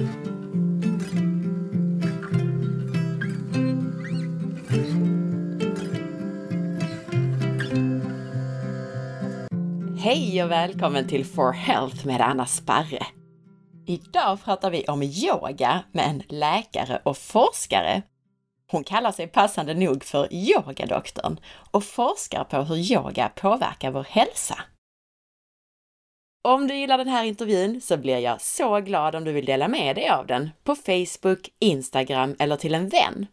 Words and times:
Hej 0.00 0.06
och 10.44 10.50
välkommen 10.50 11.08
till 11.08 11.26
For 11.26 11.52
Health 11.52 12.06
med 12.06 12.20
Anna 12.20 12.46
Sparre. 12.46 13.06
Idag 13.86 14.44
pratar 14.44 14.70
vi 14.70 14.84
om 14.84 15.02
yoga 15.02 15.84
med 15.92 16.04
en 16.04 16.22
läkare 16.28 17.00
och 17.04 17.16
forskare. 17.16 18.02
Hon 18.70 18.84
kallar 18.84 19.12
sig 19.12 19.26
passande 19.26 19.74
nog 19.74 20.04
för 20.04 20.34
yogadoktorn 20.34 21.40
och 21.70 21.84
forskar 21.84 22.44
på 22.44 22.56
hur 22.56 22.92
yoga 22.92 23.28
påverkar 23.28 23.90
vår 23.90 24.06
hälsa. 24.10 24.58
Om 26.42 26.66
du 26.66 26.74
gillar 26.74 26.98
den 26.98 27.08
här 27.08 27.24
intervjun 27.24 27.80
så 27.80 27.96
blir 27.96 28.18
jag 28.18 28.40
så 28.40 28.80
glad 28.80 29.14
om 29.14 29.24
du 29.24 29.32
vill 29.32 29.44
dela 29.44 29.68
med 29.68 29.96
dig 29.96 30.08
av 30.08 30.26
den 30.26 30.50
på 30.64 30.74
Facebook, 30.74 31.48
Instagram 31.58 32.36
eller 32.38 32.56
till 32.56 32.74
en 32.74 32.88
vän. 32.88 33.26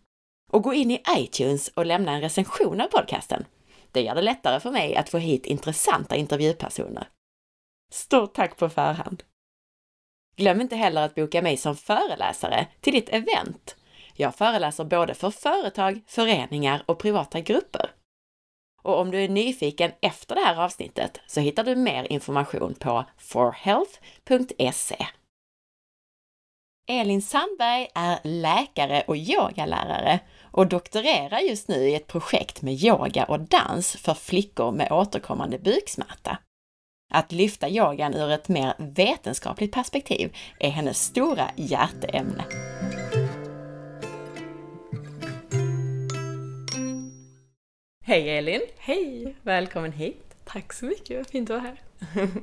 Och 0.52 0.64
gå 0.64 0.74
in 0.74 0.92
i 0.92 1.02
iTunes 1.18 1.68
och 1.68 1.86
lämna 1.86 2.12
en 2.12 2.22
recension 2.22 2.82
av 2.82 2.88
podcasten. 2.88 3.46
Det 3.92 4.02
gör 4.02 4.16
det 4.16 4.22
lättare 4.22 4.60
för 4.60 4.72
mig 4.72 4.96
att 4.96 5.10
få 5.10 5.18
hit 5.18 5.46
intressanta 5.46 6.16
intervjupersoner. 6.16 7.10
Stort 7.92 8.34
tack 8.34 8.58
på 8.58 8.70
förhand! 8.70 9.24
Glöm 10.36 10.62
inte 10.62 10.76
heller 10.76 11.02
att 11.02 11.16
boka 11.16 11.42
mig 11.42 11.58
som 11.58 11.76
föreläsare 11.76 12.68
till 12.82 12.94
ditt 12.94 13.10
event. 13.10 13.76
Jag 14.16 14.36
föreläser 14.36 14.84
både 14.84 15.14
för 15.14 15.32
företag, 15.32 16.02
föreningar 16.08 16.84
och 16.86 17.00
privata 17.00 17.42
grupper. 17.42 17.92
Och 18.88 19.00
om 19.00 19.12
du 19.12 19.24
är 19.24 19.30
nyfiken 19.30 19.92
efter 20.02 20.36
det 20.36 20.42
här 20.42 20.64
avsnittet 20.64 21.20
så 21.28 21.40
hittar 21.40 21.64
du 21.64 21.76
mer 21.76 22.12
information 22.12 22.76
på 22.80 23.06
forhealth.se. 23.18 25.06
Elin 26.90 27.22
Sandberg 27.22 27.88
är 27.96 28.20
läkare 28.24 29.04
och 29.08 29.18
yogalärare 29.18 30.20
och 30.52 30.68
doktorerar 30.68 31.40
just 31.40 31.68
nu 31.68 31.76
i 31.76 31.96
ett 31.96 32.08
projekt 32.08 32.62
med 32.62 32.74
yoga 32.74 33.26
och 33.26 33.40
dans 33.40 33.96
för 33.96 34.14
flickor 34.14 34.72
med 34.72 34.92
återkommande 34.92 35.60
buksmärta. 35.60 36.38
Att 37.14 37.32
lyfta 37.32 37.70
yogan 37.70 38.14
ur 38.14 38.32
ett 38.32 38.48
mer 38.48 38.74
vetenskapligt 38.78 39.74
perspektiv 39.74 40.36
är 40.60 40.70
hennes 40.70 41.04
stora 41.04 41.50
hjärteämne. 41.56 42.46
Hej 48.08 48.38
Elin! 48.38 48.62
Hej! 48.78 49.36
Välkommen 49.42 49.92
hit! 49.92 50.36
Tack 50.46 50.74
så 50.74 50.86
mycket, 50.86 51.18
vad 51.18 51.28
fint 51.28 51.50
att 51.50 51.62
vara 51.62 51.68
här. 51.70 51.82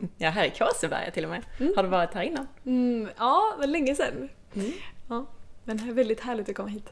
ja, 0.19 0.31
här 0.31 0.45
i 0.45 0.51
Kåseberga 0.51 1.11
till 1.11 1.25
och 1.25 1.31
med. 1.31 1.43
Mm. 1.61 1.73
Har 1.77 1.83
du 1.83 1.89
varit 1.89 2.15
här 2.15 2.23
innan? 2.23 2.49
Mm, 2.67 3.09
ja, 3.19 3.55
var 3.59 3.67
länge 3.67 3.95
sedan. 3.95 4.29
Mm. 4.55 4.73
Ja, 5.09 5.27
men 5.65 5.77
det 5.77 5.85
är 5.85 5.93
väldigt 5.93 6.21
härligt 6.21 6.49
att 6.49 6.55
komma 6.55 6.69
hit. 6.69 6.89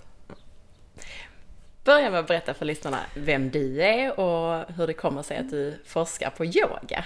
Börja 1.85 2.11
med 2.11 2.21
att 2.21 2.27
berätta 2.27 2.55
för 2.55 2.65
lyssnarna 2.65 2.99
vem 3.17 3.51
du 3.51 3.83
är 3.83 4.21
och 4.21 4.65
hur 4.75 4.87
det 4.87 4.95
kommer 4.95 5.23
sig 5.23 5.37
att 5.37 5.51
du 5.51 5.79
forskar 5.87 6.31
på 6.31 6.45
yoga. 6.45 7.05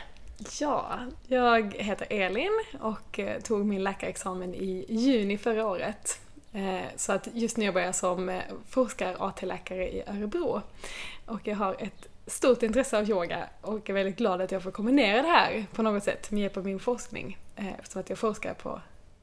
Ja, 0.61 0.99
jag 1.27 1.75
heter 1.75 2.07
Elin 2.11 2.65
och 2.81 3.19
eh, 3.19 3.41
tog 3.41 3.67
min 3.67 3.83
läkarexamen 3.83 4.55
i 4.55 4.87
juni 4.89 5.39
förra 5.39 5.67
året. 5.67 6.21
Eh, 6.53 6.85
så 6.97 7.13
att 7.13 7.29
just 7.33 7.57
nu 7.57 7.65
jobbar 7.65 7.81
jag 7.81 7.95
som 7.95 8.29
eh, 8.29 8.43
forskar-AT-läkare 8.69 9.89
i 9.89 10.03
Örebro. 10.07 10.63
Och 11.27 11.41
jag 11.47 11.57
har 11.57 11.77
ett 11.79 12.09
stort 12.27 12.63
intresse 12.63 12.99
av 12.99 13.11
yoga 13.11 13.49
och 13.61 13.91
är 13.91 13.95
väldigt 13.95 14.17
glad 14.17 14.41
att 14.41 14.53
jag 14.53 14.63
får 14.63 14.71
kombinera 14.71 15.23
det 15.23 15.29
här 15.29 15.67
på 15.73 15.83
något 15.83 16.05
sätt 16.05 16.31
med 16.31 16.43
hjälp 16.43 16.57
av 16.57 16.65
min 16.65 16.81
forskning. 16.81 17.39
Eh, 17.57 17.75
eftersom 17.75 18.01
att 18.01 18.11
jag 18.11 18.19
forskar 18.19 18.55
på 18.55 18.81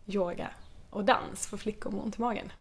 yoga 0.08 0.50
och 0.90 1.06
dans 1.06 1.48
för 1.48 1.58
flickor 1.58 1.92
med 1.92 2.02
ont 2.02 2.18
i 2.18 2.22
magen. 2.22 2.52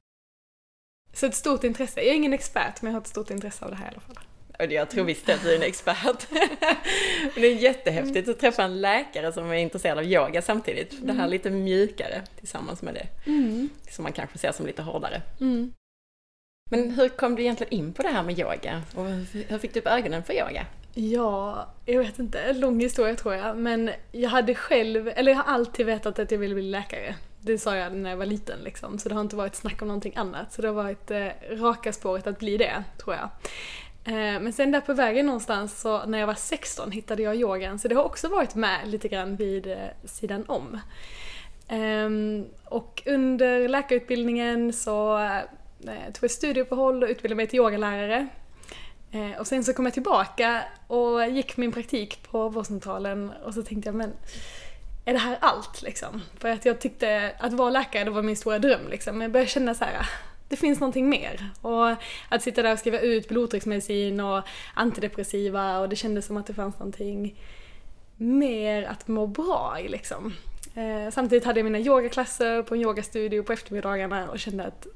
Så 1.12 1.26
ett 1.26 1.34
stort 1.34 1.64
intresse. 1.64 2.00
Jag 2.00 2.10
är 2.10 2.14
ingen 2.14 2.32
expert, 2.32 2.82
men 2.82 2.92
jag 2.92 2.96
har 2.96 3.00
ett 3.00 3.06
stort 3.06 3.30
intresse 3.30 3.64
av 3.64 3.70
det 3.70 3.76
här 3.76 3.86
i 3.86 3.88
alla 3.88 4.00
fall. 4.00 4.18
Jag 4.58 4.90
tror 4.90 5.04
visst 5.04 5.28
att 5.28 5.42
du 5.42 5.52
är 5.52 5.56
en 5.56 5.62
expert. 5.62 6.26
det 7.34 7.46
är 7.46 7.54
jättehäftigt 7.54 8.28
att 8.28 8.38
träffa 8.38 8.62
en 8.62 8.80
läkare 8.80 9.32
som 9.32 9.50
är 9.50 9.54
intresserad 9.54 9.98
av 9.98 10.04
yoga 10.04 10.42
samtidigt. 10.42 10.92
Mm. 10.92 11.06
Det 11.06 11.12
här 11.12 11.20
mm. 11.20 11.30
lite 11.30 11.50
mjukare 11.50 12.22
tillsammans 12.38 12.82
med 12.82 12.94
det. 12.94 13.30
Mm. 13.30 13.68
Som 13.90 14.02
man 14.02 14.12
kanske 14.12 14.38
ser 14.38 14.52
som 14.52 14.66
lite 14.66 14.82
hårdare. 14.82 15.22
Mm. 15.40 15.72
Men 16.70 16.90
hur 16.90 17.08
kom 17.08 17.34
du 17.34 17.42
egentligen 17.42 17.72
in 17.72 17.92
på 17.92 18.02
det 18.02 18.08
här 18.08 18.22
med 18.22 18.38
yoga? 18.38 18.82
Och 18.94 19.04
hur 19.48 19.58
fick 19.58 19.74
du 19.74 19.80
upp 19.80 19.86
ögonen 19.86 20.22
för 20.22 20.32
yoga? 20.32 20.66
Ja, 20.94 21.66
jag 21.86 21.98
vet 21.98 22.18
inte. 22.18 22.52
Lång 22.52 22.80
historia 22.80 23.16
tror 23.16 23.34
jag. 23.34 23.56
Men 23.56 23.90
jag 24.12 24.30
hade 24.30 24.54
själv, 24.54 25.08
eller 25.08 25.32
jag 25.32 25.38
har 25.38 25.54
alltid 25.54 25.86
vetat 25.86 26.18
att 26.18 26.30
jag 26.30 26.38
ville 26.38 26.54
bli 26.54 26.70
läkare. 26.70 27.14
Det 27.40 27.58
sa 27.58 27.76
jag 27.76 27.92
när 27.92 28.10
jag 28.10 28.16
var 28.16 28.26
liten 28.26 28.58
liksom. 28.64 28.98
Så 28.98 29.08
det 29.08 29.14
har 29.14 29.22
inte 29.22 29.36
varit 29.36 29.54
snack 29.54 29.82
om 29.82 29.88
någonting 29.88 30.16
annat. 30.16 30.52
Så 30.52 30.62
det 30.62 30.68
har 30.68 30.74
varit 30.74 31.10
eh, 31.10 31.28
raka 31.50 31.92
spåret 31.92 32.26
att 32.26 32.38
bli 32.38 32.56
det, 32.56 32.84
tror 32.98 33.16
jag. 33.16 33.28
Eh, 34.04 34.40
men 34.40 34.52
sen 34.52 34.70
där 34.70 34.80
på 34.80 34.94
vägen 34.94 35.26
någonstans 35.26 35.80
så 35.80 36.06
när 36.06 36.18
jag 36.18 36.26
var 36.26 36.34
16 36.34 36.90
hittade 36.90 37.22
jag 37.22 37.36
yogan. 37.36 37.78
Så 37.78 37.88
det 37.88 37.94
har 37.94 38.04
också 38.04 38.28
varit 38.28 38.54
med 38.54 38.88
lite 38.88 39.08
grann 39.08 39.36
vid 39.36 39.66
eh, 39.66 39.78
sidan 40.04 40.44
om. 40.48 40.78
Ehm, 41.68 42.46
och 42.64 43.02
under 43.06 43.68
läkarutbildningen 43.68 44.72
så 44.72 45.18
eh, 45.18 46.12
tog 46.12 46.24
jag 46.24 46.30
studieuppehåll 46.30 47.02
och 47.02 47.08
utbildade 47.08 47.36
mig 47.36 47.46
till 47.46 47.58
yogalärare. 47.58 48.28
Och 49.38 49.46
sen 49.46 49.64
så 49.64 49.72
kom 49.72 49.84
jag 49.84 49.94
tillbaka 49.94 50.62
och 50.86 51.28
gick 51.28 51.56
min 51.56 51.72
praktik 51.72 52.22
på 52.30 52.48
vårdcentralen 52.48 53.32
och 53.44 53.54
så 53.54 53.62
tänkte 53.62 53.88
jag 53.88 53.94
men 53.94 54.12
är 55.04 55.12
det 55.12 55.18
här 55.18 55.38
allt 55.40 55.82
liksom? 55.82 56.22
För 56.38 56.48
att 56.48 56.64
jag 56.64 56.80
tyckte 56.80 57.32
att 57.38 57.52
vara 57.52 57.70
läkare 57.70 58.04
det 58.04 58.10
var 58.10 58.22
min 58.22 58.36
stora 58.36 58.58
dröm 58.58 58.88
liksom. 58.90 59.18
Men 59.18 59.22
jag 59.22 59.32
började 59.32 59.50
känna 59.50 59.74
så 59.74 59.84
här, 59.84 60.06
det 60.52 60.56
finns 60.56 60.80
någonting 60.80 61.08
mer. 61.08 61.50
Och 61.60 61.90
att 62.28 62.42
sitta 62.42 62.62
där 62.62 62.72
och 62.72 62.78
skriva 62.78 63.00
ut 63.00 63.28
blodtrycksmedicin 63.28 64.20
och 64.20 64.42
antidepressiva 64.74 65.78
och 65.78 65.88
det 65.88 65.96
kändes 65.96 66.26
som 66.26 66.36
att 66.36 66.46
det 66.46 66.54
fanns 66.54 66.78
någonting 66.78 67.40
mer 68.16 68.82
att 68.82 69.08
må 69.08 69.26
bra 69.26 69.76
i 69.80 69.88
liksom. 69.88 70.34
Eh, 70.74 71.10
samtidigt 71.12 71.44
hade 71.44 71.60
jag 71.60 71.64
mina 71.64 71.78
yogaklasser 71.78 72.62
på 72.62 72.74
en 72.74 72.80
yogastudio 72.80 73.42
på 73.42 73.52
eftermiddagarna 73.52 74.30
och 74.30 74.38
kände 74.38 74.64
att 74.64 74.86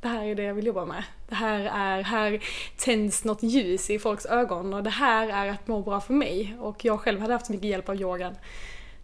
det 0.00 0.08
här 0.08 0.24
är 0.24 0.34
det 0.34 0.42
jag 0.42 0.54
vill 0.54 0.66
jobba 0.66 0.84
med. 0.84 1.04
Det 1.28 1.34
här 1.34 1.60
är, 1.60 2.02
här 2.02 2.40
tänds 2.76 3.24
något 3.24 3.42
ljus 3.42 3.90
i 3.90 3.98
folks 3.98 4.26
ögon 4.26 4.74
och 4.74 4.82
det 4.82 4.90
här 4.90 5.28
är 5.28 5.50
att 5.50 5.68
må 5.68 5.82
bra 5.82 6.00
för 6.00 6.14
mig. 6.14 6.56
Och 6.60 6.84
jag 6.84 7.00
själv 7.00 7.20
hade 7.20 7.32
haft 7.32 7.48
mycket 7.48 7.70
hjälp 7.70 7.88
av 7.88 8.00
yogan. 8.00 8.34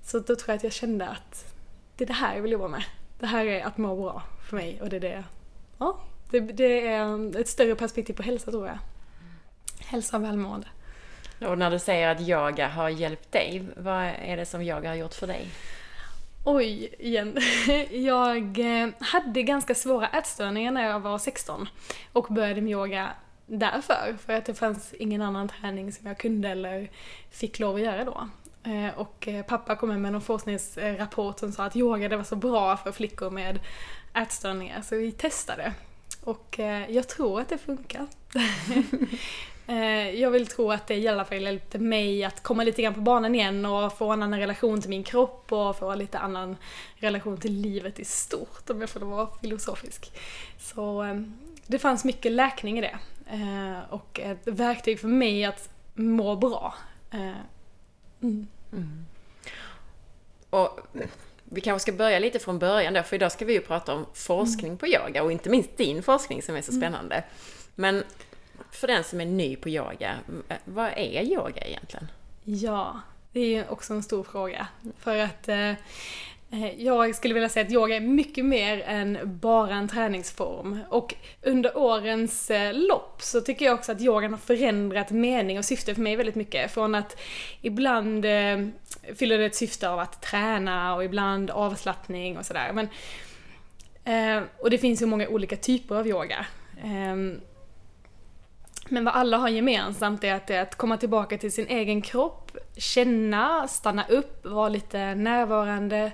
Så 0.03 0.19
då 0.19 0.37
tror 0.37 0.45
jag 0.47 0.57
att 0.57 0.65
jag 0.65 0.73
kände 0.73 1.09
att 1.09 1.55
det 1.97 2.05
är 2.05 2.09
det 2.09 2.13
här 2.13 2.35
jag 2.35 2.43
vill 2.43 2.53
jobba 2.53 2.69
med. 2.69 2.85
Det 3.19 3.27
här 3.27 3.47
är 3.47 3.65
att 3.65 3.79
må 3.79 3.97
bra 3.97 4.23
för 4.49 4.57
mig 4.57 4.79
och 4.83 4.89
det 4.89 4.97
är 4.97 5.01
det, 5.01 5.25
ja, 5.79 5.99
det, 6.31 6.41
det 6.41 6.87
är 6.87 7.37
ett 7.41 7.49
större 7.49 7.75
perspektiv 7.75 8.15
på 8.15 8.23
hälsa 8.23 8.51
tror 8.51 8.67
jag. 8.67 8.79
Hälsa 9.79 10.17
och 10.17 10.25
välmående. 10.25 10.67
Och 11.41 11.59
när 11.59 11.71
du 11.71 11.79
säger 11.79 12.09
att 12.09 12.21
yoga 12.21 12.69
har 12.69 12.89
hjälpt 12.89 13.33
dig, 13.33 13.65
vad 13.77 14.05
är 14.05 14.37
det 14.37 14.47
som 14.47 14.63
yoga 14.63 14.89
har 14.89 14.97
gjort 14.97 15.15
för 15.15 15.27
dig? 15.27 15.49
Oj, 16.45 16.95
igen. 16.99 17.39
Jag 17.91 18.59
eh, 18.59 18.89
hade 19.01 19.43
ganska 19.43 19.75
svåra 19.75 20.09
ätstörningar 20.09 20.73
när 20.73 20.91
jag 20.91 21.01
var 21.01 21.19
16 21.19 21.69
och 22.13 22.27
började 22.31 22.61
med 22.61 22.73
yoga 22.73 23.11
därför. 23.47 24.17
För 24.27 24.33
att 24.33 24.45
det 24.45 24.55
fanns 24.55 24.95
ingen 24.95 25.23
annan 25.23 25.49
träning 25.49 25.93
som 25.93 26.07
jag 26.07 26.19
kunde 26.19 26.49
eller 26.49 26.91
fick 27.31 27.59
lov 27.59 27.75
att 27.75 27.81
göra 27.81 28.05
då. 28.05 28.29
Eh, 28.71 28.99
och 28.99 29.29
eh, 29.29 29.45
pappa 29.45 29.77
kom 29.77 30.03
med 30.03 30.13
någon 30.13 30.21
forskningsrapport 30.21 31.39
som 31.39 31.53
sa 31.53 31.65
att 31.65 31.77
yoga 31.77 32.09
det 32.09 32.17
var 32.17 32.25
så 32.25 32.37
bra 32.37 32.77
för 32.77 32.93
flickor 32.93 33.31
med 33.31 33.59
ätstörningar, 34.15 34.83
så 34.83 34.97
vi 34.97 35.13
testade. 35.13 35.73
Och 36.25 36.61
eh, 36.61 36.91
jag 36.91 37.09
tror 37.09 37.41
att 37.41 37.49
det 37.49 37.59
funkar. 37.59 38.07
jag 40.15 40.31
vill 40.31 40.47
tro 40.47 40.73
att 40.73 40.87
det 40.87 40.95
i 40.95 41.09
alla 41.09 41.25
fall 41.25 41.43
hjälpte 41.43 41.79
mig 41.79 42.25
att 42.25 42.43
komma 42.43 42.65
lite 42.65 42.83
grann 42.83 42.95
på 42.95 43.01
banan 43.01 43.35
igen 43.35 43.67
och 43.67 43.99
få 43.99 44.13
en 44.13 44.23
annan 44.23 44.39
relation 44.39 44.81
till 44.81 44.91
min 44.91 45.05
kropp 45.05 45.53
och 45.53 45.79
få 45.79 45.95
lite 45.95 46.19
annan 46.19 46.57
relation 46.97 47.37
till 47.37 47.53
livet 47.53 47.99
i 47.99 48.05
stort 48.05 48.71
om 48.71 48.81
jag 48.81 48.91
får 48.91 49.01
vara 49.01 49.29
filosofisk. 49.41 50.13
Så 50.59 51.07
det 51.67 51.79
fanns 51.79 52.05
mycket 52.05 52.33
läkning 52.33 52.79
i 52.79 52.81
det. 52.81 52.99
Och 53.89 54.21
ett 54.21 54.47
verktyg 54.47 55.01
för 55.01 55.09
mig 55.09 55.45
att 55.45 55.69
må 55.95 56.37
bra. 56.37 56.75
Mm. 58.21 58.47
Mm. 58.73 59.07
Och 60.51 60.81
vi 61.53 61.61
kanske 61.61 61.83
ska 61.83 61.99
börja 61.99 62.19
lite 62.19 62.39
från 62.39 62.59
början 62.59 62.95
då, 62.95 63.03
för 63.03 63.17
idag 63.17 63.33
ska 63.33 63.45
vi 63.45 63.53
ju 63.53 63.61
prata 63.61 63.95
om 63.95 64.07
forskning 64.15 64.77
på 64.77 64.87
yoga 64.87 65.23
och 65.23 65.33
inte 65.33 65.51
minst 65.51 65.77
din 65.77 66.03
forskning 66.03 66.43
som 66.43 66.57
är 66.57 66.63
så 66.63 66.73
mm. 66.73 66.83
spännande. 66.83 67.25
Men 67.75 68.05
för 68.71 68.87
den 68.87 69.05
som 69.05 69.21
är 69.21 69.25
ny 69.25 69.57
på 69.57 69.69
yoga, 69.69 70.17
vad 70.65 70.91
är 70.97 71.23
yoga 71.23 71.65
egentligen? 71.67 72.09
Ja, 72.45 73.01
det 73.33 73.57
är 73.57 73.71
också 73.73 73.95
en 73.95 74.03
stor 74.03 74.23
fråga. 74.23 74.67
För 74.99 75.17
att 75.17 75.49
eh, 75.49 75.73
Eh, 76.53 76.83
jag 76.83 77.15
skulle 77.15 77.35
vilja 77.35 77.49
säga 77.49 77.67
att 77.67 77.73
yoga 77.73 77.97
är 77.97 78.01
mycket 78.01 78.45
mer 78.45 78.83
än 78.87 79.19
bara 79.23 79.75
en 79.75 79.89
träningsform. 79.89 80.79
Och 80.89 81.15
under 81.43 81.79
årens 81.79 82.51
eh, 82.51 82.75
lopp 82.75 83.23
så 83.23 83.41
tycker 83.41 83.65
jag 83.65 83.75
också 83.75 83.93
att 83.93 84.01
yogan 84.01 84.31
har 84.31 84.39
förändrat 84.39 85.11
mening 85.11 85.59
och 85.59 85.65
syfte 85.65 85.95
för 85.95 86.03
mig 86.03 86.17
väldigt 86.17 86.35
mycket. 86.35 86.73
Från 86.73 86.95
att 86.95 87.21
ibland 87.61 88.25
eh, 88.25 88.59
fyller 89.15 89.39
det 89.39 89.45
ett 89.45 89.57
syfte 89.57 89.89
av 89.89 89.99
att 89.99 90.23
träna 90.23 90.95
och 90.95 91.05
ibland 91.05 91.51
avslappning 91.51 92.39
och 92.39 92.47
sådär. 92.47 92.73
Men 92.73 92.89
Eh, 94.05 94.43
och 94.59 94.71
det 94.71 94.79
finns 94.79 95.03
ju 95.03 95.07
många 95.07 95.29
olika 95.29 95.57
typer 95.57 95.95
av 95.95 96.07
yoga. 96.07 96.47
Eh, 96.85 97.17
men 98.89 99.05
vad 99.05 99.15
alla 99.15 99.37
har 99.37 99.49
gemensamt 99.49 100.25
är 100.25 100.35
att 100.35 100.47
det 100.47 100.55
är 100.55 100.63
att 100.63 100.75
komma 100.75 100.97
tillbaka 100.97 101.39
till 101.39 101.53
sin 101.53 101.67
egen 101.67 102.03
kropp, 102.03 102.57
känna, 102.77 103.69
stanna 103.69 104.07
upp, 104.09 104.47
vara 104.47 104.69
lite 104.69 105.15
närvarande 105.15 106.13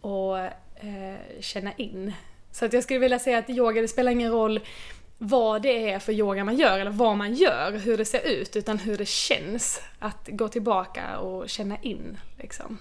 och 0.00 0.38
eh, 0.38 1.16
känna 1.40 1.72
in. 1.72 2.12
Så 2.50 2.64
att 2.64 2.72
jag 2.72 2.82
skulle 2.82 2.98
vilja 2.98 3.18
säga 3.18 3.38
att 3.38 3.50
yoga, 3.50 3.80
det 3.80 3.88
spelar 3.88 4.12
ingen 4.12 4.32
roll 4.32 4.60
vad 5.24 5.62
det 5.62 5.90
är 5.90 5.98
för 5.98 6.12
yoga 6.12 6.44
man 6.44 6.56
gör 6.56 6.78
eller 6.78 6.90
vad 6.90 7.16
man 7.16 7.34
gör, 7.34 7.72
hur 7.72 7.98
det 7.98 8.04
ser 8.04 8.28
ut, 8.28 8.56
utan 8.56 8.78
hur 8.78 8.98
det 8.98 9.08
känns. 9.08 9.82
Att 9.98 10.28
gå 10.28 10.48
tillbaka 10.48 11.18
och 11.18 11.48
känna 11.48 11.76
in. 11.82 12.18
Liksom. 12.38 12.78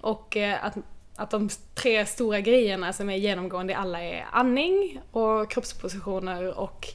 Och 0.00 0.36
eh, 0.36 0.64
att, 0.64 0.76
att 1.16 1.30
de 1.30 1.48
tre 1.74 2.06
stora 2.06 2.40
grejerna 2.40 2.92
som 2.92 3.10
är 3.10 3.16
genomgående 3.16 3.72
i 3.72 3.76
alla 3.76 4.02
är 4.02 4.26
andning 4.32 5.00
och 5.10 5.50
kroppspositioner 5.50 6.58
och 6.58 6.88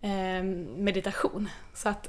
eh, 0.00 0.42
meditation. 0.76 1.48
Så 1.74 1.88
att 1.88 2.08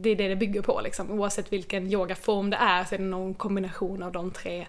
det 0.00 0.10
är 0.10 0.16
det 0.16 0.28
det 0.28 0.36
bygger 0.36 0.62
på 0.62 0.80
liksom. 0.84 1.10
Oavsett 1.10 1.52
vilken 1.52 1.92
yogaform 1.92 2.50
det 2.50 2.56
är 2.56 2.84
så 2.84 2.94
är 2.94 2.98
det 2.98 3.04
någon 3.04 3.34
kombination 3.34 4.02
av 4.02 4.12
de 4.12 4.30
tre 4.30 4.66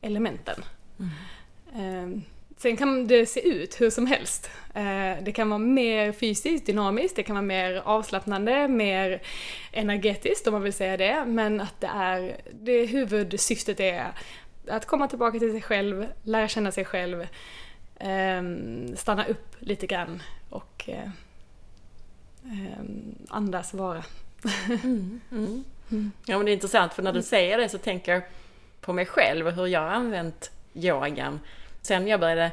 elementen. 0.00 0.64
Mm. 0.98 2.14
Eh, 2.14 2.22
Sen 2.62 2.76
kan 2.76 3.06
det 3.06 3.26
se 3.26 3.48
ut 3.48 3.80
hur 3.80 3.90
som 3.90 4.06
helst. 4.06 4.50
Eh, 4.74 5.22
det 5.22 5.32
kan 5.32 5.50
vara 5.50 5.58
mer 5.58 6.12
fysiskt, 6.12 6.66
dynamiskt, 6.66 7.16
det 7.16 7.22
kan 7.22 7.36
vara 7.36 7.44
mer 7.44 7.82
avslappnande, 7.84 8.68
mer 8.68 9.22
energetiskt 9.72 10.46
om 10.46 10.52
man 10.52 10.62
vill 10.62 10.72
säga 10.72 10.96
det. 10.96 11.24
Men 11.26 11.60
att 11.60 11.80
det 11.80 11.86
är, 11.86 12.36
det 12.52 12.86
huvudsyftet 12.86 13.80
är 13.80 14.12
att 14.68 14.86
komma 14.86 15.08
tillbaka 15.08 15.38
till 15.38 15.50
sig 15.50 15.62
själv, 15.62 16.06
lära 16.22 16.48
känna 16.48 16.72
sig 16.72 16.84
själv, 16.84 17.26
ehm, 17.98 18.96
stanna 18.96 19.24
upp 19.24 19.56
lite 19.58 19.86
grann 19.86 20.22
och 20.48 20.84
eh, 20.86 21.10
ehm, 22.44 23.14
andas 23.28 23.74
vara. 23.74 24.04
Mm, 24.68 25.20
mm. 25.32 25.64
Mm. 25.90 26.12
Ja 26.26 26.36
men 26.36 26.46
det 26.46 26.52
är 26.52 26.54
intressant 26.54 26.94
för 26.94 27.02
när 27.02 27.12
du 27.12 27.22
säger 27.22 27.58
det 27.58 27.68
så 27.68 27.78
tänker 27.78 28.12
jag 28.12 28.22
på 28.80 28.92
mig 28.92 29.06
själv 29.06 29.46
och 29.46 29.52
hur 29.52 29.66
jag 29.66 29.80
har 29.80 29.88
använt 29.88 30.50
yogan 30.74 31.40
Sen 31.82 32.08
jag 32.08 32.20
började 32.20 32.50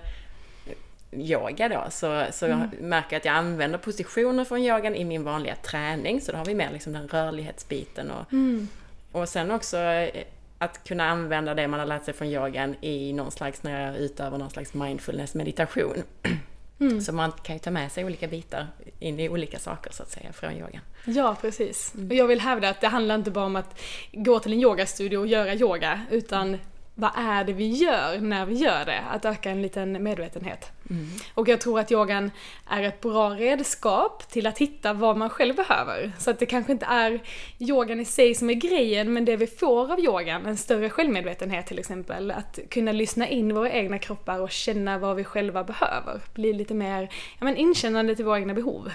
yoga 1.11 1.69
då 1.69 1.83
så, 1.89 2.25
så 2.31 2.45
mm. 2.45 2.59
jag 2.59 2.81
märker 2.81 3.17
att 3.17 3.25
jag 3.25 3.35
använder 3.35 3.77
positioner 3.77 4.45
från 4.45 4.59
yogan 4.59 4.95
i 4.95 5.05
min 5.05 5.23
vanliga 5.23 5.55
träning. 5.55 6.21
Så 6.21 6.31
då 6.31 6.37
har 6.37 6.45
vi 6.45 6.55
med 6.55 6.73
liksom 6.73 6.93
den 6.93 7.07
rörlighetsbiten 7.07 8.11
och, 8.11 8.33
mm. 8.33 8.67
och 9.11 9.29
sen 9.29 9.51
också 9.51 9.77
eh, 9.77 10.23
att 10.57 10.83
kunna 10.83 11.09
använda 11.09 11.53
det 11.53 11.67
man 11.67 11.79
har 11.79 11.87
lärt 11.87 12.05
sig 12.05 12.13
från 12.13 12.27
yogan 12.27 12.75
i 12.81 13.13
någon 13.13 13.31
slags, 13.31 13.63
när 13.63 13.85
jag 13.85 13.97
utövar 13.97 14.37
någon 14.37 14.49
slags 14.49 14.73
mindfulness 14.73 15.35
meditation. 15.35 16.03
Mm. 16.79 17.01
Så 17.01 17.13
man 17.13 17.31
kan 17.31 17.55
ju 17.55 17.59
ta 17.59 17.71
med 17.71 17.91
sig 17.91 18.05
olika 18.05 18.27
bitar 18.27 18.67
in 18.99 19.19
i 19.19 19.29
olika 19.29 19.59
saker 19.59 19.91
så 19.91 20.03
att 20.03 20.11
säga 20.11 20.33
från 20.33 20.53
yogan. 20.53 20.81
Ja, 21.05 21.35
precis. 21.41 21.93
Mm. 21.95 22.07
Och 22.07 22.15
jag 22.15 22.27
vill 22.27 22.39
hävda 22.39 22.69
att 22.69 22.81
det 22.81 22.87
handlar 22.87 23.15
inte 23.15 23.31
bara 23.31 23.45
om 23.45 23.55
att 23.55 23.79
gå 24.11 24.39
till 24.39 24.53
en 24.53 24.59
yogastudio 24.59 25.17
och 25.17 25.27
göra 25.27 25.55
yoga, 25.55 26.01
utan 26.11 26.57
vad 26.99 27.11
är 27.15 27.43
det 27.43 27.53
vi 27.53 27.67
gör 27.67 28.19
när 28.19 28.45
vi 28.45 28.55
gör 28.55 28.85
det? 28.85 28.99
Att 29.09 29.25
öka 29.25 29.49
en 29.49 29.61
liten 29.61 30.03
medvetenhet. 30.03 30.71
Mm. 30.89 31.07
Och 31.33 31.47
jag 31.47 31.61
tror 31.61 31.79
att 31.79 31.91
yogan 31.91 32.31
är 32.69 32.83
ett 32.83 33.01
bra 33.01 33.29
redskap 33.29 34.29
till 34.29 34.47
att 34.47 34.57
hitta 34.57 34.93
vad 34.93 35.17
man 35.17 35.29
själv 35.29 35.55
behöver. 35.55 36.11
Så 36.19 36.29
att 36.31 36.39
det 36.39 36.45
kanske 36.45 36.71
inte 36.71 36.85
är 36.85 37.19
yogan 37.59 37.99
i 37.99 38.05
sig 38.05 38.35
som 38.35 38.49
är 38.49 38.53
grejen, 38.53 39.13
men 39.13 39.25
det 39.25 39.37
vi 39.37 39.47
får 39.47 39.91
av 39.91 39.99
yogan, 39.99 40.45
en 40.45 40.57
större 40.57 40.89
självmedvetenhet 40.89 41.67
till 41.67 41.79
exempel, 41.79 42.31
att 42.31 42.59
kunna 42.69 42.91
lyssna 42.91 43.27
in 43.27 43.55
våra 43.55 43.71
egna 43.71 43.99
kroppar 43.99 44.39
och 44.39 44.51
känna 44.51 44.97
vad 44.97 45.15
vi 45.15 45.23
själva 45.23 45.63
behöver. 45.63 46.21
Bli 46.33 46.53
lite 46.53 46.73
mer 46.73 47.01
ja, 47.39 47.45
men 47.45 47.57
inkännande 47.57 48.15
till 48.15 48.25
våra 48.25 48.39
egna 48.39 48.53
behov. 48.53 48.91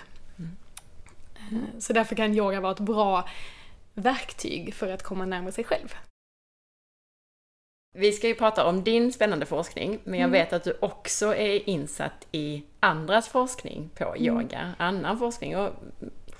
Mm. 1.50 1.80
Så 1.80 1.92
därför 1.92 2.16
kan 2.16 2.34
yoga 2.34 2.60
vara 2.60 2.72
ett 2.72 2.80
bra 2.80 3.28
verktyg 3.94 4.74
för 4.74 4.92
att 4.92 5.02
komma 5.02 5.26
närmare 5.26 5.52
sig 5.52 5.64
själv. 5.64 5.94
Vi 7.94 8.12
ska 8.12 8.28
ju 8.28 8.34
prata 8.34 8.64
om 8.64 8.84
din 8.84 9.12
spännande 9.12 9.46
forskning, 9.46 9.98
men 10.04 10.20
jag 10.20 10.28
mm. 10.28 10.32
vet 10.32 10.52
att 10.52 10.64
du 10.64 10.76
också 10.80 11.36
är 11.36 11.68
insatt 11.68 12.26
i 12.32 12.62
andras 12.80 13.28
forskning 13.28 13.90
på 13.94 14.04
mm. 14.04 14.22
yoga, 14.22 14.74
annan 14.78 15.18
forskning 15.18 15.56
och 15.56 15.70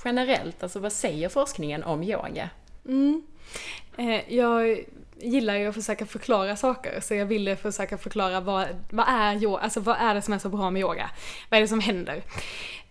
generellt, 0.04 0.62
alltså 0.62 0.78
vad 0.78 0.92
säger 0.92 1.28
forskningen 1.28 1.82
om 1.82 2.02
yoga? 2.02 2.50
Mm. 2.88 3.22
Eh, 3.96 4.34
jag 4.34 4.84
gillar 5.20 5.56
ju 5.56 5.66
att 5.66 5.74
försöka 5.74 6.06
förklara 6.06 6.56
saker, 6.56 7.00
så 7.00 7.14
jag 7.14 7.26
ville 7.26 7.56
försöka 7.56 7.98
förklara 7.98 8.40
vad, 8.40 8.66
vad, 8.90 9.06
är 9.08 9.42
yoga, 9.42 9.62
alltså 9.62 9.80
vad 9.80 9.96
är 9.96 10.14
det 10.14 10.22
som 10.22 10.34
är 10.34 10.38
så 10.38 10.48
bra 10.48 10.70
med 10.70 10.80
yoga? 10.80 11.10
Vad 11.48 11.58
är 11.58 11.62
det 11.62 11.68
som 11.68 11.80
händer? 11.80 12.22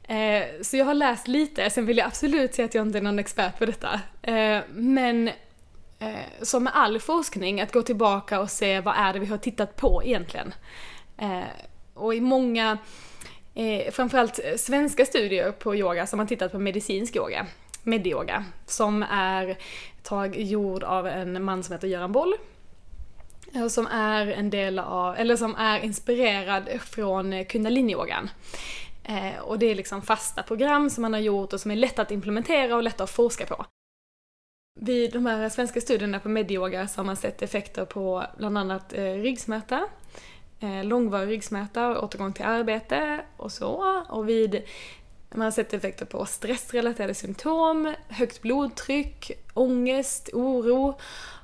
Eh, 0.04 0.44
så 0.62 0.78
jag 0.78 0.86
har 0.86 0.94
läst 0.94 1.28
lite, 1.28 1.70
sen 1.70 1.86
vill 1.86 1.98
jag 1.98 2.08
absolut 2.08 2.56
säga 2.56 2.66
att 2.66 2.76
jag 2.76 2.88
inte 2.88 2.98
är 2.98 3.02
någon 3.02 3.20
expert 3.20 3.60
på 3.60 3.66
detta. 3.66 4.02
Eh, 4.22 4.60
men 4.74 5.30
eh, 6.02 6.42
som 6.42 6.64
med 6.64 6.74
all 6.76 7.00
forskning, 7.00 7.62
att 7.62 7.72
gå 7.72 7.82
tillbaka 7.82 8.40
och 8.40 8.50
se 8.52 8.80
vad 8.80 8.96
är 8.98 9.14
det 9.14 9.20
vi 9.20 9.26
har 9.26 9.38
tittat 9.38 9.76
på 9.76 10.02
egentligen. 10.04 10.54
Eh, 11.18 11.42
och 11.94 12.16
i 12.16 12.22
många, 12.22 12.78
eh, 13.54 13.92
framförallt 13.92 14.40
svenska 14.58 15.06
studier 15.06 15.52
på 15.52 15.76
yoga, 15.76 16.08
som 16.08 16.20
har 16.20 16.26
tittat 16.26 16.52
på 16.52 16.60
medicinsk 16.60 17.16
yoga, 17.16 17.48
medyoga, 17.84 18.46
som 18.66 19.04
är 19.04 19.58
tag 20.04 20.40
gjord 20.40 20.84
av 20.84 21.08
en 21.08 21.44
man 21.44 21.64
som 21.64 21.74
heter 21.74 21.88
Göran 21.88 22.12
Boll. 22.12 22.36
Eh, 23.54 23.68
som 23.68 23.88
är 23.88 24.28
en 24.28 24.50
del 24.50 24.80
av, 24.80 25.16
eller 25.16 25.36
som 25.36 25.56
är 25.56 25.80
inspirerad 25.80 26.70
från 26.82 27.46
kundaliniyogan. 27.46 28.30
Eh, 29.04 29.40
och 29.42 29.60
det 29.60 29.66
är 29.66 29.76
liksom 29.76 30.02
fasta 30.02 30.44
program 30.44 30.90
som 30.90 31.02
man 31.02 31.14
har 31.14 31.20
gjort 31.20 31.54
och 31.54 31.62
som 31.62 31.72
är 31.72 31.76
lätta 31.76 32.02
att 32.02 32.12
implementera 32.12 32.76
och 32.76 32.84
lätta 32.84 33.04
att 33.04 33.10
forska 33.10 33.46
på. 33.46 33.66
Vid 34.74 35.14
de 35.14 35.26
här 35.26 35.50
svenska 35.50 35.82
studierna 35.82 36.20
på 36.20 36.30
medyoga 36.30 36.88
så 36.88 37.00
har 37.00 37.06
man 37.06 37.16
sett 37.16 37.42
effekter 37.42 37.86
på 37.86 38.26
bland 38.38 38.58
annat 38.58 38.94
eh, 38.94 39.04
ryggsmärta, 39.04 39.88
eh, 40.60 40.84
långvarig 40.84 41.30
ryggsmärta, 41.30 41.90
och 41.90 42.04
återgång 42.04 42.34
till 42.34 42.46
arbete 42.46 43.22
och 43.38 43.52
så. 43.52 44.04
Och 44.10 44.30
vid 44.30 44.62
man 45.30 45.42
har 45.42 45.52
sett 45.52 45.74
effekter 45.74 46.06
på 46.06 46.26
stressrelaterade 46.26 47.14
symptom, 47.14 47.94
högt 48.08 48.42
blodtryck, 48.42 49.32
ångest, 49.54 50.30
oro 50.34 50.98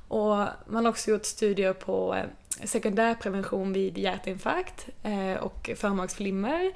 och 0.08 0.46
man 0.66 0.86
har 0.86 0.88
också 0.88 1.12
gjort 1.12 1.26
studier 1.26 1.74
på 1.74 2.16
eh, 2.16 2.66
sekundärprevention 2.68 3.74
vid 3.74 3.98
hjärtinfarkt 3.98 4.88
och 5.40 5.70
förmaksflimmer 5.76 6.72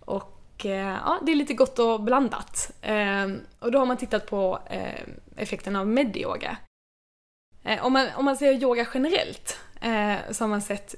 och 0.00 0.33
Eh, 0.58 0.70
ja, 0.76 1.20
det 1.22 1.32
är 1.32 1.36
lite 1.36 1.54
gott 1.54 1.78
och 1.78 2.00
blandat. 2.00 2.70
Ehm, 2.82 3.40
och 3.58 3.72
då 3.72 3.78
har 3.78 3.86
man 3.86 3.96
tittat 3.96 4.26
på 4.26 4.58
eh, 4.70 5.02
effekten 5.36 5.76
av 5.76 5.88
medyoga. 5.88 6.56
Eh, 7.64 7.86
om 7.86 7.92
man, 7.92 8.06
om 8.16 8.24
man 8.24 8.36
ser 8.36 8.52
yoga 8.52 8.86
generellt 8.94 9.58
så 10.30 10.44
har 10.44 10.48
man 10.48 10.62
sett 10.62 10.94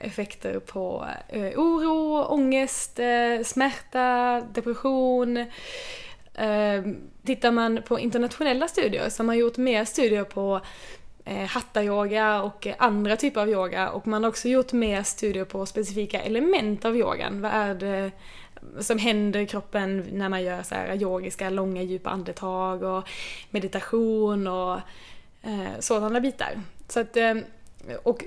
effekter 0.00 0.58
på 0.58 1.06
oro, 1.56 2.24
ångest, 2.24 3.00
smärta, 3.44 4.40
depression. 4.54 5.46
Ehm, 6.34 6.96
tittar 7.24 7.50
man 7.50 7.82
på 7.82 8.00
internationella 8.00 8.68
studier 8.68 9.08
så 9.08 9.22
har 9.22 9.26
man 9.26 9.38
gjort 9.38 9.56
mer 9.56 9.84
studier 9.84 10.24
på 10.24 10.60
hatta-yoga 11.48 12.42
och 12.42 12.66
andra 12.78 13.16
typer 13.16 13.40
av 13.40 13.48
yoga 13.48 13.90
och 13.90 14.06
man 14.06 14.22
har 14.22 14.30
också 14.30 14.48
gjort 14.48 14.72
mer 14.72 15.02
studier 15.02 15.44
på 15.44 15.66
specifika 15.66 16.20
element 16.20 16.84
av 16.84 16.96
yogan. 16.96 17.42
Vad 17.42 17.52
är 17.52 17.74
det 17.74 18.10
som 18.80 18.98
händer 18.98 19.40
i 19.40 19.46
kroppen 19.46 20.04
när 20.12 20.28
man 20.28 20.42
gör 20.42 20.62
så 20.62 20.74
här 20.74 21.02
yogiska, 21.02 21.50
långa, 21.50 21.82
djupa 21.82 22.10
andetag 22.10 22.82
och 22.82 23.08
meditation 23.50 24.46
och 24.46 24.74
eh, 25.42 25.78
sådana 25.80 26.20
bitar. 26.20 26.60
Så 26.88 27.00
att, 27.00 27.16
eh, 27.16 27.34
och 28.02 28.24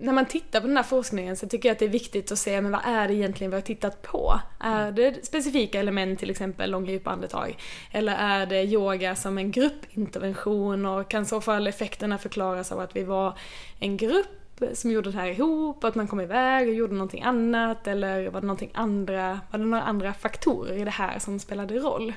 när 0.00 0.12
man 0.12 0.26
tittar 0.26 0.60
på 0.60 0.66
den 0.66 0.76
här 0.76 0.84
forskningen 0.84 1.36
så 1.36 1.48
tycker 1.48 1.68
jag 1.68 1.74
att 1.74 1.78
det 1.78 1.84
är 1.84 1.88
viktigt 1.88 2.32
att 2.32 2.38
se 2.38 2.60
men 2.60 2.72
vad 2.72 2.80
är 2.84 3.08
det 3.08 3.14
egentligen 3.14 3.50
vi 3.50 3.56
har 3.56 3.62
tittat 3.62 4.02
på? 4.02 4.40
Är 4.60 4.92
det 4.92 5.26
specifika 5.26 5.80
element, 5.80 6.18
till 6.18 6.30
exempel 6.30 6.70
långa 6.70 6.90
djupa 6.90 7.10
andetag? 7.10 7.56
Eller 7.92 8.16
är 8.16 8.46
det 8.46 8.62
yoga 8.62 9.16
som 9.16 9.38
en 9.38 9.50
gruppintervention 9.50 10.86
och 10.86 11.10
kan 11.10 11.22
i 11.22 11.26
så 11.26 11.40
fall 11.40 11.66
effekterna 11.66 12.18
förklaras 12.18 12.72
av 12.72 12.80
att 12.80 12.96
vi 12.96 13.02
var 13.02 13.38
en 13.80 13.96
grupp 13.96 14.43
som 14.72 14.90
gjorde 14.90 15.10
det 15.10 15.18
här 15.18 15.26
ihop, 15.26 15.84
att 15.84 15.94
man 15.94 16.08
kom 16.08 16.20
iväg 16.20 16.68
och 16.68 16.74
gjorde 16.74 16.94
någonting 16.94 17.22
annat 17.22 17.86
eller 17.86 18.28
var 18.30 18.40
det 18.40 18.46
någonting 18.46 18.70
andra, 18.74 19.40
var 19.50 19.58
det 19.58 19.64
några 19.64 19.82
andra 19.82 20.14
faktorer 20.14 20.76
i 20.76 20.84
det 20.84 20.90
här 20.90 21.18
som 21.18 21.38
spelade 21.38 21.78
roll? 21.78 22.12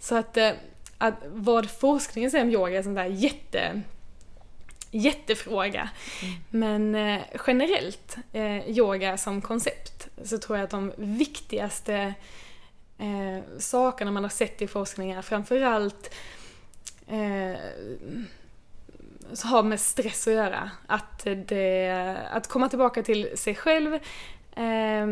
Så 0.00 0.16
att, 0.16 0.36
eh, 0.36 0.50
att 0.98 1.14
vad 1.26 1.70
forskningen 1.70 2.30
säger 2.30 2.44
om 2.44 2.50
yoga 2.50 2.72
är 2.72 2.78
en 2.78 2.84
sån 2.84 2.94
där 2.94 3.04
jätte 3.04 3.82
jättefråga. 4.90 5.88
Mm. 6.22 6.34
Men 6.50 6.94
eh, 6.94 7.22
generellt, 7.46 8.16
eh, 8.32 8.70
yoga 8.70 9.16
som 9.18 9.42
koncept, 9.42 10.08
så 10.24 10.38
tror 10.38 10.58
jag 10.58 10.64
att 10.64 10.70
de 10.70 10.92
viktigaste 10.96 12.14
eh, 12.98 13.58
sakerna 13.58 14.10
man 14.10 14.22
har 14.22 14.30
sett 14.30 14.62
i 14.62 14.66
forskningen 14.66 15.22
framförallt 15.22 16.14
eh, 17.06 17.58
har 19.44 19.62
med 19.62 19.80
stress 19.80 20.26
att 20.26 20.34
göra. 20.34 20.70
Att, 20.86 21.26
det, 21.46 22.16
att 22.30 22.48
komma 22.48 22.68
tillbaka 22.68 23.02
till 23.02 23.38
sig 23.38 23.54
själv 23.54 23.94
eh, 24.56 25.06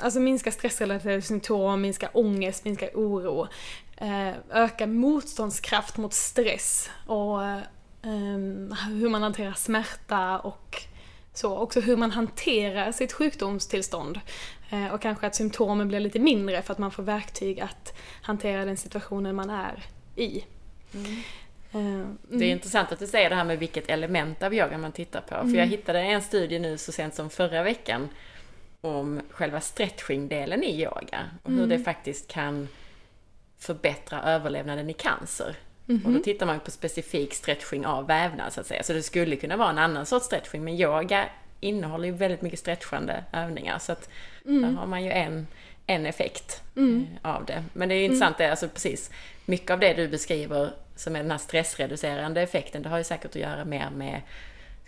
alltså 0.00 0.20
minska 0.20 0.52
stressrelaterade 0.52 1.22
symptom, 1.22 1.80
minska 1.80 2.10
ångest, 2.12 2.64
minska 2.64 2.88
oro. 2.94 3.48
eh, 3.96 4.34
öka 4.50 4.86
motståndskraft 4.86 5.96
mot 5.96 6.12
stress 6.14 6.90
och 7.06 7.44
eh, 7.44 7.58
hur 8.88 9.08
man 9.08 9.22
hanterar 9.22 9.52
smärta 9.52 10.38
och 10.38 10.82
så. 11.34 11.56
Också 11.56 11.80
hur 11.80 11.96
man 11.96 12.10
hanterar 12.10 12.92
sitt 12.92 13.12
sjukdomstillstånd. 13.12 14.20
Eh, 14.70 14.86
och 14.86 15.02
kanske 15.02 15.26
att 15.26 15.34
symptomen 15.34 15.88
blir 15.88 16.00
lite 16.00 16.18
mindre 16.18 16.62
för 16.62 16.72
att 16.72 16.78
man 16.78 16.90
får 16.90 17.02
verktyg 17.02 17.60
att 17.60 17.98
hantera 18.22 18.64
den 18.64 18.76
situationen 18.76 19.36
man 19.36 19.50
är 19.50 19.84
i. 20.16 20.44
Mm. 20.94 21.22
Mm. 21.72 22.18
Det 22.28 22.44
är 22.44 22.50
intressant 22.50 22.92
att 22.92 22.98
du 22.98 23.06
säger 23.06 23.30
det 23.30 23.36
här 23.36 23.44
med 23.44 23.58
vilket 23.58 23.90
element 23.90 24.42
av 24.42 24.54
yoga 24.54 24.78
man 24.78 24.92
tittar 24.92 25.20
på. 25.20 25.34
Mm. 25.34 25.50
För 25.50 25.58
jag 25.58 25.66
hittade 25.66 26.00
en 26.00 26.22
studie 26.22 26.58
nu 26.58 26.78
så 26.78 26.92
sent 26.92 27.14
som 27.14 27.30
förra 27.30 27.62
veckan 27.62 28.08
om 28.80 29.20
själva 29.30 29.60
stretching-delen 29.60 30.62
i 30.62 30.82
yoga 30.82 31.30
och 31.42 31.50
hur 31.50 31.58
mm. 31.58 31.68
det 31.68 31.78
faktiskt 31.78 32.28
kan 32.28 32.68
förbättra 33.58 34.22
överlevnaden 34.22 34.90
i 34.90 34.92
cancer. 34.92 35.56
Mm-hmm. 35.86 36.04
Och 36.04 36.10
då 36.10 36.10
mhm. 36.10 36.22
tittar 36.22 36.46
man 36.46 36.60
på 36.60 36.70
specifik 36.70 37.34
stretching 37.34 37.86
av 37.86 38.06
vävnad 38.06 38.52
så 38.52 38.60
att 38.60 38.66
säga. 38.66 38.82
Så 38.82 38.92
det 38.92 39.02
skulle 39.02 39.36
kunna 39.36 39.56
vara 39.56 39.70
en 39.70 39.78
annan 39.78 40.06
sorts 40.06 40.26
stretching, 40.26 40.64
men 40.64 40.74
yoga 40.74 41.28
innehåller 41.60 42.04
ju 42.04 42.12
väldigt 42.12 42.42
mycket 42.42 42.58
stretchande 42.58 43.24
övningar. 43.32 43.78
Så 43.78 43.92
att 43.92 44.08
mm. 44.46 44.62
där 44.62 44.80
har 44.80 44.86
man 44.86 45.04
ju 45.04 45.10
en, 45.10 45.46
en 45.86 46.06
effekt 46.06 46.62
mm. 46.76 47.06
Eh, 47.22 47.30
av 47.30 47.44
det. 47.44 47.64
Men 47.72 47.88
det 47.88 47.94
är 47.94 48.04
intressant, 48.04 48.36
mm. 48.40 48.46
det, 48.46 48.50
alltså 48.50 48.68
precis, 48.68 49.10
mycket 49.46 49.70
av 49.70 49.80
det 49.80 49.94
du 49.94 50.08
beskriver 50.08 50.72
som 51.02 51.16
är 51.16 51.22
den 51.22 51.30
här 51.30 51.38
stressreducerande 51.38 52.42
effekten, 52.42 52.82
det 52.82 52.88
har 52.88 52.98
ju 52.98 53.04
säkert 53.04 53.30
att 53.30 53.36
göra 53.36 53.64
mer 53.64 53.90
med 53.90 54.22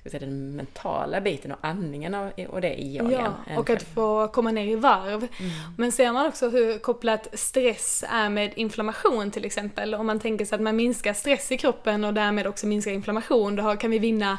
ska 0.05 0.19
säga, 0.19 0.31
den 0.31 0.57
mentala 0.57 1.21
biten 1.21 1.53
och 1.53 1.59
andningen 1.61 2.15
och 2.49 2.61
det 2.61 2.75
i 2.75 2.97
yogan. 2.97 3.35
Ja, 3.49 3.59
och 3.59 3.71
att 3.71 3.83
få 3.83 4.29
komma 4.29 4.51
ner 4.51 4.67
i 4.67 4.75
varv. 4.75 5.17
Mm. 5.17 5.53
Men 5.77 5.93
ser 5.93 6.13
man 6.13 6.27
också 6.27 6.49
hur 6.49 6.79
kopplat 6.79 7.29
stress 7.33 8.05
är 8.09 8.29
med 8.29 8.53
inflammation 8.57 9.31
till 9.31 9.45
exempel. 9.45 9.95
Om 9.95 10.07
man 10.07 10.21
tänker 10.21 10.45
sig 10.45 10.57
att 10.57 10.63
man 10.63 10.77
minskar 10.77 11.13
stress 11.13 11.53
i 11.53 11.59
kroppen 11.59 12.05
och 12.05 12.15
därmed 12.15 12.47
också 12.47 12.67
minskar 12.67 12.91
inflammation, 12.91 13.57
då 13.57 13.77
kan 13.77 13.91
vi 13.91 13.99
vinna 13.99 14.39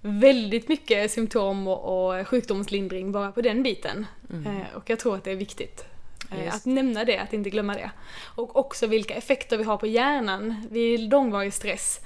väldigt 0.00 0.68
mycket 0.68 1.10
symptom 1.10 1.68
och, 1.68 2.28
sjukdomslindring 2.28 3.12
bara 3.12 3.32
på 3.32 3.40
den 3.40 3.62
biten. 3.62 4.06
Mm. 4.30 4.46
Eh, 4.46 4.62
och 4.74 4.90
jag 4.90 4.98
tror 4.98 5.16
att 5.16 5.24
det 5.24 5.30
är 5.30 5.36
viktigt. 5.36 5.84
Eh, 6.30 6.44
Just. 6.44 6.56
Att 6.56 6.64
nämna 6.64 7.04
det, 7.04 7.18
att 7.18 7.32
inte 7.32 7.50
glömma 7.50 7.74
det. 7.74 7.90
Och 8.34 8.56
också 8.56 8.86
vilka 8.86 9.14
effekter 9.14 9.58
vi 9.58 9.64
har 9.64 9.76
på 9.76 9.86
hjärnan 9.86 10.66
vid 10.70 11.10
långvarig 11.10 11.52
stress 11.52 12.00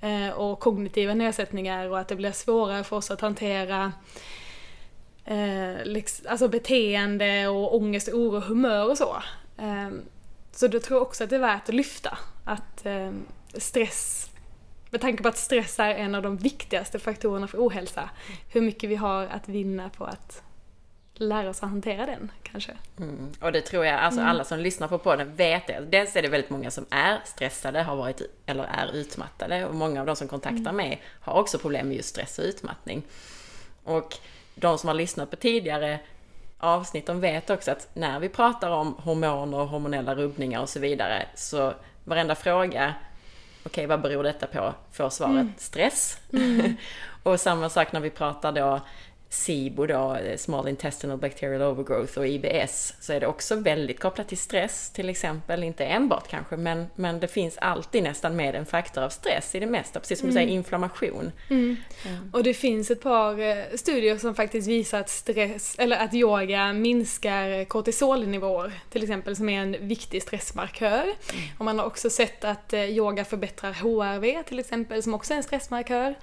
eh, 0.00 0.28
och 0.28 0.60
kognitiva 0.60 1.14
nedsättningar 1.14 1.88
och 1.90 1.98
att 1.98 2.08
det 2.08 2.16
blir 2.16 2.32
svårare 2.32 2.84
för 2.84 2.96
oss 2.96 3.10
att 3.10 3.20
hantera 3.20 3.92
eh, 5.24 5.84
liksom, 5.84 6.26
alltså 6.28 6.48
beteende 6.48 7.48
och 7.48 7.76
ångest, 7.76 8.08
oro, 8.08 8.40
humör 8.40 8.90
och 8.90 8.98
så. 8.98 9.22
Så 10.52 10.68
då 10.68 10.80
tror 10.80 10.98
jag 10.98 11.06
också 11.06 11.24
att 11.24 11.30
det 11.30 11.36
är 11.36 11.40
värt 11.40 11.68
att 11.68 11.74
lyfta 11.74 12.18
att 12.44 12.86
stress 13.54 14.30
med 14.90 15.00
tanke 15.00 15.22
på 15.22 15.28
att 15.28 15.38
stress 15.38 15.78
är 15.78 15.94
en 15.94 16.14
av 16.14 16.22
de 16.22 16.36
viktigaste 16.36 16.98
faktorerna 16.98 17.48
för 17.48 17.58
ohälsa, 17.58 18.10
hur 18.52 18.60
mycket 18.60 18.90
vi 18.90 18.96
har 18.96 19.24
att 19.26 19.48
vinna 19.48 19.90
på 19.90 20.04
att 20.04 20.42
lära 21.20 21.50
oss 21.50 21.62
att 21.62 21.70
hantera 21.70 22.06
den 22.06 22.32
kanske. 22.42 22.72
Mm. 22.98 23.32
Och 23.40 23.52
det 23.52 23.60
tror 23.60 23.86
jag, 23.86 23.94
alltså 23.94 24.20
mm. 24.20 24.30
alla 24.30 24.44
som 24.44 24.58
lyssnar 24.58 24.88
på 24.88 24.98
podden 24.98 25.36
vet 25.36 25.66
det. 25.66 25.80
Dels 25.90 26.16
är 26.16 26.22
det 26.22 26.28
väldigt 26.28 26.50
många 26.50 26.70
som 26.70 26.86
är 26.90 27.18
stressade, 27.24 27.82
har 27.82 27.96
varit 27.96 28.22
eller 28.46 28.64
är 28.64 28.94
utmattade 28.94 29.66
och 29.66 29.74
många 29.74 30.00
av 30.00 30.06
de 30.06 30.16
som 30.16 30.28
kontaktar 30.28 30.60
mm. 30.60 30.76
mig 30.76 31.02
har 31.20 31.32
också 31.34 31.58
problem 31.58 31.88
med 31.88 31.96
just 31.96 32.08
stress 32.08 32.38
och 32.38 32.44
utmattning. 32.44 33.02
Och 33.84 34.18
de 34.54 34.78
som 34.78 34.88
har 34.88 34.94
lyssnat 34.94 35.30
på 35.30 35.36
tidigare 35.36 35.98
avsnitt, 36.58 37.06
de 37.06 37.20
vet 37.20 37.50
också 37.50 37.70
att 37.70 37.88
när 37.94 38.20
vi 38.20 38.28
pratar 38.28 38.70
om 38.70 38.94
hormoner 38.98 39.58
och 39.58 39.68
hormonella 39.68 40.14
rubbningar 40.14 40.60
och 40.60 40.68
så 40.68 40.80
vidare, 40.80 41.26
så 41.34 41.72
varenda 42.04 42.34
fråga 42.34 42.94
okej 43.66 43.86
vad 43.86 44.00
beror 44.00 44.22
detta 44.22 44.46
på? 44.46 44.74
Får 44.92 45.10
svaret 45.10 45.32
mm. 45.32 45.52
stress. 45.56 46.18
Mm. 46.32 46.76
och 47.22 47.40
samma 47.40 47.68
sak 47.68 47.92
när 47.92 48.00
vi 48.00 48.10
pratar 48.10 48.52
då 48.52 48.80
SIBO 49.36 49.86
då, 49.86 50.18
Small 50.36 50.68
Intestinal 50.68 51.18
Bacterial 51.18 51.62
Overgrowth 51.62 52.18
och 52.18 52.26
IBS, 52.26 52.94
så 53.00 53.12
är 53.12 53.20
det 53.20 53.26
också 53.26 53.56
väldigt 53.56 54.00
kopplat 54.00 54.28
till 54.28 54.38
stress 54.38 54.90
till 54.90 55.08
exempel. 55.08 55.64
Inte 55.64 55.84
enbart 55.84 56.28
kanske, 56.28 56.56
men, 56.56 56.86
men 56.94 57.20
det 57.20 57.28
finns 57.28 57.58
alltid 57.58 58.02
nästan 58.02 58.36
med 58.36 58.54
en 58.54 58.66
faktor 58.66 59.02
av 59.02 59.08
stress 59.08 59.54
i 59.54 59.60
det 59.60 59.66
mesta, 59.66 60.00
precis 60.00 60.18
som 60.18 60.28
mm. 60.28 60.34
du 60.34 60.40
säger, 60.40 60.56
inflammation. 60.56 61.32
Mm. 61.50 61.76
Mm. 62.04 62.30
Och 62.32 62.42
det 62.42 62.54
finns 62.54 62.90
ett 62.90 63.02
par 63.02 63.40
eh, 63.40 63.56
studier 63.74 64.16
som 64.16 64.34
faktiskt 64.34 64.68
visar 64.68 65.00
att 65.00 65.10
stress, 65.10 65.76
eller 65.78 65.96
att 65.96 66.14
yoga 66.14 66.72
minskar 66.72 67.64
kortisolnivåer, 67.64 68.72
till 68.90 69.02
exempel, 69.02 69.36
som 69.36 69.48
är 69.48 69.60
en 69.60 69.88
viktig 69.88 70.22
stressmarkör. 70.22 71.02
Mm. 71.02 71.44
Och 71.58 71.64
man 71.64 71.78
har 71.78 71.86
också 71.86 72.10
sett 72.10 72.44
att 72.44 72.72
eh, 72.72 72.84
yoga 72.84 73.24
förbättrar 73.24 73.72
HRV 73.72 74.42
till 74.42 74.58
exempel, 74.58 75.02
som 75.02 75.14
också 75.14 75.32
är 75.32 75.36
en 75.36 75.42
stressmarkör. 75.42 76.14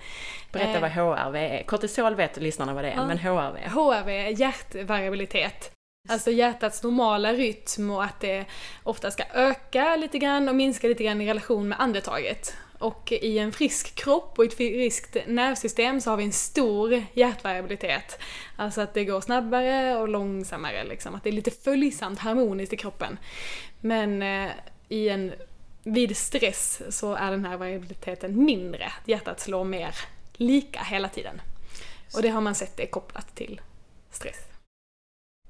Berätta 0.53 0.79
vad 0.79 0.91
HRV 0.91 1.35
eh. 1.35 1.53
är. 1.53 1.63
Kortisol 1.63 2.15
vet 2.15 2.37
lyssnarna 2.37 2.73
vad 2.73 2.83
det 2.83 2.91
är, 2.91 2.95
ja. 2.95 3.07
men 3.07 3.17
HRV? 3.17 3.57
HRV 3.67 4.09
är 4.09 4.29
hjärtvariabilitet. 4.29 5.71
Alltså 6.09 6.31
hjärtats 6.31 6.83
normala 6.83 7.33
rytm 7.33 7.91
och 7.91 8.03
att 8.03 8.19
det 8.19 8.45
ofta 8.83 9.11
ska 9.11 9.23
öka 9.33 9.95
lite 9.95 10.19
grann 10.19 10.49
och 10.49 10.55
minska 10.55 10.87
lite 10.87 11.03
grann 11.03 11.21
i 11.21 11.29
relation 11.29 11.69
med 11.69 11.79
andetaget. 11.79 12.55
Och 12.79 13.11
i 13.11 13.39
en 13.39 13.51
frisk 13.51 13.95
kropp 13.95 14.33
och 14.37 14.45
ett 14.45 14.53
friskt 14.53 15.17
nervsystem 15.27 16.01
så 16.01 16.09
har 16.09 16.17
vi 16.17 16.23
en 16.23 16.31
stor 16.31 17.03
hjärtvariabilitet. 17.13 18.19
Alltså 18.55 18.81
att 18.81 18.93
det 18.93 19.05
går 19.05 19.21
snabbare 19.21 19.97
och 19.97 20.07
långsammare 20.07 20.83
liksom. 20.83 21.15
Att 21.15 21.23
det 21.23 21.29
är 21.29 21.33
lite 21.33 21.51
följsamt 21.51 22.19
harmoniskt 22.19 22.73
i 22.73 22.77
kroppen. 22.77 23.17
Men 23.81 24.21
eh, 24.21 24.51
i 24.89 25.09
en, 25.09 25.33
vid 25.83 26.17
stress 26.17 26.81
så 26.89 27.15
är 27.15 27.31
den 27.31 27.45
här 27.45 27.57
variabiliteten 27.57 28.45
mindre. 28.45 28.91
Hjärtat 29.05 29.39
slår 29.39 29.63
mer 29.63 29.95
lika 30.33 30.83
hela 30.83 31.09
tiden. 31.09 31.41
Och 32.15 32.21
det 32.21 32.29
har 32.29 32.41
man 32.41 32.55
sett 32.55 32.79
är 32.79 32.85
kopplat 32.85 33.35
till 33.35 33.61
stress. 34.11 34.53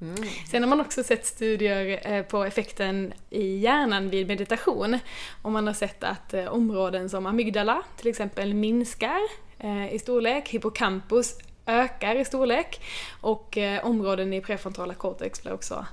Mm. 0.02 0.16
Sen 0.50 0.64
har 0.64 0.70
man 0.70 0.82
också 0.82 1.04
sett 1.04 1.26
studier 1.26 2.12
eh, 2.12 2.24
på 2.24 2.44
effekten 2.44 3.14
i 3.30 3.58
hjärnan 3.58 4.10
vid 4.10 4.28
meditation. 4.28 5.00
Och 5.42 5.52
man 5.52 5.68
har 5.68 5.74
sett 5.74 6.04
att 6.04 6.34
eh, 6.34 6.48
områden 6.48 7.10
som 7.10 7.26
amygdala 7.26 7.84
till 7.98 8.08
exempel 8.08 8.54
minskar 8.54 9.20
eh, 9.60 9.94
i 9.94 10.00
storlek, 10.00 10.50
hippocampus 10.50 11.38
ökar 11.66 12.16
i 12.16 12.26
storlek 12.26 12.82
och 13.22 13.58
områden 13.84 14.34
i 14.34 14.42
prefrontala 14.42 14.94
cortex 14.94 15.44
blir 15.44 15.54
också 15.54 15.86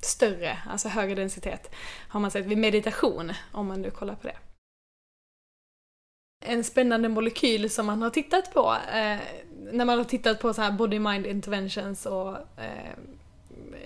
större, 0.00 0.58
alltså 0.70 0.88
högre 0.88 1.14
densitet, 1.14 1.70
har 2.08 2.20
man 2.20 2.30
sett 2.30 2.46
vid 2.46 2.58
meditation, 2.58 3.32
om 3.52 3.66
man 3.66 3.82
nu 3.82 3.90
kollar 3.90 4.14
på 4.14 4.26
det 4.26 4.36
en 6.44 6.64
spännande 6.64 7.08
molekyl 7.08 7.70
som 7.70 7.86
man 7.86 8.02
har 8.02 8.10
tittat 8.10 8.54
på 8.54 8.76
eh, 8.94 9.18
när 9.72 9.84
man 9.84 9.98
har 9.98 10.04
tittat 10.04 10.40
på 10.40 10.54
så 10.54 10.62
här 10.62 10.70
body-mind 10.70 11.26
interventions 11.26 12.06
och 12.06 12.36
eh, 12.36 12.94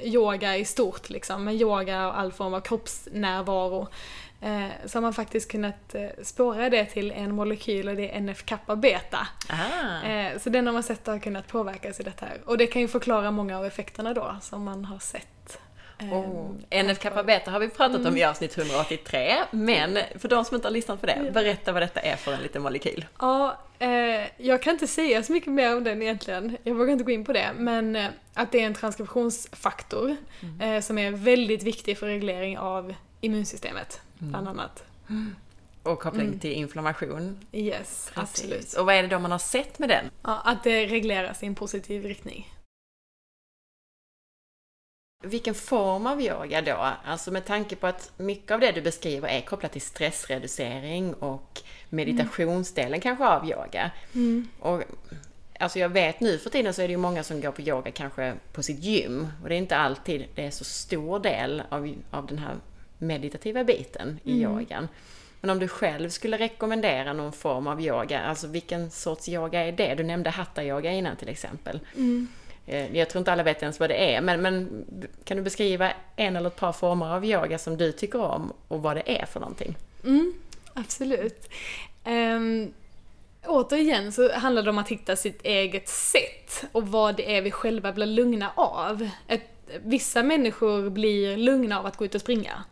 yoga 0.02 0.56
i 0.56 0.64
stort 0.64 1.10
liksom, 1.10 1.44
med 1.44 1.54
yoga 1.54 2.06
och 2.06 2.18
all 2.18 2.32
form 2.32 2.54
av 2.54 2.60
kroppsnärvaro. 2.60 3.88
Eh, 4.40 4.68
så 4.86 4.96
har 4.96 5.02
man 5.02 5.14
faktiskt 5.14 5.50
kunnat 5.50 5.94
eh, 5.94 6.08
spåra 6.22 6.70
det 6.70 6.84
till 6.84 7.12
en 7.12 7.34
molekyl 7.34 7.88
och 7.88 7.96
det 7.96 8.10
är 8.10 8.20
NF-kappa-beta. 8.20 9.28
Eh, 10.10 10.38
så 10.38 10.50
den 10.50 10.66
har 10.66 10.72
man 10.72 10.82
sett 10.82 11.06
har 11.06 11.18
kunnat 11.18 11.48
påverkas 11.48 12.00
i 12.00 12.02
detta 12.02 12.26
här. 12.26 12.40
Och 12.44 12.58
det 12.58 12.66
kan 12.66 12.82
ju 12.82 12.88
förklara 12.88 13.30
många 13.30 13.58
av 13.58 13.64
effekterna 13.64 14.14
då 14.14 14.36
som 14.42 14.64
man 14.64 14.84
har 14.84 14.98
sett. 14.98 15.28
Oh. 16.00 16.50
NF-kappa 16.70 17.22
beta 17.22 17.50
har 17.50 17.60
vi 17.60 17.68
pratat 17.68 17.96
mm. 17.96 18.12
om 18.12 18.16
i 18.16 18.24
avsnitt 18.24 18.58
183, 18.58 19.36
men 19.50 19.98
för 20.18 20.28
de 20.28 20.44
som 20.44 20.54
inte 20.54 20.68
har 20.68 20.72
lyssnat 20.72 21.00
på 21.00 21.06
det, 21.06 21.30
berätta 21.32 21.72
vad 21.72 21.82
detta 21.82 22.00
är 22.00 22.16
för 22.16 22.32
en 22.32 22.42
liten 22.42 22.62
molekyl. 22.62 23.06
Ja, 23.20 23.58
eh, 23.78 23.88
jag 24.36 24.62
kan 24.62 24.72
inte 24.72 24.86
säga 24.86 25.22
så 25.22 25.32
mycket 25.32 25.52
mer 25.52 25.76
om 25.76 25.84
den 25.84 26.02
egentligen, 26.02 26.56
jag 26.62 26.74
vågar 26.74 26.92
inte 26.92 27.04
gå 27.04 27.10
in 27.10 27.24
på 27.24 27.32
det, 27.32 27.50
men 27.56 27.96
eh, 27.96 28.06
att 28.34 28.52
det 28.52 28.60
är 28.60 28.66
en 28.66 28.74
transkriptionsfaktor 28.74 30.16
mm. 30.40 30.60
eh, 30.60 30.80
som 30.80 30.98
är 30.98 31.10
väldigt 31.10 31.62
viktig 31.62 31.98
för 31.98 32.06
reglering 32.06 32.58
av 32.58 32.94
immunsystemet, 33.20 34.00
mm. 34.20 34.30
bland 34.30 34.48
annat. 34.48 34.84
Och 35.82 36.00
koppling 36.00 36.26
mm. 36.26 36.38
till 36.38 36.52
inflammation. 36.52 37.38
Yes, 37.52 37.76
Precis. 37.76 38.12
absolut. 38.14 38.72
Och 38.72 38.86
vad 38.86 38.94
är 38.94 39.02
det 39.02 39.08
då 39.08 39.18
man 39.18 39.30
har 39.30 39.38
sett 39.38 39.78
med 39.78 39.88
den? 39.88 40.10
Ja, 40.22 40.40
att 40.44 40.64
det 40.64 40.86
regleras 40.86 41.42
i 41.42 41.46
en 41.46 41.54
positiv 41.54 42.04
riktning. 42.04 42.54
Vilken 45.22 45.54
form 45.54 46.06
av 46.06 46.20
yoga 46.20 46.62
då? 46.62 46.88
Alltså 47.04 47.30
med 47.30 47.44
tanke 47.44 47.76
på 47.76 47.86
att 47.86 48.12
mycket 48.16 48.50
av 48.50 48.60
det 48.60 48.72
du 48.72 48.80
beskriver 48.80 49.28
är 49.28 49.40
kopplat 49.40 49.72
till 49.72 49.82
stressreducering 49.82 51.14
och 51.14 51.60
meditationsdelen 51.88 52.92
mm. 52.92 53.00
kanske 53.00 53.24
av 53.26 53.50
yoga. 53.50 53.90
Mm. 54.14 54.48
Och, 54.60 54.82
alltså 55.58 55.78
jag 55.78 55.88
vet 55.88 56.20
nu 56.20 56.38
för 56.38 56.50
tiden 56.50 56.74
så 56.74 56.82
är 56.82 56.88
det 56.88 56.92
ju 56.92 56.98
många 56.98 57.22
som 57.22 57.40
går 57.40 57.50
på 57.50 57.62
yoga 57.62 57.90
kanske 57.90 58.34
på 58.52 58.62
sitt 58.62 58.78
gym 58.78 59.28
och 59.42 59.48
det 59.48 59.54
är 59.54 59.58
inte 59.58 59.76
alltid 59.76 60.26
det 60.34 60.46
är 60.46 60.50
så 60.50 60.64
stor 60.64 61.18
del 61.18 61.62
av, 61.68 61.94
av 62.10 62.26
den 62.26 62.38
här 62.38 62.56
meditativa 62.98 63.64
biten 63.64 64.20
i 64.24 64.42
mm. 64.42 64.52
yogan. 64.52 64.88
Men 65.40 65.50
om 65.50 65.58
du 65.58 65.68
själv 65.68 66.08
skulle 66.08 66.38
rekommendera 66.38 67.12
någon 67.12 67.32
form 67.32 67.66
av 67.66 67.80
yoga, 67.80 68.20
alltså 68.20 68.46
vilken 68.46 68.90
sorts 68.90 69.28
yoga 69.28 69.60
är 69.66 69.72
det? 69.72 69.94
Du 69.94 70.02
nämnde 70.02 70.30
hatta-yoga 70.30 70.92
innan 70.92 71.16
till 71.16 71.28
exempel. 71.28 71.80
Mm. 71.96 72.28
Eh, 72.68 72.96
jag 72.96 73.10
tror 73.10 73.18
inte 73.18 73.32
alla 73.32 73.42
vet 73.42 73.62
ens 73.62 73.80
vad 73.80 73.90
det 73.90 74.14
är, 74.14 74.20
men, 74.20 74.42
men 74.42 74.84
kan 75.24 75.36
du 75.36 75.42
beskriva 75.42 75.92
en 76.16 76.36
eller 76.36 76.46
ett 76.46 76.56
par 76.56 76.72
former 76.72 77.14
av 77.14 77.24
yoga 77.24 77.58
som 77.58 77.76
du 77.76 77.92
tycker 77.92 78.20
om 78.20 78.52
och 78.68 78.82
vad 78.82 78.96
det 78.96 79.20
är 79.20 79.26
för 79.26 79.40
någonting? 79.40 79.76
Mm, 80.04 80.34
absolut. 80.74 81.50
Um, 82.04 82.74
återigen 83.46 84.12
så 84.12 84.32
handlar 84.32 84.62
det 84.62 84.70
om 84.70 84.78
att 84.78 84.88
hitta 84.88 85.16
sitt 85.16 85.42
eget 85.42 85.88
sätt 85.88 86.64
och 86.72 86.88
vad 86.88 87.16
det 87.16 87.36
är 87.36 87.42
vi 87.42 87.50
själva 87.50 87.92
blir 87.92 88.06
lugna 88.06 88.50
av. 88.54 89.08
Ett, 89.28 89.42
vissa 89.84 90.22
människor 90.22 90.90
blir 90.90 91.36
lugna 91.36 91.78
av 91.78 91.86
att 91.86 91.96
gå 91.96 92.04
ut 92.04 92.14
och 92.14 92.20
springa 92.20 92.64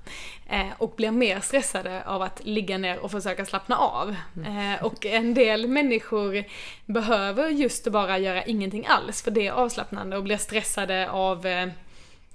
eh, 0.51 0.67
och 0.79 0.95
blir 0.97 1.11
mer 1.11 1.41
stressade 1.41 2.05
av 2.05 2.23
att 2.23 2.45
ligga 2.45 2.79
ner 2.79 2.99
och 2.99 3.11
försöka 3.11 3.45
slappna 3.45 3.77
av. 3.77 4.17
Mm. 4.37 4.75
Eh, 4.75 4.85
och 4.85 5.07
en 5.07 5.35
del 5.35 5.69
människor 5.69 6.45
behöver 6.87 7.49
just 7.49 7.89
bara 7.89 8.19
göra 8.19 8.45
ingenting 8.45 8.87
alls 8.87 9.23
för 9.23 9.31
det 9.31 9.47
är 9.47 9.53
avslappnande 9.53 10.17
och 10.17 10.23
blir 10.23 10.37
stressade 10.37 11.11
av 11.11 11.47
eh, 11.47 11.69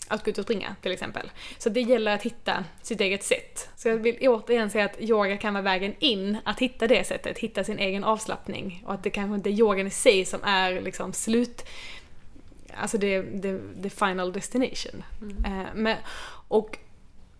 att 0.07 0.25
gå 0.25 0.31
ut 0.31 0.37
och 0.37 0.43
springa 0.43 0.75
till 0.81 0.91
exempel. 0.91 1.31
Så 1.57 1.69
det 1.69 1.81
gäller 1.81 2.15
att 2.15 2.23
hitta 2.23 2.63
sitt 2.81 3.01
eget 3.01 3.23
sätt. 3.23 3.69
Så 3.75 3.87
jag 3.89 3.97
vill 3.97 4.27
återigen 4.27 4.69
säga 4.69 4.85
att 4.85 5.01
yoga 5.01 5.37
kan 5.37 5.53
vara 5.53 5.63
vägen 5.63 5.93
in, 5.99 6.37
att 6.43 6.59
hitta 6.59 6.87
det 6.87 7.07
sättet, 7.07 7.37
hitta 7.37 7.63
sin 7.63 7.79
egen 7.79 8.03
avslappning. 8.03 8.83
Och 8.85 8.93
att 8.93 9.03
det 9.03 9.09
kanske 9.09 9.35
inte 9.35 9.49
är 9.49 9.59
yogan 9.59 9.87
i 9.87 9.89
sig 9.89 10.25
som 10.25 10.43
är 10.43 10.81
liksom 10.81 11.13
slut... 11.13 11.65
Alltså 12.77 12.97
det, 12.97 13.21
det, 13.21 13.59
det 13.75 13.89
final 13.89 14.33
destination. 14.33 15.03
Mm. 15.21 15.45
Eh, 15.45 15.67
men, 15.75 15.97
och 16.47 16.77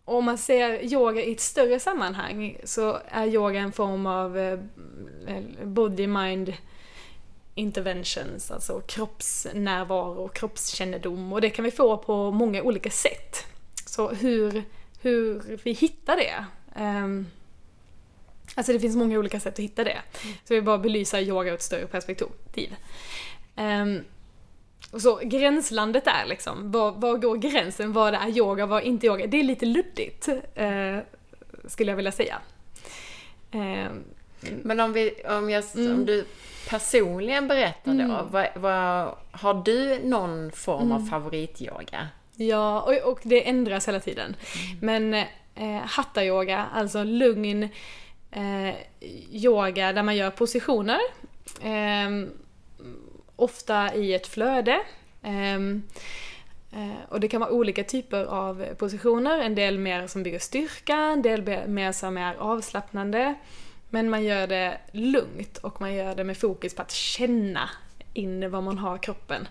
om 0.06 0.26
man 0.26 0.38
ser 0.38 0.94
yoga 0.94 1.22
i 1.22 1.32
ett 1.32 1.40
större 1.40 1.80
sammanhang 1.80 2.58
så 2.64 3.00
är 3.08 3.26
yoga 3.26 3.60
en 3.60 3.72
form 3.72 4.06
av 4.06 4.38
eh, 4.38 4.60
body-mind 5.64 6.54
interventions, 7.56 8.52
alltså 8.52 8.80
kroppsnärvaro, 8.80 10.28
kroppskännedom 10.28 11.34
och 11.34 11.42
det 11.42 11.50
kan 11.50 11.66
vi 11.66 11.72
få 11.72 11.98
på 11.98 12.32
många 12.32 12.64
olika 12.64 12.90
sätt. 12.90 13.46
Så 13.86 14.10
hur, 14.10 14.64
hur 15.02 15.60
vi 15.64 15.72
hittar 15.72 16.18
det. 16.18 16.46
Um, 16.82 17.28
alltså 18.56 18.74
det 18.74 18.80
finns 18.80 18.96
många 18.96 19.20
olika 19.20 19.40
sätt 19.40 19.54
att 19.54 19.60
hitta 19.60 19.84
det. 19.84 20.02
Mm. 20.24 20.36
Så 20.44 20.54
vi 20.54 20.62
bara 20.62 20.78
belysa 20.78 21.22
yoga 21.22 21.50
ur 21.50 21.56
ett 21.56 21.62
större 21.62 21.88
perspektiv. 21.88 22.76
Um, 23.56 24.04
så 25.00 25.20
gränslandet 25.24 26.08
är 26.08 26.26
liksom, 26.26 26.72
var, 26.72 26.92
var 26.92 27.18
går 27.18 27.38
gränsen? 27.38 27.94
Vad 27.94 28.14
är 28.14 28.30
yoga, 28.30 28.66
vad 28.66 28.82
är 28.82 28.86
inte 28.86 29.08
yoga? 29.08 29.28
Det 29.28 29.40
är 29.40 29.44
lite 29.44 29.66
luddigt, 29.66 30.28
uh, 30.28 31.00
skulle 31.66 31.92
jag 31.92 31.96
vilja 31.96 32.12
säga. 32.12 32.38
Um, 33.52 34.04
Men 34.64 34.80
om, 34.80 34.94
vi, 34.94 35.14
om, 35.30 35.50
jag, 35.50 35.64
mm. 35.76 35.94
om 35.94 36.06
du 36.06 36.26
personligen 36.70 37.48
berätta 37.48 37.94
då, 37.94 38.04
mm. 38.04 38.32
vad, 38.32 38.48
vad, 38.56 39.16
har 39.32 39.62
du 39.66 40.00
någon 40.04 40.52
form 40.52 40.82
mm. 40.82 40.92
av 40.92 41.10
favorityoga? 41.10 42.08
Ja, 42.36 42.82
och, 42.82 43.12
och, 43.12 43.20
det 43.24 43.50
ändras 43.50 43.88
hela 43.88 44.00
tiden. 44.00 44.36
Mm. 44.36 44.80
Men 44.82 45.26
eh, 45.56 45.84
hatta-yoga, 45.86 46.66
alltså 46.74 47.04
lugn 47.04 47.70
eh, 48.32 48.76
yoga 49.32 49.94
där 49.94 50.04
man 50.04 50.16
gör 50.16 50.30
positioner. 50.30 51.00
Ofta 53.42 53.96
i 53.96 54.14
ett 54.14 54.28
flöde. 54.28 54.80
Ehm, 55.22 55.84
eh, 56.72 57.10
och 57.10 57.20
det 57.20 57.28
kan 57.28 57.42
vara 57.42 57.52
olika 57.52 57.84
typer 57.84 58.26
av 58.26 58.66
positioner, 58.78 59.40
en 59.40 59.56
del 59.56 59.78
mer 59.78 60.08
som 60.08 60.24
bygger 60.24 60.40
styrka, 60.40 60.96
en 60.96 61.22
del 61.22 61.68
mer 61.68 61.92
som 61.92 62.18
är 62.18 62.36
avslappnande. 62.36 63.36
Men 63.90 64.10
man 64.10 64.24
gör 64.24 64.48
det 64.48 64.78
lugnt 64.92 65.58
och 65.58 65.82
man 65.82 65.94
gör 65.94 66.16
det 66.16 66.24
med 66.24 66.38
fokus 66.38 66.76
på 66.76 66.82
att 66.82 66.92
känna 66.92 67.70
in 68.14 68.52
var 68.52 68.62
man 68.62 68.78
har 68.78 68.98
kroppen. 68.98 69.48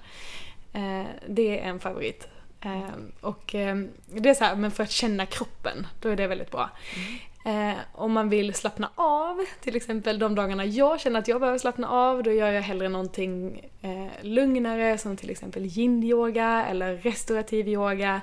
Eh, 0.72 1.06
det 1.28 1.60
är 1.60 1.68
en 1.68 1.80
favorit. 1.80 2.28
Ehm, 2.60 3.12
och 3.20 3.54
ehm, 3.54 3.88
det 4.06 4.28
är 4.28 4.34
så 4.34 4.44
här, 4.44 4.56
men 4.56 4.70
för 4.70 4.82
att 4.82 4.90
känna 4.90 5.26
kroppen, 5.26 5.86
då 6.00 6.08
är 6.08 6.16
det 6.16 6.26
väldigt 6.26 6.50
bra. 6.50 6.70
Mm. 6.96 7.18
Eh, 7.44 7.78
om 7.92 8.12
man 8.12 8.28
vill 8.28 8.54
slappna 8.54 8.90
av, 8.94 9.44
till 9.60 9.76
exempel 9.76 10.18
de 10.18 10.34
dagarna 10.34 10.64
jag 10.64 11.00
känner 11.00 11.18
att 11.18 11.28
jag 11.28 11.40
behöver 11.40 11.58
slappna 11.58 11.88
av, 11.88 12.22
då 12.22 12.32
gör 12.32 12.52
jag 12.52 12.62
hellre 12.62 12.88
någonting 12.88 13.60
eh, 13.80 14.06
lugnare 14.22 14.98
som 14.98 15.16
till 15.16 15.30
exempel 15.30 15.64
yin-yoga 15.64 16.66
eller 16.66 16.96
restaurativ 16.96 17.68
yoga 17.68 18.20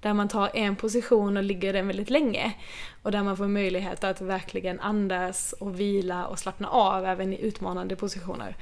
där 0.00 0.14
man 0.14 0.28
tar 0.28 0.50
en 0.54 0.76
position 0.76 1.36
och 1.36 1.42
ligger 1.42 1.72
den 1.72 1.86
väldigt 1.86 2.10
länge. 2.10 2.52
Och 3.02 3.12
där 3.12 3.22
man 3.22 3.36
får 3.36 3.48
möjlighet 3.48 4.04
att 4.04 4.20
verkligen 4.20 4.80
andas 4.80 5.52
och 5.52 5.80
vila 5.80 6.26
och 6.26 6.38
slappna 6.38 6.68
av 6.68 7.04
även 7.04 7.32
i 7.32 7.40
utmanande 7.40 7.96
positioner. 7.96 8.56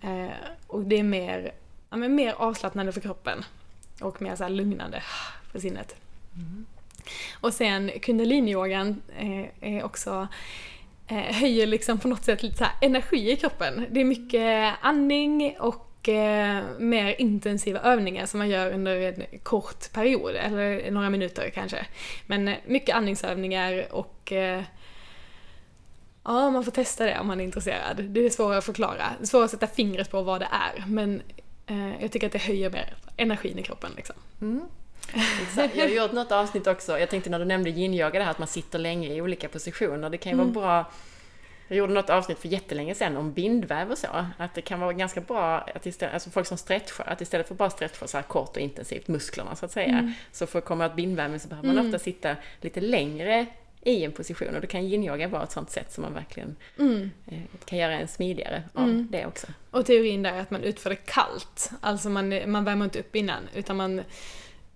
Eh, 0.00 0.32
och 0.66 0.82
det 0.82 0.98
är 0.98 1.02
mer, 1.02 1.52
ja, 1.90 1.96
men 1.96 2.14
mer 2.14 2.34
avslappnande 2.38 2.92
för 2.92 3.00
kroppen 3.00 3.44
och 4.00 4.22
mer 4.22 4.36
så 4.36 4.48
lugnande 4.48 5.02
för 5.52 5.58
sinnet. 5.58 5.96
Mm. 6.34 6.66
Och 7.40 7.54
sen 7.54 7.90
kundaliniyogan 8.02 9.02
eh, 9.18 9.74
är 9.74 9.84
också 9.84 10.28
eh, 11.06 11.16
höjer 11.16 11.66
liksom 11.66 11.98
på 11.98 12.08
något 12.08 12.24
sätt 12.24 12.42
lite 12.42 12.56
så 12.56 12.64
energi 12.80 13.32
i 13.32 13.36
kroppen. 13.36 13.86
Det 13.90 14.00
är 14.00 14.04
mycket 14.04 14.74
andning 14.80 15.56
och 15.60 16.08
eh, 16.08 16.62
mer 16.78 17.20
intensiva 17.20 17.80
övningar 17.80 18.26
som 18.26 18.38
man 18.38 18.48
gör 18.48 18.72
under 18.72 18.96
en 18.96 19.38
kort 19.42 19.92
period, 19.92 20.34
eller 20.34 20.90
några 20.90 21.10
minuter 21.10 21.50
kanske. 21.54 21.86
Men 22.26 22.48
eh, 22.48 22.56
mycket 22.66 22.96
andningsövningar 22.96 23.86
och 23.90 24.32
eh, 24.32 24.62
Ja, 26.24 26.50
man 26.50 26.64
får 26.64 26.72
testa 26.72 27.04
det 27.04 27.18
om 27.18 27.26
man 27.26 27.40
är 27.40 27.44
intresserad. 27.44 28.04
Det 28.04 28.26
är 28.26 28.30
svårare 28.30 28.58
att 28.58 28.64
förklara. 28.64 29.04
Det 29.20 29.34
är 29.34 29.44
att 29.44 29.50
sätta 29.50 29.66
fingret 29.66 30.10
på 30.10 30.22
vad 30.22 30.40
det 30.40 30.48
är, 30.50 30.84
men 30.86 31.22
eh, 31.66 32.02
jag 32.02 32.12
tycker 32.12 32.26
att 32.26 32.32
det 32.32 32.42
höjer 32.42 32.70
mer 32.70 32.96
energin 33.16 33.58
i 33.58 33.62
kroppen 33.62 33.90
liksom. 33.96 34.16
Mm. 34.40 34.60
Exakt. 35.42 35.76
Jag 35.76 35.84
har 35.84 35.90
gjort 35.90 36.12
något 36.12 36.32
avsnitt 36.32 36.66
också, 36.66 36.98
jag 36.98 37.10
tänkte 37.10 37.30
när 37.30 37.38
du 37.38 37.44
nämnde 37.44 37.70
yin-yoga, 37.70 38.18
det 38.18 38.24
här 38.24 38.30
att 38.30 38.38
man 38.38 38.48
sitter 38.48 38.78
länge 38.78 39.14
i 39.14 39.20
olika 39.20 39.48
positioner. 39.48 40.10
Det 40.10 40.18
kan 40.18 40.32
ju 40.32 40.34
mm. 40.34 40.52
vara 40.52 40.82
bra 40.82 40.90
jag 41.72 41.78
gjorde 41.78 41.92
något 41.92 42.10
avsnitt 42.10 42.38
för 42.38 42.48
jättelänge 42.48 42.94
sedan 42.94 43.16
om 43.16 43.32
bindväv 43.32 43.90
och 43.90 43.98
så. 43.98 44.26
Att 44.38 44.54
det 44.54 44.62
kan 44.62 44.80
vara 44.80 44.92
ganska 44.92 45.20
bra, 45.20 45.58
att 45.74 45.86
istället, 45.86 46.14
alltså 46.14 46.30
folk 46.30 46.46
som 46.46 46.58
stretchar, 46.58 47.04
att 47.04 47.20
istället 47.20 47.48
för 47.48 47.54
bara 47.54 47.70
stretcha 47.70 48.06
så 48.06 48.16
här 48.16 48.22
kort 48.24 48.56
och 48.56 48.62
intensivt 48.62 49.08
musklerna 49.08 49.56
så 49.56 49.64
att 49.64 49.72
säga, 49.72 49.98
mm. 49.98 50.12
så 50.32 50.46
för 50.46 50.58
att 50.58 50.64
komma 50.64 50.86
åt 50.86 50.96
bindväven 50.96 51.40
så 51.40 51.48
behöver 51.48 51.68
man 51.68 51.78
mm. 51.78 51.86
ofta 51.86 51.98
sitta 51.98 52.36
lite 52.60 52.80
längre 52.80 53.46
i 53.82 54.04
en 54.04 54.12
position 54.12 54.54
och 54.54 54.60
då 54.60 54.66
kan 54.66 54.80
yin-yoga 54.80 55.28
vara 55.28 55.42
ett 55.42 55.52
sånt 55.52 55.70
sätt 55.70 55.92
som 55.92 56.02
man 56.02 56.14
verkligen 56.14 56.56
mm. 56.78 57.10
eh, 57.26 57.38
kan 57.64 57.78
göra 57.78 57.94
en 57.94 58.08
smidigare 58.08 58.62
av 58.74 58.84
mm. 58.84 59.08
det 59.10 59.26
också. 59.26 59.46
Och 59.70 59.86
teorin 59.86 60.22
där 60.22 60.32
är 60.32 60.40
att 60.40 60.50
man 60.50 60.62
utför 60.62 60.90
det 60.90 60.96
kallt, 60.96 61.70
alltså 61.80 62.08
man, 62.08 62.50
man 62.50 62.64
värmer 62.64 62.84
inte 62.84 63.00
upp 63.00 63.16
innan 63.16 63.48
utan 63.54 63.76
man 63.76 64.02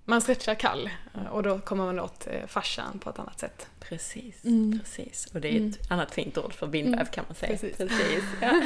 man 0.08 0.20
stretchar 0.20 0.54
kall 0.54 0.90
och 1.30 1.42
då 1.42 1.58
kommer 1.58 1.84
man 1.84 2.00
åt 2.00 2.26
eh, 2.26 2.46
fascian 2.46 2.98
på 2.98 3.10
ett 3.10 3.18
annat 3.18 3.40
sätt. 3.40 3.66
Precis, 3.80 4.44
mm. 4.44 4.78
precis. 4.78 5.26
Och 5.34 5.40
det 5.40 5.48
är 5.48 5.56
ett 5.56 5.60
mm. 5.60 5.72
annat 5.88 6.14
fint 6.14 6.38
ord 6.38 6.52
för 6.52 6.66
bindväv 6.66 7.00
mm. 7.00 7.06
kan 7.12 7.24
man 7.28 7.34
säga. 7.34 7.52
Precis. 7.52 7.76
precis 7.76 8.24
ja. 8.40 8.62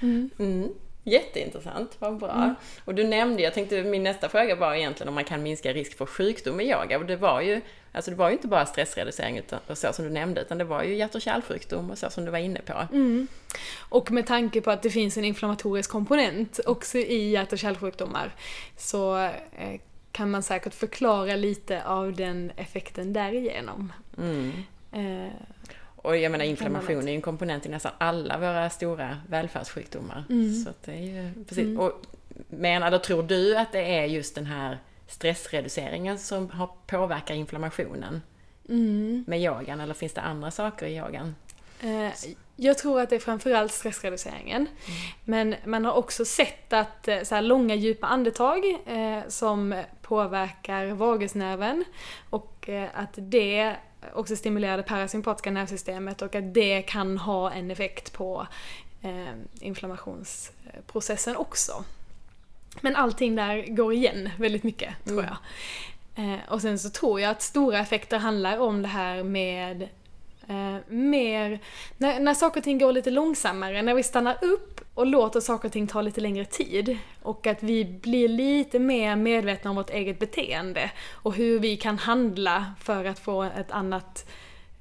mm. 0.00 0.30
mm. 0.38 0.68
Jätteintressant, 1.06 1.96
vad 1.98 2.18
bra. 2.18 2.32
Mm. 2.32 2.54
Och 2.84 2.94
du 2.94 3.04
nämnde, 3.04 3.42
jag 3.42 3.54
tänkte 3.54 3.82
min 3.82 4.02
nästa 4.02 4.28
fråga 4.28 4.56
var 4.56 4.74
egentligen 4.74 5.08
om 5.08 5.14
man 5.14 5.24
kan 5.24 5.42
minska 5.42 5.72
risk 5.72 5.96
för 5.96 6.06
sjukdom 6.06 6.60
i 6.60 6.70
yoga. 6.70 6.98
Och 6.98 7.06
det 7.06 7.16
var 7.16 7.40
ju, 7.40 7.60
alltså 7.92 8.10
det 8.10 8.16
var 8.16 8.28
ju 8.28 8.32
inte 8.32 8.48
bara 8.48 8.66
stressreducering 8.66 9.38
utan, 9.38 9.60
och 9.66 9.78
så 9.78 9.92
som 9.92 10.04
du 10.04 10.10
nämnde, 10.10 10.40
utan 10.40 10.58
det 10.58 10.64
var 10.64 10.82
ju 10.82 10.94
hjärt 10.94 11.14
och 11.14 11.22
kärlsjukdom 11.22 11.90
och 11.90 11.98
så 11.98 12.10
som 12.10 12.24
du 12.24 12.30
var 12.30 12.38
inne 12.38 12.60
på. 12.60 12.86
Och 13.78 14.10
med 14.10 14.26
tanke 14.26 14.60
på 14.60 14.70
att 14.70 14.82
det 14.82 14.90
finns 14.90 15.16
en 15.16 15.24
inflammatorisk 15.24 15.90
komponent 15.90 16.60
också 16.66 16.98
i 16.98 17.30
hjärt 17.30 17.52
och 17.52 17.58
kärlsjukdomar 17.58 18.34
så 18.76 19.18
eh, 19.18 19.80
kan 20.14 20.30
man 20.30 20.42
säkert 20.42 20.74
förklara 20.74 21.36
lite 21.36 21.84
av 21.84 22.12
den 22.12 22.52
effekten 22.56 23.12
därigenom. 23.12 23.92
Mm. 24.18 24.52
Eh, 24.92 25.32
och 25.96 26.16
jag 26.16 26.32
menar 26.32 26.44
inflammation 26.44 27.02
är 27.02 27.12
ju 27.12 27.14
en 27.14 27.22
komponent 27.22 27.66
i 27.66 27.68
nästan 27.68 27.92
alla 27.98 28.38
våra 28.38 28.70
stora 28.70 29.18
välfärdssjukdomar. 29.28 30.24
Mm. 30.30 30.54
Så 30.54 30.70
det 30.84 30.92
är 30.92 31.02
ju, 31.02 31.44
precis. 31.44 31.64
Mm. 31.64 31.80
Och 31.80 31.92
menar, 32.48 32.90
då 32.90 32.98
tror 32.98 33.22
du 33.22 33.56
att 33.56 33.72
det 33.72 33.98
är 33.98 34.04
just 34.04 34.34
den 34.34 34.46
här 34.46 34.78
stressreduceringen 35.08 36.18
som 36.18 36.50
har 36.50 36.70
påverkar 36.86 37.34
inflammationen 37.34 38.22
mm. 38.68 39.24
med 39.26 39.40
yogan, 39.40 39.80
eller 39.80 39.94
finns 39.94 40.12
det 40.12 40.20
andra 40.20 40.50
saker 40.50 40.86
i 40.86 40.96
yogan? 40.96 41.34
Eh, 41.80 42.12
jag 42.56 42.78
tror 42.78 43.00
att 43.00 43.10
det 43.10 43.16
är 43.16 43.20
framförallt 43.20 43.72
stressreduceringen. 43.72 44.66
Mm. 44.66 44.98
Men 45.24 45.54
man 45.64 45.84
har 45.84 45.92
också 45.92 46.24
sett 46.24 46.72
att 46.72 47.08
eh, 47.08 47.22
så 47.22 47.34
här, 47.34 47.42
långa 47.42 47.74
djupa 47.74 48.06
andetag 48.06 48.64
eh, 48.86 49.28
som 49.28 49.82
påverkar 50.02 50.86
vagusnerven 50.86 51.84
och 52.30 52.68
eh, 52.68 52.88
att 52.94 53.12
det 53.16 53.76
också 54.14 54.36
stimulerar 54.36 54.76
det 54.76 54.82
parasympatiska 54.82 55.50
nervsystemet 55.50 56.22
och 56.22 56.34
att 56.34 56.54
det 56.54 56.82
kan 56.82 57.18
ha 57.18 57.52
en 57.52 57.70
effekt 57.70 58.12
på 58.12 58.46
eh, 59.02 59.34
inflammationsprocessen 59.60 61.36
också. 61.36 61.84
Men 62.80 62.96
allting 62.96 63.36
där 63.36 63.66
går 63.76 63.92
igen 63.92 64.30
väldigt 64.38 64.62
mycket, 64.62 64.94
tror 65.04 65.18
mm. 65.18 65.30
jag. 65.30 65.36
Eh, 66.16 66.40
och 66.48 66.62
sen 66.62 66.78
så 66.78 66.90
tror 66.90 67.20
jag 67.20 67.30
att 67.30 67.42
stora 67.42 67.78
effekter 67.78 68.18
handlar 68.18 68.58
om 68.58 68.82
det 68.82 68.88
här 68.88 69.22
med 69.22 69.88
Eh, 70.48 70.76
mer, 70.88 71.58
när, 71.98 72.20
när 72.20 72.34
saker 72.34 72.60
och 72.60 72.64
ting 72.64 72.78
går 72.78 72.92
lite 72.92 73.10
långsammare, 73.10 73.82
när 73.82 73.94
vi 73.94 74.02
stannar 74.02 74.44
upp 74.44 74.80
och 74.94 75.06
låter 75.06 75.40
saker 75.40 75.68
och 75.68 75.72
ting 75.72 75.86
ta 75.86 76.02
lite 76.02 76.20
längre 76.20 76.44
tid. 76.44 76.98
Och 77.22 77.46
att 77.46 77.62
vi 77.62 77.84
blir 77.84 78.28
lite 78.28 78.78
mer 78.78 79.16
medvetna 79.16 79.70
om 79.70 79.76
vårt 79.76 79.90
eget 79.90 80.18
beteende 80.18 80.90
och 81.10 81.34
hur 81.34 81.58
vi 81.58 81.76
kan 81.76 81.98
handla 81.98 82.66
för 82.80 83.04
att 83.04 83.18
få 83.18 83.42
ett 83.42 83.70
annat 83.70 84.30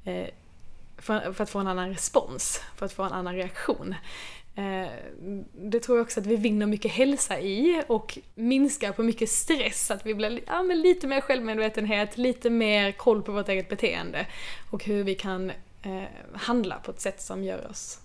eh, 0.04 0.28
för, 0.98 1.34
för, 1.34 1.44
att 1.44 1.50
få 1.50 1.60
en 1.60 1.68
annan 1.68 1.90
respons, 1.90 2.62
för 2.76 2.86
att 2.86 2.94
få 2.94 3.04
en 3.04 3.12
annan 3.12 3.36
reaktion. 3.36 3.96
Eh, 4.56 4.88
det 5.54 5.80
tror 5.80 5.98
jag 5.98 6.04
också 6.04 6.20
att 6.20 6.26
vi 6.26 6.36
vinner 6.36 6.66
mycket 6.66 6.92
hälsa 6.92 7.40
i 7.40 7.84
och 7.88 8.18
minskar 8.36 8.92
på 8.92 9.04
mycket 9.04 9.30
stress, 9.30 9.92
att 9.92 10.06
vi 10.06 10.14
blir 10.14 10.42
ja, 10.48 10.64
men 10.64 10.82
lite 10.82 11.08
mer 11.08 11.22
självmedvetenhet, 11.22 12.18
lite 12.18 12.50
mer 12.50 12.92
koll 12.92 13.22
på 13.22 13.32
vårt 13.32 13.50
eget 13.50 13.70
beteende 13.70 14.28
och 14.72 14.84
hur 14.84 15.04
vi 15.04 15.16
kan 15.16 15.50
eh, 15.84 16.04
handla 16.34 16.80
på 16.80 16.92
ett 16.92 17.02
sätt 17.02 17.22
som 17.22 17.44
gör 17.44 17.68
oss 17.70 18.00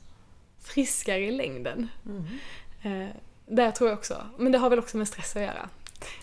friskare 0.60 1.20
i 1.20 1.30
längden. 1.30 1.88
Mm. 2.06 2.24
Eh, 2.82 3.08
där 3.46 3.70
tror 3.70 3.90
jag 3.90 3.98
också, 3.98 4.26
men 4.38 4.52
det 4.52 4.58
har 4.58 4.70
väl 4.70 4.78
också 4.78 4.96
med 4.96 5.08
stress 5.08 5.36
att 5.36 5.42
göra. 5.42 5.68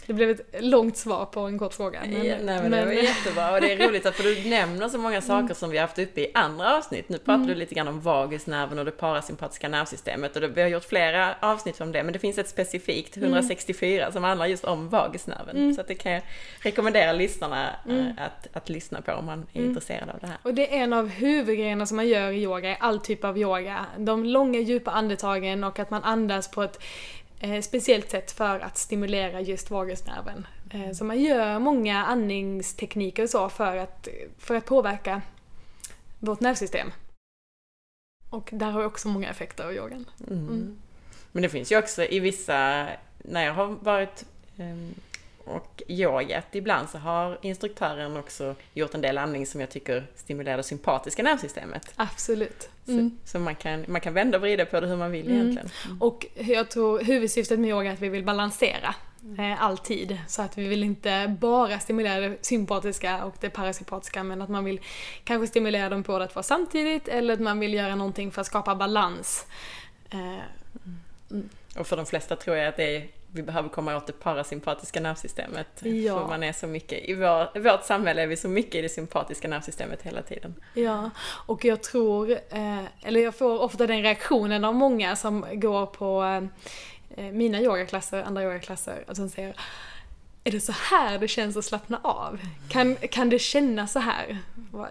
Det 0.05 0.13
blev 0.13 0.29
ett 0.29 0.41
långt 0.59 0.97
svar 0.97 1.25
på 1.25 1.39
en 1.39 1.59
kort 1.59 1.73
fråga. 1.73 1.99
Men, 2.05 2.11
ja, 2.11 2.19
nej, 2.23 2.61
men, 2.61 2.71
men, 2.71 2.71
det 2.71 2.85
var 2.85 2.91
jättebra 2.91 3.53
och 3.53 3.61
det 3.61 3.71
är 3.71 3.87
roligt 3.87 4.05
att 4.05 4.15
för 4.15 4.23
du 4.23 4.49
nämner 4.49 4.89
så 4.89 4.97
många 4.97 5.21
saker 5.21 5.53
som 5.53 5.69
vi 5.69 5.77
har 5.77 5.81
haft 5.81 5.99
uppe 5.99 6.21
i 6.21 6.31
andra 6.33 6.77
avsnitt. 6.77 7.09
Nu 7.09 7.17
pratar 7.17 7.33
mm. 7.33 7.47
du 7.47 7.55
lite 7.55 7.75
grann 7.75 7.87
om 7.87 8.01
vagusnerven 8.01 8.79
och 8.79 8.85
det 8.85 8.91
parasympatiska 8.91 9.69
nervsystemet 9.69 10.35
och 10.35 10.41
det, 10.41 10.47
vi 10.47 10.61
har 10.61 10.69
gjort 10.69 10.83
flera 10.83 11.35
avsnitt 11.39 11.81
om 11.81 11.91
det 11.91 12.03
men 12.03 12.13
det 12.13 12.19
finns 12.19 12.37
ett 12.37 12.49
specifikt, 12.49 13.17
164, 13.17 14.01
mm. 14.01 14.13
som 14.13 14.23
handlar 14.23 14.45
just 14.45 14.65
om 14.65 14.89
vagusnerven. 14.89 15.55
Mm. 15.55 15.73
Så 15.73 15.83
det 15.87 15.95
kan 15.95 16.11
jag 16.11 16.21
rekommendera 16.59 17.13
lyssnarna 17.13 17.69
eh, 17.87 17.95
mm. 17.95 18.13
att, 18.17 18.47
att 18.53 18.69
lyssna 18.69 19.01
på 19.01 19.11
om 19.11 19.25
man 19.25 19.45
är 19.53 19.57
mm. 19.57 19.69
intresserad 19.69 20.09
av 20.09 20.19
det 20.19 20.27
här. 20.27 20.37
Och 20.43 20.53
det 20.53 20.77
är 20.77 20.83
en 20.83 20.93
av 20.93 21.07
huvudgrejerna 21.07 21.85
som 21.85 21.95
man 21.95 22.07
gör 22.07 22.31
i 22.31 22.43
yoga, 22.43 22.71
i 22.71 22.77
all 22.79 22.99
typ 22.99 23.23
av 23.23 23.37
yoga. 23.37 23.85
De 23.97 24.25
långa 24.25 24.59
djupa 24.59 24.91
andetagen 24.91 25.63
och 25.63 25.79
att 25.79 25.89
man 25.89 26.03
andas 26.03 26.51
på 26.51 26.63
ett 26.63 26.79
eh, 27.39 27.61
speciellt 27.61 28.09
sätt 28.09 28.31
för 28.31 28.59
att 28.59 28.77
stimulera 28.77 29.41
just 29.41 29.71
vagusnerven. 29.71 30.47
Eh, 30.69 30.91
så 30.91 31.05
man 31.05 31.21
gör 31.21 31.59
många 31.59 32.05
andningstekniker 32.05 33.23
och 33.23 33.29
så 33.29 33.49
för 33.49 33.77
att, 33.77 34.07
för 34.37 34.55
att 34.55 34.65
påverka 34.65 35.21
vårt 36.19 36.39
nervsystem. 36.39 36.91
Och 38.29 38.49
där 38.53 38.71
har 38.71 38.79
vi 38.79 38.85
också 38.85 39.07
många 39.07 39.29
effekter 39.29 39.63
av 39.65 39.73
yogan. 39.73 40.09
Mm. 40.27 40.47
Mm. 40.47 40.77
Men 41.31 41.43
det 41.43 41.49
finns 41.49 41.71
ju 41.71 41.77
också 41.77 42.03
i 42.03 42.19
vissa, 42.19 42.87
när 43.17 43.45
jag 43.45 43.53
har 43.53 43.67
varit 43.67 44.25
um, 44.57 44.93
och 45.45 45.83
yogat. 45.87 46.45
Ibland 46.51 46.89
så 46.89 46.97
har 46.97 47.39
instruktören 47.41 48.17
också 48.17 48.55
gjort 48.73 48.93
en 48.93 49.01
del 49.01 49.17
andning 49.17 49.45
som 49.45 49.61
jag 49.61 49.69
tycker 49.69 50.07
stimulerar 50.15 50.57
det 50.57 50.63
sympatiska 50.63 51.23
nervsystemet. 51.23 51.93
Absolut. 51.95 52.69
Mm. 52.87 53.17
Så, 53.23 53.31
så, 53.31 53.39
man, 53.39 53.55
kan, 53.55 53.85
man 53.87 54.01
kan 54.01 54.13
vända 54.13 54.37
och 54.37 54.41
vrida 54.41 54.65
på 54.65 54.79
det 54.79 54.87
hur 54.87 54.97
man 54.97 55.11
vill 55.11 55.25
mm. 55.25 55.37
egentligen. 55.37 55.69
Mm. 55.85 56.01
Och 56.01 56.25
jag 56.35 56.69
tror 56.69 56.99
huvudsyftet 56.99 57.59
med 57.59 57.69
yoga 57.69 57.89
är 57.89 57.93
att 57.93 58.01
vi 58.01 58.09
vill 58.09 58.23
balansera 58.23 58.95
eh, 59.37 59.63
alltid. 59.63 60.17
Så 60.27 60.41
att 60.41 60.57
vi 60.57 60.67
vill 60.67 60.83
inte 60.83 61.35
bara 61.39 61.79
stimulera 61.79 62.29
det 62.29 62.37
sympatiska 62.41 63.25
och 63.25 63.35
det 63.39 63.49
parasympatiska 63.49 64.23
men 64.23 64.41
att 64.41 64.49
man 64.49 64.65
vill 64.65 64.79
kanske 65.23 65.47
stimulera 65.47 65.89
dem 65.89 66.01
båda 66.01 66.27
två 66.27 66.43
samtidigt 66.43 67.07
eller 67.07 67.33
att 67.33 67.39
man 67.39 67.59
vill 67.59 67.73
göra 67.73 67.95
någonting 67.95 68.31
för 68.31 68.41
att 68.41 68.47
skapa 68.47 68.75
balans. 68.75 69.45
Eh, 70.09 70.19
mm. 71.31 71.49
och 71.77 71.87
för 71.87 71.97
de 71.97 72.05
flesta 72.05 72.35
tror 72.35 72.57
jag 72.57 72.67
att 72.67 72.77
det 72.77 72.95
är 72.95 73.07
vi 73.35 73.43
behöver 73.43 73.69
komma 73.69 73.97
åt 73.97 74.07
det 74.07 74.13
parasympatiska 74.13 74.99
nervsystemet. 74.99 75.67
Ja. 75.83 76.19
För 76.19 76.27
man 76.27 76.43
är 76.43 76.53
så 76.53 76.67
mycket, 76.67 77.09
i, 77.09 77.13
vår, 77.13 77.57
i 77.57 77.59
vårt 77.59 77.83
samhälle 77.83 78.21
är 78.21 78.27
vi 78.27 78.37
så 78.37 78.47
mycket 78.47 78.75
i 78.75 78.81
det 78.81 78.89
sympatiska 78.89 79.47
nervsystemet 79.47 80.01
hela 80.01 80.21
tiden. 80.21 80.55
Ja, 80.73 81.09
och 81.45 81.65
jag 81.65 81.83
tror, 81.83 82.31
eh, 82.31 82.83
eller 83.03 83.19
jag 83.19 83.35
får 83.35 83.61
ofta 83.61 83.87
den 83.87 84.01
reaktionen 84.01 84.65
av 84.65 84.75
många 84.75 85.15
som 85.15 85.45
går 85.53 85.85
på 85.85 86.23
eh, 87.17 87.23
mina 87.23 87.61
yogaklasser, 87.61 88.23
andra 88.23 88.43
yogaklasser, 88.43 89.03
att 89.07 89.17
de 89.17 89.29
säger 89.29 89.55
är 90.47 90.51
det 90.51 90.61
så 90.61 90.71
här 90.71 91.19
det 91.19 91.27
känns 91.27 91.57
att 91.57 91.65
slappna 91.65 91.99
av? 92.03 92.39
Kan, 92.69 92.95
kan 92.95 93.29
det 93.29 93.39
kännas 93.39 93.91
så 93.91 93.99
här? 93.99 94.37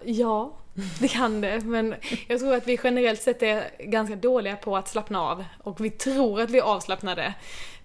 Ja, 0.03 0.53
det 0.99 1.07
kan 1.07 1.41
det. 1.41 1.59
Men 1.59 1.95
jag 2.27 2.39
tror 2.39 2.55
att 2.55 2.67
vi 2.67 2.79
generellt 2.83 3.21
sett 3.21 3.43
är 3.43 3.69
ganska 3.79 4.15
dåliga 4.15 4.55
på 4.55 4.77
att 4.77 4.87
slappna 4.87 5.21
av. 5.21 5.45
Och 5.63 5.85
vi 5.85 5.89
tror 5.89 6.41
att 6.41 6.49
vi 6.49 6.57
är 6.57 6.63
avslappnade. 6.63 7.33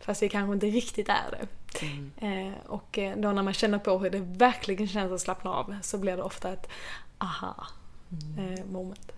Fast 0.00 0.22
vi 0.22 0.29
kanske 0.29 0.55
inte 0.55 0.66
riktigt 0.66 1.09
är 1.09 1.31
det. 1.31 1.46
Mm. 1.87 2.12
Eh, 2.48 2.55
och 2.66 2.98
eh, 2.98 3.16
då 3.16 3.33
när 3.33 3.42
man 3.42 3.55
känner 3.55 3.79
på 3.79 3.98
hur 3.98 4.11
det 4.11 4.18
verkligen 4.20 4.88
känns 4.88 5.12
att 5.12 5.20
slappna 5.20 5.50
av 5.50 5.76
så 5.83 5.98
blir 5.98 6.16
det 6.16 6.22
ofta 6.22 6.53
ett 6.53 6.68
aha 7.18 7.66
mm. 8.37 8.55
eh, 8.55 8.64
moment. 8.64 9.12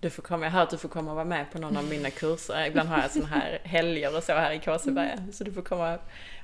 Du 0.00 0.10
får 0.10 0.22
komma, 0.22 0.44
jag 0.44 0.52
hört 0.52 0.62
att 0.62 0.70
du 0.70 0.78
får 0.78 0.88
komma 0.88 1.10
och 1.10 1.14
vara 1.14 1.24
med 1.24 1.52
på 1.52 1.58
någon 1.58 1.76
av 1.76 1.84
mina 1.84 2.10
kurser. 2.10 2.66
Ibland 2.66 2.88
har 2.88 2.98
jag 2.98 3.10
sådana 3.10 3.28
här 3.28 3.60
helger 3.64 4.16
och 4.16 4.22
så 4.22 4.32
här 4.32 4.52
i 4.52 4.58
Kåseberga. 4.58 5.12
Mm. 5.12 5.32
Så 5.32 5.44
du 5.44 5.52
får 5.52 5.62
komma 5.62 5.98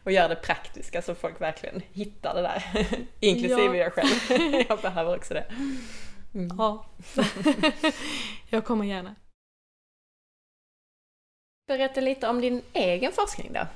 och 0.04 0.12
göra 0.12 0.28
det 0.28 0.36
praktiska 0.36 1.02
så 1.02 1.14
folk 1.14 1.40
verkligen 1.40 1.82
hittar 1.92 2.34
det 2.34 2.42
där. 2.42 2.64
Inklusive 3.20 3.76
ja. 3.76 3.76
jag 3.76 3.92
själv. 3.92 4.64
jag 4.68 4.80
behöver 4.80 5.16
också 5.16 5.34
det. 5.34 5.44
Mm. 6.34 6.56
Ja. 6.58 6.86
jag 8.50 8.64
kommer 8.64 8.84
gärna. 8.84 9.14
Berätta 11.66 12.00
lite 12.00 12.28
om 12.28 12.40
din 12.40 12.62
egen 12.72 13.12
forskning 13.12 13.52
då. 13.52 13.66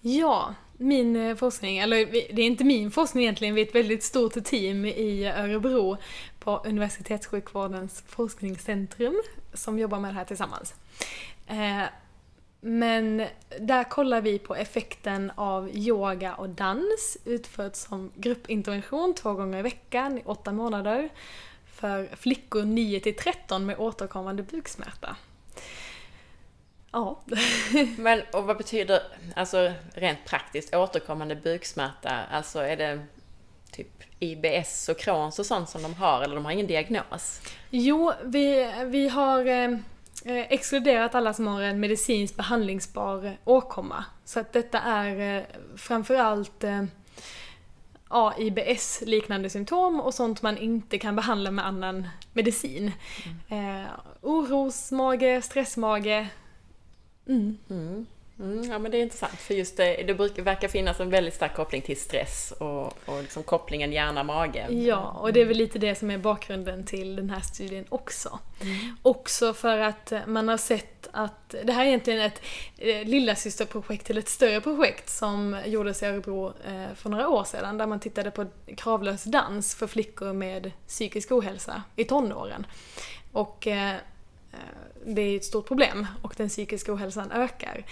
Ja, 0.00 0.54
min 0.76 1.16
eh, 1.16 1.36
forskning, 1.36 1.78
eller 1.78 2.06
det 2.06 2.42
är 2.42 2.46
inte 2.46 2.64
min 2.64 2.90
forskning 2.90 3.22
egentligen, 3.22 3.54
vi 3.54 3.62
är 3.62 3.66
ett 3.66 3.74
väldigt 3.74 4.02
stort 4.02 4.44
team 4.44 4.84
i 4.84 5.26
Örebro 5.36 5.96
på 6.38 6.62
Universitetssjukvårdens 6.64 8.04
forskningscentrum 8.06 9.22
som 9.54 9.78
jobbar 9.78 10.00
med 10.00 10.10
det 10.10 10.18
här 10.18 10.24
tillsammans. 10.24 10.74
Eh, 11.46 11.84
men 12.60 13.26
där 13.60 13.84
kollar 13.84 14.20
vi 14.20 14.38
på 14.38 14.54
effekten 14.54 15.32
av 15.34 15.76
yoga 15.76 16.34
och 16.34 16.48
dans 16.48 17.16
utfört 17.24 17.76
som 17.76 18.10
gruppintervention 18.16 19.14
två 19.14 19.32
gånger 19.32 19.58
i 19.58 19.62
veckan 19.62 20.18
i 20.18 20.22
åtta 20.24 20.52
månader 20.52 21.08
för 21.80 22.16
flickor 22.16 22.62
9 22.62 23.00
till 23.00 23.16
13 23.16 23.66
med 23.66 23.78
återkommande 23.78 24.42
buksmärta. 24.42 25.16
Ja. 26.92 27.20
Men 27.98 28.22
och 28.32 28.44
vad 28.44 28.56
betyder, 28.56 29.02
alltså 29.36 29.72
rent 29.94 30.24
praktiskt, 30.24 30.74
återkommande 30.74 31.36
buksmärta? 31.36 32.20
Alltså 32.30 32.58
är 32.58 32.76
det 32.76 33.06
typ 33.72 34.02
IBS 34.18 34.88
och 34.88 34.98
Crohns 34.98 35.38
och 35.38 35.46
sånt 35.46 35.68
som 35.68 35.82
de 35.82 35.94
har, 35.94 36.22
eller 36.22 36.34
de 36.34 36.44
har 36.44 36.52
ingen 36.52 36.66
diagnos? 36.66 37.40
Jo, 37.70 38.12
vi, 38.24 38.72
vi 38.86 39.08
har 39.08 39.46
eh, 39.46 39.78
exkluderat 40.24 41.14
alla 41.14 41.34
som 41.34 41.46
har 41.46 41.62
en 41.62 41.80
medicinskt 41.80 42.36
behandlingsbar 42.36 43.36
åkomma. 43.44 44.04
Så 44.24 44.40
att 44.40 44.52
detta 44.52 44.80
är 44.80 45.38
eh, 45.38 45.44
framförallt 45.76 46.64
eh, 46.64 46.84
ja, 48.10 48.34
IBS-liknande 48.38 49.50
symptom 49.50 50.00
och 50.00 50.14
sånt 50.14 50.42
man 50.42 50.58
inte 50.58 50.98
kan 50.98 51.16
behandla 51.16 51.50
med 51.50 51.66
annan 51.66 52.08
medicin. 52.32 52.92
Mm. 53.48 53.80
Eh, 53.80 53.86
orosmage, 54.22 55.44
stressmage, 55.44 56.26
Mm. 57.30 57.58
Mm. 57.70 58.06
Mm, 58.38 58.70
ja 58.70 58.78
men 58.78 58.90
det 58.90 58.98
är 58.98 59.02
intressant 59.02 59.40
för 59.40 59.54
just 59.54 59.76
det, 59.76 60.02
det 60.06 60.14
brukar, 60.14 60.42
verkar 60.42 60.68
finnas 60.68 61.00
en 61.00 61.10
väldigt 61.10 61.34
stark 61.34 61.54
koppling 61.54 61.82
till 61.82 62.00
stress 62.00 62.52
och, 62.58 62.86
och 63.08 63.22
liksom 63.22 63.42
kopplingen 63.42 63.92
hjärna-mage. 63.92 64.66
Ja, 64.70 65.16
och 65.20 65.32
det 65.32 65.40
är 65.40 65.44
väl 65.44 65.56
lite 65.56 65.78
det 65.78 65.94
som 65.94 66.10
är 66.10 66.18
bakgrunden 66.18 66.84
till 66.84 67.16
den 67.16 67.30
här 67.30 67.40
studien 67.40 67.84
också. 67.88 68.38
Mm. 68.60 68.96
Också 69.02 69.54
för 69.54 69.78
att 69.78 70.12
man 70.26 70.48
har 70.48 70.56
sett 70.56 70.99
att 71.12 71.54
det 71.64 71.72
här 71.72 71.82
är 71.82 71.88
egentligen 71.88 72.20
ett 72.20 72.42
eh, 72.76 73.04
lilla 73.04 73.34
systerprojekt 73.36 74.06
till 74.06 74.18
ett 74.18 74.28
större 74.28 74.60
projekt 74.60 75.10
som 75.10 75.60
gjordes 75.66 76.02
i 76.02 76.06
Örebro 76.06 76.52
eh, 76.64 76.94
för 76.94 77.10
några 77.10 77.28
år 77.28 77.44
sedan 77.44 77.78
där 77.78 77.86
man 77.86 78.00
tittade 78.00 78.30
på 78.30 78.46
kravlös 78.76 79.24
dans 79.24 79.74
för 79.74 79.86
flickor 79.86 80.32
med 80.32 80.72
psykisk 80.86 81.32
ohälsa 81.32 81.82
i 81.96 82.04
tonåren. 82.04 82.66
Och 83.32 83.66
eh, 83.66 83.90
eh, 84.52 84.58
det 85.06 85.22
är 85.22 85.36
ett 85.36 85.44
stort 85.44 85.66
problem 85.66 86.06
och 86.22 86.34
den 86.36 86.48
psykiska 86.48 86.92
ohälsan 86.92 87.30
ökar. 87.30 87.84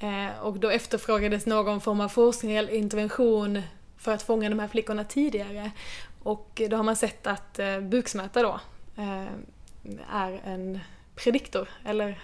Eh, 0.00 0.38
och 0.42 0.58
då 0.58 0.70
efterfrågades 0.70 1.46
någon 1.46 1.80
form 1.80 2.00
av 2.00 2.08
forskning 2.08 2.56
eller 2.56 2.72
intervention 2.72 3.62
för 3.98 4.12
att 4.12 4.22
fånga 4.22 4.48
de 4.48 4.58
här 4.58 4.68
flickorna 4.68 5.04
tidigare. 5.04 5.70
Och 6.22 6.62
då 6.70 6.76
har 6.76 6.84
man 6.84 6.96
sett 6.96 7.26
att 7.26 7.58
eh, 7.58 7.80
buksmärta 7.80 8.42
då 8.42 8.60
eh, 8.96 9.26
är 10.12 10.40
en 10.44 10.80
prediktor, 11.14 11.68
eller 11.84 12.18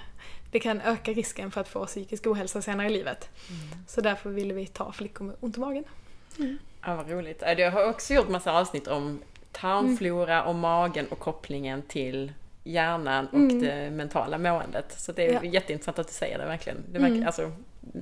det 0.52 0.60
kan 0.60 0.80
öka 0.80 1.12
risken 1.12 1.50
för 1.50 1.60
att 1.60 1.68
få 1.68 1.86
psykisk 1.86 2.26
ohälsa 2.26 2.62
senare 2.62 2.86
i 2.86 2.90
livet. 2.90 3.28
Mm. 3.48 3.84
Så 3.86 4.00
därför 4.00 4.30
ville 4.30 4.54
vi 4.54 4.66
ta 4.66 4.92
flickor 4.92 5.24
med 5.24 5.36
ont 5.40 5.56
i 5.56 5.60
magen. 5.60 5.84
Mm. 6.38 6.58
Ja, 6.86 6.94
vad 6.96 7.10
roligt. 7.10 7.42
Jag 7.58 7.70
har 7.70 7.88
också 7.88 8.14
gjort 8.14 8.28
massa 8.28 8.52
avsnitt 8.52 8.88
om 8.88 9.20
tarmflora 9.52 10.44
och 10.44 10.54
magen 10.54 11.06
och 11.10 11.18
kopplingen 11.18 11.82
till 11.82 12.32
hjärnan 12.64 13.26
och 13.26 13.34
mm. 13.34 13.60
det 13.60 13.90
mentala 13.90 14.38
måendet. 14.38 14.94
Så 15.00 15.12
det 15.12 15.28
är 15.28 15.32
ja. 15.32 15.44
jätteintressant 15.44 15.98
att 15.98 16.06
du 16.06 16.12
säger 16.12 16.38
det 16.38 16.44
verkligen. 16.44 16.78
Det, 16.92 16.98
verkar, 16.98 17.14
mm. 17.14 17.26
alltså, 17.26 17.52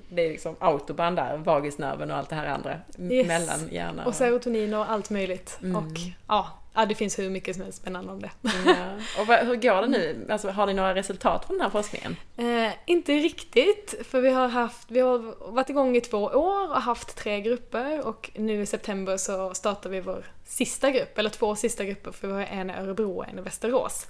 det 0.08 0.26
är 0.26 0.30
liksom 0.30 0.56
autobahn 0.58 1.14
där, 1.14 1.36
vagusnerven 1.36 2.10
och 2.10 2.16
allt 2.16 2.28
det 2.28 2.36
här 2.36 2.46
andra 2.46 2.80
yes. 2.98 3.26
mellan 3.26 3.68
hjärnan 3.70 4.00
och... 4.00 4.06
och 4.06 4.14
serotonin 4.14 4.74
och 4.74 4.90
allt 4.90 5.10
möjligt. 5.10 5.58
Mm. 5.62 5.76
Och 5.76 5.98
ja, 6.28 6.59
ja, 6.74 6.86
det 6.86 6.94
finns 6.94 7.18
hur 7.18 7.30
mycket 7.30 7.56
som 7.56 7.64
är 7.64 7.70
spännande 7.70 8.12
om 8.12 8.22
det. 8.22 8.30
Ja. 8.66 8.86
Och 9.20 9.26
vad, 9.26 9.38
hur 9.38 9.56
går 9.56 9.82
det 9.82 9.88
nu? 9.88 10.26
Alltså, 10.30 10.50
har 10.50 10.66
ni 10.66 10.74
några 10.74 10.94
resultat 10.94 11.44
från 11.44 11.56
den 11.56 11.62
här 11.62 11.70
forskningen? 11.70 12.16
Eh, 12.36 12.72
inte 12.86 13.12
riktigt, 13.12 13.94
för 14.06 14.20
vi 14.20 14.30
har, 14.30 14.48
haft, 14.48 14.90
vi 14.90 15.00
har 15.00 15.50
varit 15.52 15.70
igång 15.70 15.96
i 15.96 16.00
två 16.00 16.18
år 16.18 16.70
och 16.70 16.82
haft 16.82 17.16
tre 17.16 17.40
grupper 17.40 18.06
och 18.06 18.30
nu 18.34 18.62
i 18.62 18.66
september 18.66 19.16
så 19.16 19.54
startar 19.54 19.90
vi 19.90 20.00
vår 20.00 20.24
sista 20.44 20.90
grupp, 20.90 21.18
eller 21.18 21.30
två 21.30 21.56
sista 21.56 21.84
grupper, 21.84 22.12
för 22.12 22.28
vi 22.28 22.34
har 22.34 22.40
en 22.40 22.70
i 22.70 22.72
Örebro 22.72 23.16
och 23.16 23.28
en 23.28 23.38
i 23.38 23.42
Västerås. 23.42 24.06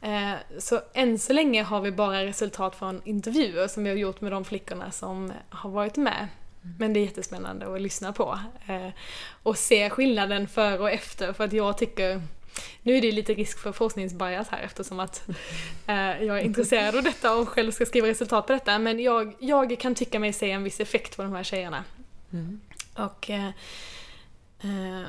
Eh, 0.00 0.32
så 0.58 0.80
än 0.92 1.18
så 1.18 1.32
länge 1.32 1.62
har 1.62 1.80
vi 1.80 1.92
bara 1.92 2.24
resultat 2.24 2.76
från 2.76 3.02
intervjuer 3.04 3.68
som 3.68 3.84
vi 3.84 3.90
har 3.90 3.96
gjort 3.96 4.20
med 4.20 4.32
de 4.32 4.44
flickorna 4.44 4.90
som 4.90 5.32
har 5.50 5.70
varit 5.70 5.96
med. 5.96 6.28
Men 6.78 6.92
det 6.92 7.00
är 7.00 7.04
jättespännande 7.04 7.74
att 7.74 7.80
lyssna 7.80 8.12
på. 8.12 8.38
Eh, 8.66 8.88
och 9.42 9.58
se 9.58 9.90
skillnaden 9.90 10.48
före 10.48 10.78
och 10.78 10.90
efter, 10.90 11.32
för 11.32 11.44
att 11.44 11.52
jag 11.52 11.78
tycker 11.78 12.22
nu 12.82 12.96
är 12.96 13.00
det 13.00 13.12
lite 13.12 13.34
risk 13.34 13.58
för 13.58 13.72
forskningsbias 13.72 14.48
här 14.48 14.62
eftersom 14.62 15.00
att 15.00 15.28
eh, 15.86 16.22
jag 16.22 16.38
är 16.38 16.42
intresserad 16.42 16.96
av 16.96 17.02
detta 17.02 17.36
och 17.36 17.48
själv 17.48 17.70
ska 17.70 17.86
skriva 17.86 18.06
resultat 18.06 18.46
på 18.46 18.52
detta. 18.52 18.78
Men 18.78 19.00
jag, 19.00 19.34
jag 19.38 19.80
kan 19.80 19.94
tycka 19.94 20.18
mig 20.18 20.32
se 20.32 20.50
en 20.50 20.64
viss 20.64 20.80
effekt 20.80 21.16
på 21.16 21.22
de 21.22 21.32
här 21.32 21.42
tjejerna. 21.42 21.84
Mm. 22.32 22.60
Och 22.94 23.30
eh, 23.30 23.48
eh, 24.60 25.08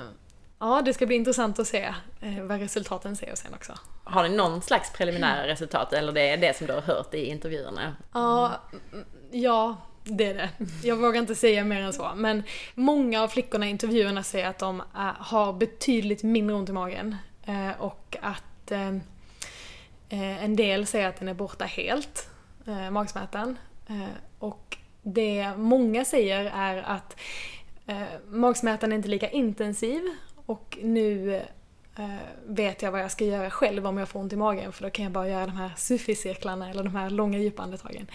ja, 0.60 0.82
det 0.86 0.94
ska 0.94 1.06
bli 1.06 1.16
intressant 1.16 1.60
att 1.60 1.68
se 1.68 1.94
eh, 2.20 2.44
vad 2.44 2.60
resultaten 2.60 3.16
säger 3.16 3.36
sen 3.36 3.54
också. 3.54 3.74
Har 4.04 4.24
ni 4.24 4.36
någon 4.36 4.62
slags 4.62 4.94
preliminära 4.94 5.48
resultat 5.48 5.94
eller 5.94 6.12
det 6.12 6.30
är 6.30 6.38
det 6.38 6.58
som 6.58 6.68
du 6.68 6.74
har 6.74 6.82
hört 6.82 7.14
i 7.14 7.26
intervjuerna? 7.26 7.96
Ja, 8.14 8.62
mm, 8.92 9.06
ja 9.32 9.78
det 10.12 10.26
är 10.26 10.34
det. 10.34 10.50
Jag 10.84 10.96
vågar 10.96 11.20
inte 11.22 11.36
säga 11.36 11.64
mer 11.64 11.82
än 11.82 11.94
så. 11.94 12.12
Men 12.16 12.44
många 12.76 13.24
av 13.24 13.28
flickorna 13.28 13.68
i 13.68 13.70
intervjuerna 13.70 14.24
säger 14.24 14.48
att 14.48 14.60
de 14.60 14.80
eh, 14.80 14.86
har 15.18 15.54
betydligt 15.54 16.24
mindre 16.24 16.56
ont 16.56 16.70
i 16.70 16.74
magen. 16.74 17.16
Eh, 17.46 17.82
och 17.82 18.18
att 18.22 18.72
eh, 18.72 18.96
en 20.44 20.56
del 20.56 20.86
säger 20.86 21.10
att 21.10 21.20
den 21.20 21.28
är 21.28 21.34
borta 21.34 21.66
helt, 21.66 22.30
magsmärtan. 22.92 23.58
Och 24.40 24.78
det 25.02 25.54
många 25.58 26.06
säger 26.06 26.52
är 26.56 26.78
att 26.78 27.20
magsmärtan 28.28 28.92
är 28.92 28.96
inte 28.96 29.10
lika 29.10 29.30
intensiv 29.30 30.02
och 30.46 30.78
nu 30.82 31.42
Eh, 31.98 32.06
vet 32.46 32.82
jag 32.82 32.92
vad 32.92 33.02
jag 33.02 33.12
ska 33.12 33.26
göra 33.26 33.50
själv 33.50 33.88
om 33.88 33.98
jag 33.98 34.10
får 34.10 34.20
ont 34.20 34.34
i 34.34 34.36
magen 34.36 34.72
för 34.72 34.84
då 34.84 34.90
kan 34.90 35.04
jag 35.04 35.12
bara 35.12 35.28
göra 35.28 35.46
de 35.46 35.56
här 35.56 35.72
sufi-cirklarna 35.78 36.70
eller 36.70 36.84
de 36.84 36.96
här 36.96 37.10
långa 37.10 37.38
djupa 37.38 37.64
andetagen. 37.64 38.08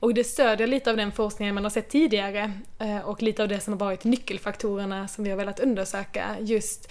Och 0.00 0.14
det 0.14 0.24
stödjer 0.24 0.66
lite 0.66 0.90
av 0.90 0.96
den 0.96 1.12
forskningen 1.12 1.54
man 1.54 1.64
har 1.64 1.70
sett 1.70 1.88
tidigare 1.88 2.52
eh, 2.78 2.98
och 2.98 3.22
lite 3.22 3.42
av 3.42 3.48
det 3.48 3.60
som 3.60 3.72
har 3.72 3.78
varit 3.78 4.04
nyckelfaktorerna 4.04 5.08
som 5.08 5.24
vi 5.24 5.30
har 5.30 5.36
velat 5.36 5.60
undersöka. 5.60 6.36
Just 6.40 6.90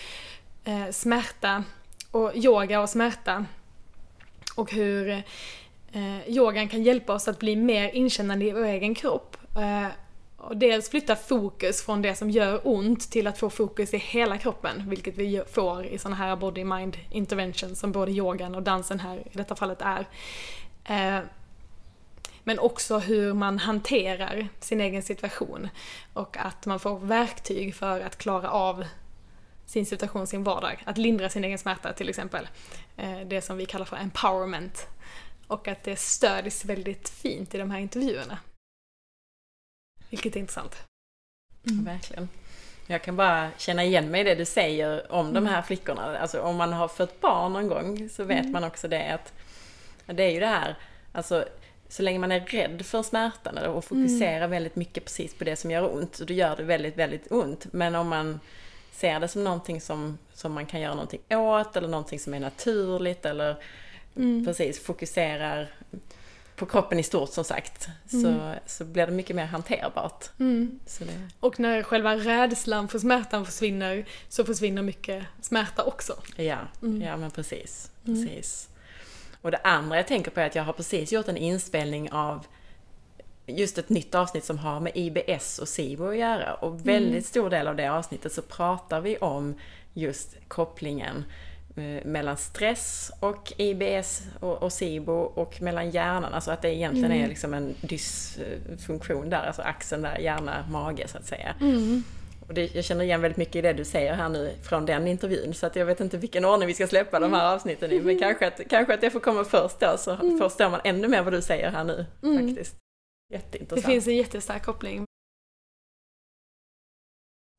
eh, 0.63 0.89
smärta 0.91 1.63
och 2.11 2.35
yoga 2.35 2.81
och 2.81 2.89
smärta. 2.89 3.45
Och 4.55 4.71
hur 4.71 5.09
eh, 5.91 6.27
yogan 6.27 6.69
kan 6.69 6.83
hjälpa 6.83 7.13
oss 7.13 7.27
att 7.27 7.39
bli 7.39 7.55
mer 7.55 7.89
inkännande 7.89 8.45
i 8.45 8.51
vår 8.51 8.65
egen 8.65 8.95
kropp. 8.95 9.37
Eh, 9.55 9.87
och 10.43 10.57
dels 10.57 10.89
flytta 10.89 11.15
fokus 11.15 11.85
från 11.85 12.01
det 12.01 12.15
som 12.15 12.29
gör 12.29 12.61
ont 12.63 13.11
till 13.11 13.27
att 13.27 13.37
få 13.37 13.49
fokus 13.49 13.93
i 13.93 13.97
hela 13.97 14.37
kroppen, 14.37 14.89
vilket 14.89 15.17
vi 15.17 15.43
får 15.51 15.85
i 15.85 15.97
sådana 15.97 16.15
här 16.15 16.35
body-mind 16.35 16.97
interventions 17.11 17.79
som 17.79 17.91
både 17.91 18.11
yogan 18.11 18.55
och 18.55 18.63
dansen 18.63 18.99
här 18.99 19.17
i 19.17 19.37
detta 19.37 19.55
fallet 19.55 19.81
är. 19.81 20.07
Eh, 20.85 21.23
men 22.43 22.59
också 22.59 22.99
hur 22.99 23.33
man 23.33 23.59
hanterar 23.59 24.47
sin 24.59 24.81
egen 24.81 25.03
situation 25.03 25.69
och 26.13 26.37
att 26.37 26.65
man 26.65 26.79
får 26.79 26.99
verktyg 26.99 27.75
för 27.75 28.01
att 28.01 28.17
klara 28.17 28.49
av 28.49 28.85
sin 29.65 29.85
situation, 29.85 30.27
sin 30.27 30.43
vardag. 30.43 30.83
Att 30.85 30.97
lindra 30.97 31.29
sin 31.29 31.43
egen 31.43 31.57
smärta 31.57 31.93
till 31.93 32.09
exempel. 32.09 32.47
Eh, 32.97 33.19
det 33.19 33.41
som 33.41 33.57
vi 33.57 33.65
kallar 33.65 33.85
för 33.85 33.97
empowerment. 33.97 34.87
Och 35.47 35.67
att 35.67 35.83
det 35.83 35.99
stöds 35.99 36.65
väldigt 36.65 37.09
fint 37.09 37.55
i 37.55 37.57
de 37.57 37.71
här 37.71 37.79
intervjuerna. 37.79 38.37
Vilket 40.13 40.35
är 40.35 40.39
intressant. 40.39 40.75
Mm. 41.69 41.85
Verkligen. 41.85 42.29
Jag 42.87 43.03
kan 43.03 43.15
bara 43.15 43.49
känna 43.57 43.83
igen 43.83 44.11
mig 44.11 44.21
i 44.21 44.23
det 44.23 44.35
du 44.35 44.45
säger 44.45 45.11
om 45.11 45.29
mm. 45.29 45.33
de 45.33 45.49
här 45.49 45.61
flickorna. 45.61 46.17
Alltså 46.17 46.41
om 46.41 46.55
man 46.55 46.73
har 46.73 46.87
fött 46.87 47.21
barn 47.21 47.53
någon 47.53 47.67
gång 47.67 48.09
så 48.09 48.23
vet 48.23 48.39
mm. 48.39 48.51
man 48.51 48.63
också 48.63 48.87
det 48.87 49.13
att 49.13 49.33
det 50.05 50.23
är 50.23 50.29
ju 50.29 50.39
det 50.39 50.47
här, 50.47 50.75
alltså 51.11 51.45
så 51.89 52.03
länge 52.03 52.19
man 52.19 52.31
är 52.31 52.39
rädd 52.39 52.85
för 52.85 53.03
smärtan 53.03 53.57
och 53.57 53.85
fokuserar 53.85 54.37
mm. 54.37 54.51
väldigt 54.51 54.75
mycket 54.75 55.05
precis 55.05 55.33
på 55.33 55.43
det 55.43 55.55
som 55.55 55.71
gör 55.71 55.95
ont, 55.95 56.19
då 56.19 56.33
gör 56.33 56.55
det 56.55 56.63
väldigt, 56.63 56.97
väldigt 56.97 57.31
ont. 57.31 57.73
Men 57.73 57.95
om 57.95 58.07
man 58.07 58.39
ser 58.91 59.19
det 59.19 59.27
som 59.27 59.43
någonting 59.43 59.81
som, 59.81 60.17
som 60.33 60.53
man 60.53 60.65
kan 60.65 60.81
göra 60.81 60.93
någonting 60.93 61.21
åt 61.29 61.75
eller 61.75 61.87
någonting 61.87 62.19
som 62.19 62.33
är 62.33 62.39
naturligt 62.39 63.25
eller 63.25 63.55
mm. 64.15 64.45
precis 64.45 64.83
fokuserar 64.83 65.69
på 66.55 66.65
kroppen 66.65 66.99
i 66.99 67.03
stort 67.03 67.29
som 67.29 67.43
sagt 67.43 67.87
mm. 68.13 68.23
så, 68.23 68.55
så 68.65 68.85
blir 68.85 69.05
det 69.05 69.11
mycket 69.11 69.35
mer 69.35 69.45
hanterbart. 69.45 70.29
Mm. 70.39 70.79
Det... 70.99 71.29
Och 71.39 71.59
när 71.59 71.83
själva 71.83 72.15
rädslan 72.15 72.87
för 72.87 72.99
smärtan 72.99 73.45
försvinner 73.45 74.05
så 74.29 74.45
försvinner 74.45 74.81
mycket 74.81 75.23
smärta 75.41 75.83
också. 75.83 76.13
Ja, 76.35 76.57
mm. 76.81 77.01
ja 77.01 77.17
men 77.17 77.31
precis. 77.31 77.91
Mm. 78.07 78.27
precis. 78.27 78.69
Och 79.41 79.51
det 79.51 79.57
andra 79.57 79.97
jag 79.97 80.07
tänker 80.07 80.31
på 80.31 80.39
är 80.39 80.45
att 80.45 80.55
jag 80.55 80.63
har 80.63 80.73
precis 80.73 81.11
gjort 81.11 81.27
en 81.27 81.37
inspelning 81.37 82.11
av 82.11 82.45
just 83.45 83.77
ett 83.77 83.89
nytt 83.89 84.15
avsnitt 84.15 84.45
som 84.45 84.57
har 84.57 84.79
med 84.79 84.91
IBS 84.95 85.59
och 85.59 85.67
SIBO 85.67 86.07
att 86.07 86.17
göra. 86.17 86.53
Och 86.53 86.87
väldigt 86.87 87.11
mm. 87.11 87.23
stor 87.23 87.49
del 87.49 87.67
av 87.67 87.75
det 87.75 87.87
avsnittet 87.87 88.33
så 88.33 88.41
pratar 88.41 89.01
vi 89.01 89.17
om 89.17 89.55
just 89.93 90.35
kopplingen 90.47 91.25
mellan 92.03 92.37
stress 92.37 93.11
och 93.19 93.53
IBS 93.57 94.21
och, 94.39 94.63
och 94.63 94.73
SIBO 94.73 95.13
och 95.13 95.61
mellan 95.61 95.89
hjärnan. 95.89 96.33
Alltså 96.33 96.51
att 96.51 96.61
det 96.61 96.75
egentligen 96.75 97.11
mm. 97.11 97.23
är 97.23 97.27
liksom 97.27 97.53
en 97.53 97.75
dysfunktion 97.81 99.29
där, 99.29 99.43
alltså 99.43 99.61
axeln 99.61 100.01
där, 100.01 100.17
hjärna, 100.17 100.65
mage 100.71 101.07
så 101.07 101.17
att 101.17 101.25
säga. 101.25 101.55
Mm. 101.61 102.03
Och 102.47 102.53
det, 102.53 102.75
jag 102.75 102.85
känner 102.85 103.03
igen 103.03 103.21
väldigt 103.21 103.37
mycket 103.37 103.55
i 103.55 103.61
det 103.61 103.73
du 103.73 103.85
säger 103.85 104.13
här 104.13 104.29
nu 104.29 104.51
från 104.63 104.85
den 104.85 105.07
intervjun. 105.07 105.53
Så 105.53 105.65
att 105.65 105.75
jag 105.75 105.85
vet 105.85 105.99
inte 105.99 106.17
vilken 106.17 106.45
ordning 106.45 106.67
vi 106.67 106.73
ska 106.73 106.87
släppa 106.87 107.19
de 107.19 107.33
här 107.33 107.41
mm. 107.41 107.53
avsnitten 107.53 107.91
i. 107.91 108.01
Men 108.01 108.19
kanske 108.19 108.47
att, 108.47 108.61
kanske 108.69 108.93
att 108.93 109.01
det 109.01 109.09
får 109.09 109.19
komma 109.19 109.43
först 109.43 109.79
då 109.79 109.95
så 109.97 110.11
mm. 110.11 110.37
förstår 110.37 110.69
man 110.69 110.81
ännu 110.83 111.07
mer 111.07 111.23
vad 111.23 111.33
du 111.33 111.41
säger 111.41 111.71
här 111.71 111.83
nu. 111.83 112.05
Mm. 112.23 112.47
faktiskt. 112.47 112.75
Jätteintressant. 113.33 113.85
Det 113.85 113.91
finns 113.91 114.07
en 114.07 114.15
jättestark 114.15 114.63
koppling. 114.63 115.05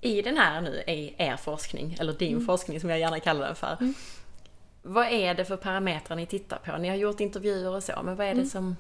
I 0.04 0.22
den 0.22 0.36
här 0.36 0.60
nu, 0.60 0.82
i 0.86 1.14
er 1.18 1.36
forskning, 1.36 1.96
eller 2.00 2.12
din 2.12 2.32
mm. 2.32 2.46
forskning 2.46 2.80
som 2.80 2.90
jag 2.90 2.98
gärna 2.98 3.20
kallar 3.20 3.46
den 3.46 3.56
för. 3.56 3.76
Mm. 3.80 3.94
Vad 4.82 5.06
är 5.06 5.34
det 5.34 5.44
för 5.44 5.56
parametrar 5.56 6.16
ni 6.16 6.26
tittar 6.26 6.58
på? 6.58 6.76
Ni 6.76 6.88
har 6.88 6.96
gjort 6.96 7.20
intervjuer 7.20 7.74
och 7.74 7.82
så, 7.82 8.02
men 8.02 8.16
vad 8.16 8.26
är 8.26 8.30
det 8.34 8.40
mm. 8.40 8.50
som 8.50 8.76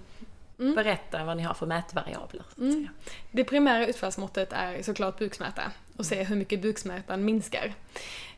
mm. 0.58 0.74
berättar 0.74 1.24
vad 1.24 1.36
ni 1.36 1.42
har 1.42 1.54
för 1.54 1.66
mätvariabler? 1.66 2.42
Mm. 2.58 2.88
Det 3.30 3.44
primära 3.44 3.86
utfallsmåttet 3.86 4.52
är 4.52 4.82
såklart 4.82 5.18
buksmärta 5.18 5.62
och 5.96 6.06
se 6.06 6.22
hur 6.22 6.36
mycket 6.36 6.62
buksmärtan 6.62 7.24
minskar. 7.24 7.74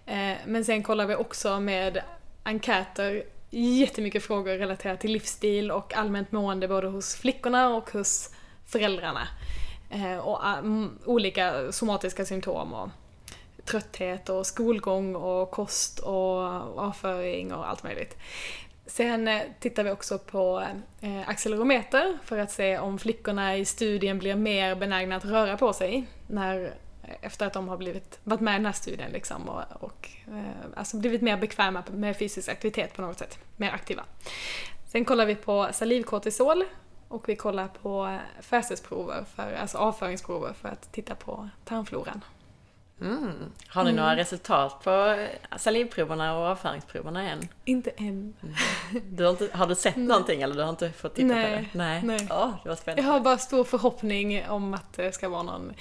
Eh, 0.06 0.34
men 0.46 0.64
sen 0.64 0.82
kollar 0.82 1.06
vi 1.06 1.14
också 1.14 1.60
med 1.60 2.02
enkäter 2.44 3.22
jättemycket 3.50 4.22
frågor 4.22 4.52
relaterat 4.58 5.00
till 5.00 5.12
livsstil 5.12 5.70
och 5.70 5.94
allmänt 5.94 6.32
mående 6.32 6.68
både 6.68 6.86
hos 6.86 7.16
flickorna 7.16 7.68
och 7.68 7.90
hos 7.90 8.30
föräldrarna. 8.66 9.28
Eh, 9.90 10.18
och 10.18 10.38
ah, 10.46 10.56
mm, 10.58 10.98
olika 11.04 11.72
somatiska 11.72 12.24
symptom 12.24 12.74
och 12.74 12.88
trötthet 13.64 14.28
och 14.28 14.46
skolgång 14.46 15.14
och 15.14 15.50
kost 15.50 15.98
och 15.98 16.38
avföring 16.78 17.54
och 17.54 17.68
allt 17.68 17.82
möjligt. 17.82 18.16
Sen 18.86 19.28
eh, 19.28 19.42
tittar 19.60 19.84
vi 19.84 19.90
också 19.90 20.18
på 20.18 20.66
eh, 21.00 21.28
accelerometer 21.28 22.18
för 22.24 22.38
att 22.38 22.50
se 22.50 22.78
om 22.78 22.98
flickorna 22.98 23.56
i 23.56 23.64
studien 23.64 24.18
blir 24.18 24.34
mer 24.34 24.74
benägna 24.74 25.16
att 25.16 25.24
röra 25.24 25.56
på 25.56 25.72
sig 25.72 26.06
när, 26.26 26.74
efter 27.20 27.46
att 27.46 27.52
de 27.52 27.68
har 27.68 27.76
blivit, 27.76 28.18
varit 28.24 28.40
med 28.40 28.52
i 28.52 28.56
den 28.56 28.66
här 28.66 28.72
studien 28.72 29.10
liksom 29.10 29.48
och, 29.48 29.62
och 29.80 30.10
alltså 30.76 30.96
blivit 30.96 31.22
mer 31.22 31.36
bekväma 31.36 31.82
med 31.92 32.16
fysisk 32.16 32.48
aktivitet 32.48 32.94
på 32.94 33.02
något 33.02 33.18
sätt, 33.18 33.38
mer 33.56 33.70
aktiva. 33.70 34.04
Sen 34.86 35.04
kollar 35.04 35.26
vi 35.26 35.34
på 35.34 35.68
salivkortisol 35.72 36.64
och 37.08 37.28
vi 37.28 37.36
kollar 37.36 37.68
på 37.68 38.18
fäsesprover, 38.40 39.24
för, 39.34 39.52
alltså 39.52 39.78
avföringsprover 39.78 40.52
för 40.52 40.68
att 40.68 40.92
titta 40.92 41.14
på 41.14 41.48
tarmfloran. 41.64 42.24
Mm. 43.00 43.32
Har 43.68 43.84
ni 43.84 43.90
mm. 43.90 44.02
några 44.02 44.16
resultat 44.16 44.84
på 44.84 45.26
salivproverna 45.56 46.38
och 46.38 46.44
avföringsproverna 46.44 47.30
än? 47.30 47.48
Inte 47.64 47.90
än. 47.90 48.06
Mm. 48.06 48.34
Du 49.10 49.24
har, 49.24 49.30
inte, 49.30 49.48
har, 49.52 49.66
du 49.66 49.74
sett 49.74 49.96
någonting 49.96 50.42
eller 50.42 50.54
du 50.54 50.62
har 50.62 50.70
inte 50.70 50.90
fått 50.90 51.14
titta 51.14 51.34
nej, 51.34 51.56
på 51.56 51.78
det? 51.78 51.78
Nej. 51.78 52.02
nej. 52.04 52.28
Oh, 52.30 52.54
det 52.62 52.68
var 52.68 52.76
spännande. 52.76 53.02
Jag 53.02 53.08
har 53.12 53.20
bara 53.20 53.38
stor 53.38 53.64
förhoppning 53.64 54.48
om 54.48 54.74
att 54.74 54.92
det 54.92 55.12
ska 55.12 55.28
vara 55.28 55.42
någon 55.42 55.72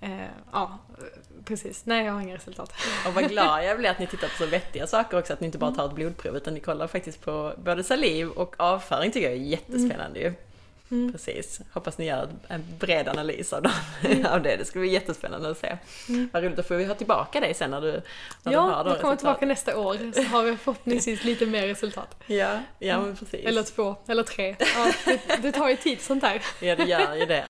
eh, 0.00 0.26
ja, 0.52 0.78
precis. 1.44 1.86
Nej, 1.86 2.04
jag 2.04 2.12
har 2.12 2.20
inga 2.20 2.34
resultat. 2.34 2.72
Och 3.06 3.14
vad 3.14 3.28
glad 3.28 3.64
jag 3.64 3.78
blir 3.78 3.90
att 3.90 3.98
ni 3.98 4.06
tittar 4.06 4.28
på 4.28 4.34
så 4.34 4.46
vettiga 4.46 4.86
saker 4.86 5.18
också, 5.18 5.32
att 5.32 5.40
ni 5.40 5.46
inte 5.46 5.58
bara 5.58 5.72
tar 5.72 5.86
ett 5.86 5.94
blodprov 5.94 6.36
utan 6.36 6.54
ni 6.54 6.60
kollar 6.60 6.86
faktiskt 6.86 7.24
på 7.24 7.52
både 7.56 7.84
saliv 7.84 8.28
och 8.30 8.54
avföring 8.58 9.12
tycker 9.12 9.28
jag 9.28 9.38
är 9.38 9.42
jättespännande 9.42 10.20
ju. 10.20 10.34
Mm. 10.90 11.12
Precis. 11.12 11.60
Hoppas 11.72 11.98
ni 11.98 12.06
gör 12.06 12.28
en 12.48 12.64
bred 12.78 13.08
analys 13.08 13.52
av, 13.52 13.62
dem, 13.62 13.72
mm. 14.04 14.26
av 14.32 14.42
det. 14.42 14.56
Det 14.56 14.64
ska 14.64 14.78
bli 14.78 14.88
jättespännande 14.88 15.50
att 15.50 15.58
se. 15.58 15.78
Mm. 16.08 16.30
Vad 16.32 16.42
roligt, 16.42 16.56
då 16.56 16.62
får 16.62 16.74
vi 16.74 16.84
ha 16.84 16.94
tillbaka 16.94 17.40
dig 17.40 17.54
sen 17.54 17.70
när 17.70 17.80
du 17.80 17.92
när 18.42 18.52
Ja, 18.52 18.82
du 18.84 18.90
har 18.90 18.96
vi 18.96 19.00
kommer 19.00 19.16
tillbaka 19.16 19.46
nästa 19.46 19.78
år 19.78 20.12
så 20.12 20.22
har 20.22 20.42
vi 20.42 20.56
förhoppningsvis 20.56 21.24
lite 21.24 21.46
mer 21.46 21.66
resultat. 21.66 22.16
Ja, 22.26 22.60
ja 22.78 23.00
men 23.00 23.16
precis. 23.16 23.46
Eller 23.46 23.62
två, 23.62 23.96
eller 24.06 24.22
tre. 24.22 24.56
Ja, 24.58 24.92
det, 25.04 25.42
det 25.42 25.52
tar 25.52 25.68
ju 25.68 25.76
tid 25.76 26.00
sånt 26.00 26.22
här. 26.22 26.42
Ja, 26.60 26.76
det 26.76 26.84
gör 26.84 27.14
ju 27.14 27.26
det. 27.26 27.44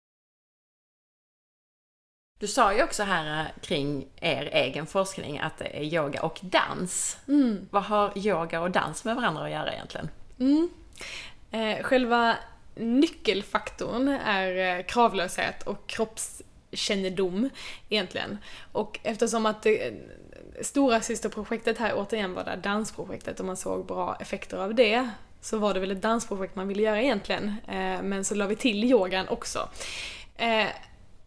Du 2.40 2.46
sa 2.46 2.74
ju 2.74 2.82
också 2.82 3.02
här 3.02 3.40
eh, 3.40 3.46
kring 3.60 4.08
er 4.20 4.48
egen 4.52 4.86
forskning 4.86 5.38
att 5.38 5.58
det 5.58 5.78
är 5.78 5.82
yoga 5.82 6.22
och 6.22 6.38
dans. 6.42 7.18
Mm. 7.28 7.68
Vad 7.70 7.82
har 7.82 8.18
yoga 8.18 8.60
och 8.60 8.70
dans 8.70 9.04
med 9.04 9.16
varandra 9.16 9.44
att 9.44 9.50
göra 9.50 9.72
egentligen? 9.72 10.08
Mm. 10.38 10.70
Eh, 11.50 11.82
själva 11.82 12.36
nyckelfaktorn 12.78 14.08
är 14.08 14.78
eh, 14.78 14.84
kravlöshet 14.84 15.62
och 15.62 15.86
kroppskännedom 15.86 17.50
egentligen. 17.88 18.38
Och 18.72 18.98
eftersom 19.02 19.46
att 19.46 19.62
det 19.62 19.86
eh, 19.86 19.94
stora 20.62 21.00
systerprojektet 21.00 21.78
här 21.78 21.92
återigen 21.96 22.34
var 22.34 22.44
det 22.44 22.56
dansprojektet 22.56 23.40
och 23.40 23.46
man 23.46 23.56
såg 23.56 23.86
bra 23.86 24.16
effekter 24.20 24.56
av 24.56 24.74
det 24.74 25.08
så 25.40 25.58
var 25.58 25.74
det 25.74 25.80
väl 25.80 25.90
ett 25.90 26.02
dansprojekt 26.02 26.56
man 26.56 26.68
ville 26.68 26.82
göra 26.82 27.02
egentligen. 27.02 27.54
Eh, 27.68 28.02
men 28.02 28.24
så 28.24 28.34
la 28.34 28.46
vi 28.46 28.56
till 28.56 28.84
yogan 28.84 29.28
också. 29.28 29.68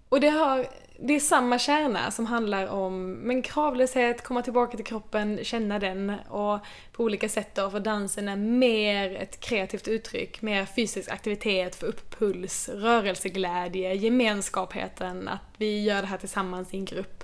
Och 0.09 0.19
det 0.19 0.29
har 0.29 0.67
det 1.03 1.13
är 1.13 1.19
samma 1.19 1.59
kärna 1.59 2.11
som 2.11 2.25
handlar 2.25 2.67
om 2.67 3.11
men 3.11 3.41
kravlöshet, 3.41 4.23
komma 4.23 4.41
tillbaka 4.41 4.77
till 4.77 4.85
kroppen, 4.85 5.39
känna 5.43 5.79
den 5.79 6.09
och 6.29 6.59
på 6.91 7.03
olika 7.03 7.29
sätt 7.29 7.55
då, 7.55 7.69
för 7.69 7.79
dansen 7.79 8.27
är 8.27 8.35
mer 8.35 9.15
ett 9.15 9.39
kreativt 9.39 9.87
uttryck, 9.87 10.41
mer 10.41 10.65
fysisk 10.65 11.11
aktivitet, 11.11 11.75
få 11.75 11.85
upp 11.85 12.19
puls, 12.19 12.69
rörelseglädje, 12.69 13.93
gemenskapheten, 13.93 15.27
att 15.27 15.41
vi 15.57 15.83
gör 15.83 16.01
det 16.01 16.07
här 16.07 16.17
tillsammans 16.17 16.73
i 16.73 16.77
en 16.77 16.85
grupp. 16.85 17.23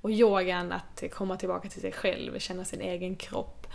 Och 0.00 0.10
yogan, 0.10 0.72
att 0.72 1.02
komma 1.12 1.36
tillbaka 1.36 1.68
till 1.68 1.80
sig 1.80 1.92
själv, 1.92 2.38
känna 2.38 2.64
sin 2.64 2.80
egen 2.80 3.16
kropp, 3.16 3.66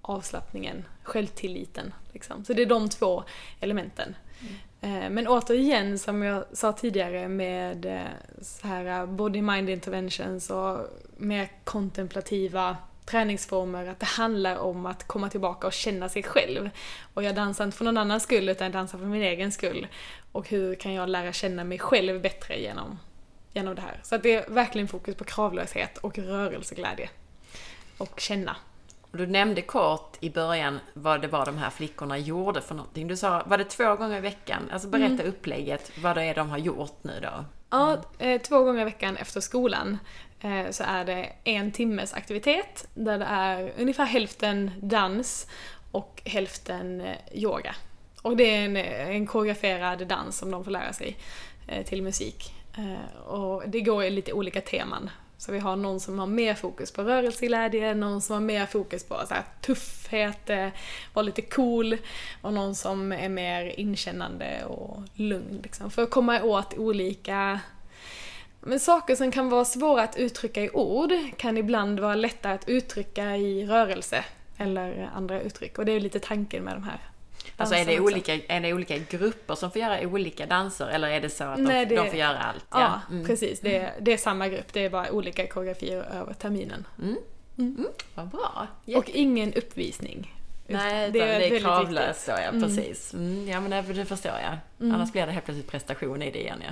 avslappningen, 0.00 0.84
självtilliten. 1.02 1.94
Liksom. 2.12 2.44
Så 2.44 2.52
det 2.52 2.62
är 2.62 2.66
de 2.66 2.88
två 2.88 3.24
elementen. 3.60 4.14
Eh, 4.80 5.10
men 5.10 5.28
återigen, 5.28 5.98
som 5.98 6.22
jag 6.22 6.44
sa 6.52 6.72
tidigare 6.72 7.28
med 7.28 7.86
eh, 7.86 8.42
så 8.42 8.68
här 8.68 9.00
eh, 9.00 9.06
body-mind 9.06 9.70
interventions 9.70 10.50
och 10.50 10.78
mer 11.16 11.48
kontemplativa 11.64 12.76
träningsformer, 13.06 13.86
att 13.86 14.00
det 14.00 14.06
handlar 14.06 14.56
om 14.56 14.86
att 14.86 15.06
komma 15.06 15.28
tillbaka 15.28 15.66
och 15.66 15.72
känna 15.72 16.08
sig 16.08 16.22
själv. 16.22 16.70
Och 17.14 17.22
jag 17.22 17.34
dansar 17.34 17.64
inte 17.64 17.76
för 17.76 17.84
någon 17.84 17.98
annans 17.98 18.22
skull, 18.22 18.48
utan 18.48 18.64
jag 18.64 18.72
dansar 18.72 18.98
för 18.98 19.06
min 19.06 19.22
egen 19.22 19.52
skull. 19.52 19.86
Och 20.32 20.48
hur 20.48 20.74
kan 20.74 20.94
jag 20.94 21.08
lära 21.08 21.32
känna 21.32 21.64
mig 21.64 21.78
själv 21.78 22.20
bättre 22.20 22.60
genom, 22.60 22.98
genom 23.52 23.74
det 23.74 23.82
här? 23.82 24.00
Så 24.02 24.14
att 24.14 24.22
det 24.22 24.34
är 24.34 24.50
verkligen 24.50 24.88
fokus 24.88 25.16
på 25.16 25.24
kravlöshet 25.24 25.98
och 25.98 26.18
rörelseglädje. 26.18 27.08
Och 27.98 28.20
känna. 28.20 28.56
Du 29.12 29.26
nämnde 29.26 29.62
kort 29.62 30.16
i 30.20 30.30
början 30.30 30.80
vad 30.94 31.22
det 31.22 31.28
var 31.28 31.46
de 31.46 31.58
här 31.58 31.70
flickorna 31.70 32.18
gjorde 32.18 32.60
för 32.60 32.74
någonting. 32.74 33.08
Du 33.08 33.16
sa, 33.16 33.42
var 33.46 33.58
det 33.58 33.64
två 33.64 33.94
gånger 33.94 34.18
i 34.18 34.20
veckan? 34.20 34.70
Alltså 34.72 34.88
berätta 34.88 35.12
mm. 35.12 35.26
upplägget, 35.26 35.90
vad 35.98 36.16
det 36.16 36.22
är 36.22 36.34
de 36.34 36.50
har 36.50 36.58
gjort 36.58 36.98
nu 37.02 37.20
då? 37.22 37.44
Ja, 37.70 38.02
eh, 38.18 38.40
två 38.40 38.64
gånger 38.64 38.80
i 38.80 38.84
veckan 38.84 39.16
efter 39.16 39.40
skolan 39.40 39.98
eh, 40.40 40.70
så 40.70 40.84
är 40.86 41.04
det 41.04 41.32
en 41.44 41.72
timmes 41.72 42.14
aktivitet 42.14 42.88
där 42.94 43.18
det 43.18 43.24
är 43.24 43.72
ungefär 43.78 44.04
hälften 44.04 44.70
dans 44.82 45.46
och 45.92 46.22
hälften 46.24 47.00
eh, 47.00 47.16
yoga. 47.32 47.74
Och 48.22 48.36
det 48.36 48.44
är 48.44 48.64
en, 48.64 48.76
en 49.16 49.26
koreograferad 49.26 50.06
dans 50.06 50.38
som 50.38 50.50
de 50.50 50.64
får 50.64 50.70
lära 50.70 50.92
sig 50.92 51.16
till 51.86 52.02
musik. 52.02 52.54
Och 53.26 53.62
det 53.66 53.80
går 53.80 54.04
i 54.04 54.10
lite 54.10 54.32
olika 54.32 54.60
teman. 54.60 55.10
Så 55.38 55.52
vi 55.52 55.58
har 55.58 55.76
någon 55.76 56.00
som 56.00 56.18
har 56.18 56.26
mer 56.26 56.54
fokus 56.54 56.90
på 56.90 57.02
rörelseglädje, 57.02 57.94
någon 57.94 58.22
som 58.22 58.34
har 58.34 58.40
mer 58.40 58.66
fokus 58.66 59.04
på 59.04 59.14
så 59.28 59.34
här, 59.34 59.44
tuffhet, 59.60 60.50
eh, 60.50 60.68
vara 61.14 61.22
lite 61.22 61.42
cool 61.42 61.96
och 62.42 62.52
någon 62.52 62.74
som 62.74 63.12
är 63.12 63.28
mer 63.28 63.80
inkännande 63.80 64.64
och 64.64 65.02
lugn. 65.14 65.60
Liksom. 65.62 65.90
För 65.90 66.02
att 66.02 66.10
komma 66.10 66.42
åt 66.42 66.74
olika 66.78 67.60
men 68.60 68.80
saker 68.80 69.14
som 69.14 69.30
kan 69.30 69.48
vara 69.48 69.64
svåra 69.64 70.02
att 70.02 70.16
uttrycka 70.16 70.62
i 70.62 70.70
ord 70.70 71.12
kan 71.36 71.56
ibland 71.56 72.00
vara 72.00 72.14
lättare 72.14 72.54
att 72.54 72.68
uttrycka 72.68 73.36
i 73.36 73.66
rörelse 73.66 74.24
eller 74.56 75.10
andra 75.14 75.40
uttryck. 75.40 75.78
Och 75.78 75.84
det 75.84 75.92
är 75.92 76.00
lite 76.00 76.20
tanken 76.20 76.64
med 76.64 76.74
de 76.74 76.82
här 76.82 76.98
Alltså 77.60 77.74
är 77.74 77.86
det, 77.86 78.00
olika, 78.00 78.34
är 78.34 78.60
det 78.60 78.74
olika 78.74 78.98
grupper 78.98 79.54
som 79.54 79.70
får 79.70 79.82
göra 79.82 80.00
olika 80.00 80.46
danser 80.46 80.86
eller 80.86 81.08
är 81.08 81.20
det 81.20 81.30
så 81.30 81.44
att 81.44 81.58
Nej, 81.58 81.86
de, 81.86 81.94
det, 81.94 82.02
de 82.02 82.10
får 82.10 82.18
göra 82.18 82.38
allt? 82.38 82.66
Ja, 82.70 82.80
ja 82.80 83.14
mm. 83.14 83.26
precis. 83.26 83.60
Det 83.60 83.76
är, 83.76 83.94
det 84.00 84.12
är 84.12 84.16
samma 84.16 84.48
grupp, 84.48 84.72
det 84.72 84.84
är 84.84 84.90
bara 84.90 85.10
olika 85.10 85.46
koreografier 85.46 86.06
över 86.20 86.34
terminen. 86.34 86.86
Mm. 86.98 87.16
Mm. 87.58 87.74
mm. 87.78 87.90
Vad 88.14 88.28
bra! 88.28 88.66
Jätte. 88.84 88.98
Och 88.98 89.10
ingen 89.10 89.54
uppvisning. 89.54 90.34
Nej, 90.66 91.10
det 91.10 91.20
är, 91.20 91.38
det 91.38 91.56
är 91.56 91.60
kravlöst 91.60 92.26
då, 92.26 92.32
ja 92.32 92.38
mm. 92.38 92.62
precis. 92.62 93.14
Mm, 93.14 93.48
ja 93.48 93.60
men 93.60 93.70
det, 93.70 93.92
det 93.92 94.04
förstår 94.04 94.32
jag. 94.32 94.58
Mm. 94.80 94.94
Annars 94.94 95.12
blir 95.12 95.26
det 95.26 95.32
helt 95.32 95.44
plötsligt 95.44 95.70
prestation 95.70 96.22
i 96.22 96.30
det 96.30 96.40
igen 96.40 96.62
ja. 96.64 96.70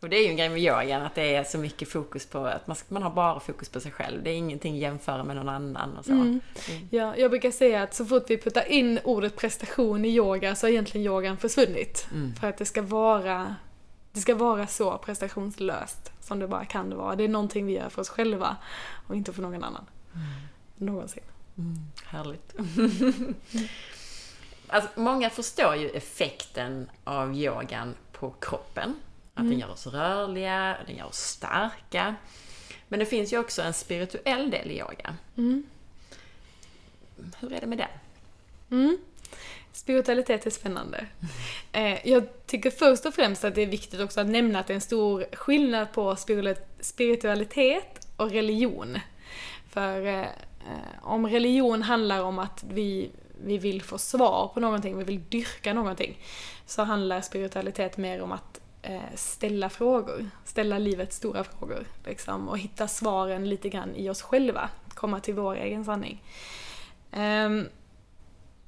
Och 0.00 0.08
det 0.08 0.16
är 0.16 0.22
ju 0.22 0.30
en 0.30 0.36
grej 0.36 0.48
med 0.48 0.58
yogan, 0.58 1.02
att 1.02 1.14
det 1.14 1.34
är 1.34 1.44
så 1.44 1.58
mycket 1.58 1.88
fokus 1.88 2.26
på 2.26 2.46
att 2.46 2.66
man, 2.66 2.76
man 2.88 3.02
har 3.02 3.10
bara 3.10 3.40
fokus 3.40 3.68
på 3.68 3.80
sig 3.80 3.92
själv. 3.92 4.22
Det 4.22 4.30
är 4.30 4.34
ingenting 4.34 4.74
att 4.74 4.80
jämföra 4.80 5.24
med 5.24 5.36
någon 5.36 5.48
annan 5.48 5.96
och 5.96 6.04
så. 6.04 6.12
Mm. 6.12 6.40
Mm. 6.68 6.88
Ja, 6.90 7.16
jag 7.16 7.30
brukar 7.30 7.50
säga 7.50 7.82
att 7.82 7.94
så 7.94 8.04
fort 8.04 8.24
vi 8.28 8.38
puttar 8.38 8.72
in 8.72 9.00
ordet 9.04 9.36
prestation 9.36 10.04
i 10.04 10.08
yoga 10.08 10.54
så 10.54 10.66
har 10.66 10.70
egentligen 10.72 11.06
yogan 11.06 11.36
försvunnit. 11.36 12.06
Mm. 12.12 12.34
För 12.34 12.48
att 12.48 12.58
det 12.58 12.64
ska 12.64 12.82
vara 12.82 13.54
det 14.12 14.20
ska 14.20 14.34
vara 14.34 14.66
så 14.66 14.98
prestationslöst 14.98 16.12
som 16.20 16.38
det 16.38 16.48
bara 16.48 16.64
kan 16.64 16.96
vara. 16.96 17.16
Det 17.16 17.24
är 17.24 17.28
någonting 17.28 17.66
vi 17.66 17.72
gör 17.72 17.88
för 17.88 18.02
oss 18.02 18.08
själva 18.08 18.56
och 19.08 19.16
inte 19.16 19.32
för 19.32 19.42
någon 19.42 19.64
annan. 19.64 19.86
Mm. 20.14 20.26
Någonsin. 20.76 21.22
Mm. 21.58 21.78
Härligt. 22.04 22.54
alltså, 24.68 24.90
många 25.00 25.30
förstår 25.30 25.76
ju 25.76 25.88
effekten 25.88 26.90
av 27.04 27.34
yogan 27.34 27.94
på 28.12 28.30
kroppen. 28.30 28.94
Att 29.36 29.40
mm. 29.40 29.50
den 29.50 29.58
gör 29.58 29.70
oss 29.70 29.86
rörliga, 29.86 30.76
den 30.86 30.96
gör 30.96 31.06
oss 31.06 31.18
starka. 31.18 32.14
Men 32.88 32.98
det 32.98 33.06
finns 33.06 33.32
ju 33.32 33.38
också 33.38 33.62
en 33.62 33.72
spirituell 33.72 34.50
del 34.50 34.70
i 34.70 34.78
yoga. 34.78 35.16
Mm. 35.36 35.66
Hur 37.40 37.52
är 37.52 37.60
det 37.60 37.66
med 37.66 37.78
den? 37.78 37.88
Mm. 38.70 38.98
Spiritualitet 39.72 40.46
är 40.46 40.50
spännande. 40.50 41.06
Eh, 41.72 42.08
jag 42.08 42.46
tycker 42.46 42.70
först 42.70 43.06
och 43.06 43.14
främst 43.14 43.44
att 43.44 43.54
det 43.54 43.62
är 43.62 43.66
viktigt 43.66 44.00
också 44.00 44.20
att 44.20 44.26
nämna 44.26 44.58
att 44.58 44.66
det 44.66 44.72
är 44.72 44.74
en 44.74 44.80
stor 44.80 45.26
skillnad 45.32 45.92
på 45.92 46.16
spiritualitet 46.80 48.08
och 48.16 48.30
religion. 48.30 48.98
För 49.70 50.06
eh, 50.06 50.26
om 51.02 51.26
religion 51.26 51.82
handlar 51.82 52.22
om 52.22 52.38
att 52.38 52.64
vi, 52.70 53.10
vi 53.44 53.58
vill 53.58 53.82
få 53.82 53.98
svar 53.98 54.50
på 54.54 54.60
någonting, 54.60 54.98
vi 54.98 55.04
vill 55.04 55.24
dyrka 55.28 55.74
någonting, 55.74 56.18
så 56.66 56.82
handlar 56.82 57.20
spiritualitet 57.20 57.96
mer 57.96 58.22
om 58.22 58.32
att 58.32 58.60
Eh, 58.60 58.65
Eh, 58.88 59.14
ställa 59.14 59.70
frågor, 59.70 60.30
ställa 60.44 60.78
livets 60.78 61.16
stora 61.16 61.44
frågor 61.44 61.86
liksom, 62.04 62.48
och 62.48 62.58
hitta 62.58 62.88
svaren 62.88 63.48
lite 63.48 63.68
grann 63.68 63.94
i 63.94 64.10
oss 64.10 64.22
själva, 64.22 64.68
komma 64.88 65.20
till 65.20 65.34
vår 65.34 65.56
egen 65.56 65.84
sanning. 65.84 66.22
Um, 67.12 67.68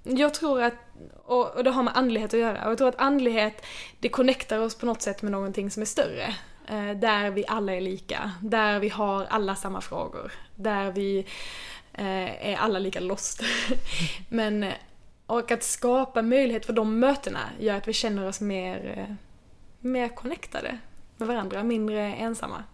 jag 0.03 0.35
tror 0.35 0.63
att, 0.63 0.75
och, 1.25 1.65
det 1.65 1.71
har 1.71 1.83
med 1.83 1.97
andlighet 1.97 2.35
att 2.35 2.41
göra, 2.41 2.65
och 2.65 2.71
jag 2.71 2.79
tror 2.79 2.89
att 2.89 3.01
andlighet, 3.01 3.67
det 4.01 4.09
connectar 4.09 4.59
oss 4.59 4.75
på 4.75 4.87
något 4.87 5.03
sätt 5.03 5.23
med 5.23 5.33
någonting 5.33 5.71
som 5.71 5.81
är 5.81 5.87
större. 5.87 6.35
Eh, 6.69 6.91
där 6.91 7.31
vi 7.31 7.45
alla 7.49 7.75
är 7.75 7.81
lika, 7.81 8.33
där 8.43 8.79
vi 8.79 8.89
har 8.89 9.25
alla 9.25 9.57
samma 9.57 9.81
frågor, 9.81 10.33
där 10.55 10.91
vi 10.91 11.19
eh, 11.93 12.49
är 12.49 12.57
alla 12.57 12.79
lika 12.79 13.01
lost. 13.01 13.43
Men, 14.29 14.67
och 15.27 15.51
att 15.51 15.63
skapa 15.63 16.23
möjlighet 16.23 16.67
för 16.67 16.73
de 16.73 16.99
mötena 17.01 17.41
gör 17.59 17.77
att 17.77 17.89
vi 17.89 17.93
känner 17.93 18.29
oss 18.29 18.41
mer 18.41 19.17
mer 19.89 20.09
connectade 20.09 20.79
med 21.17 21.29
varandra, 21.29 21.63
mindre 21.63 22.15
ensamma. 22.15 22.65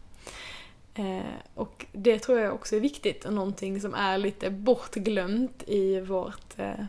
Eh, 0.94 1.34
och 1.54 1.86
det 1.92 2.18
tror 2.18 2.38
jag 2.40 2.54
också 2.54 2.76
är 2.76 2.80
viktigt 2.80 3.24
och 3.24 3.32
någonting 3.32 3.80
som 3.80 3.94
är 3.94 4.18
lite 4.18 4.50
bortglömt 4.50 5.62
i 5.66 6.00
vårt 6.00 6.58
eh, 6.58 6.84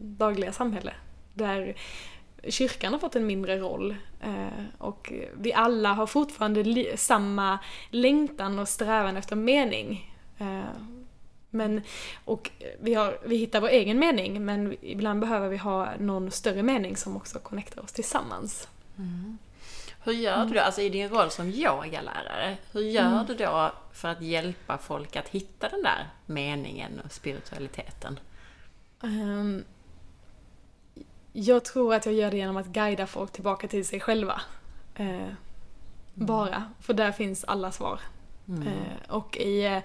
dagliga 0.00 0.52
samhälle. 0.52 0.92
Där 1.34 1.76
kyrkan 2.48 2.92
har 2.92 3.00
fått 3.00 3.16
en 3.16 3.26
mindre 3.26 3.58
roll 3.58 3.96
eh, 4.22 4.64
och 4.78 5.12
vi 5.34 5.52
alla 5.52 5.92
har 5.92 6.06
fortfarande 6.06 6.96
samma 6.96 7.58
längtan 7.90 8.58
och 8.58 8.68
strävan 8.68 9.16
efter 9.16 9.36
mening. 9.36 10.14
Eh, 10.38 10.80
men, 11.50 11.82
och 12.24 12.50
vi, 12.80 12.94
har, 12.94 13.18
vi 13.24 13.36
hittar 13.36 13.60
vår 13.60 13.68
egen 13.68 13.98
mening 13.98 14.44
men 14.44 14.76
ibland 14.82 15.20
behöver 15.20 15.48
vi 15.48 15.56
ha 15.56 15.88
någon 15.98 16.30
större 16.30 16.62
mening 16.62 16.96
som 16.96 17.16
också 17.16 17.38
connectar 17.38 17.82
oss 17.82 17.92
tillsammans. 17.92 18.68
Mm. 18.98 19.38
Hur 20.04 20.12
gör 20.12 20.46
du 20.46 20.54
då, 20.54 20.60
alltså 20.60 20.80
i 20.80 20.88
din 20.88 21.08
roll 21.08 21.30
som 21.30 21.48
yogalärare, 21.48 22.56
hur 22.72 22.80
gör 22.80 23.12
mm. 23.12 23.26
du 23.26 23.34
då 23.34 23.72
för 23.92 24.08
att 24.08 24.22
hjälpa 24.22 24.78
folk 24.78 25.16
att 25.16 25.28
hitta 25.28 25.68
den 25.68 25.82
där 25.82 26.08
meningen 26.26 27.00
och 27.04 27.12
spiritualiteten? 27.12 28.20
Um, 29.00 29.64
Jag 31.32 31.64
tror 31.64 31.94
att 31.94 32.06
jag 32.06 32.14
gör 32.14 32.30
det 32.30 32.36
genom 32.36 32.56
att 32.56 32.66
guida 32.66 33.06
folk 33.06 33.32
tillbaka 33.32 33.68
till 33.68 33.86
sig 33.86 34.00
själva. 34.00 34.40
Eh, 34.94 35.28
bara, 36.14 36.62
för 36.80 36.94
där 36.94 37.12
finns 37.12 37.44
alla 37.44 37.72
svar. 37.72 38.00
Mm. 38.48 38.68
Eh, 38.68 39.10
och 39.10 39.36
i 39.36 39.64
eh, 39.64 39.78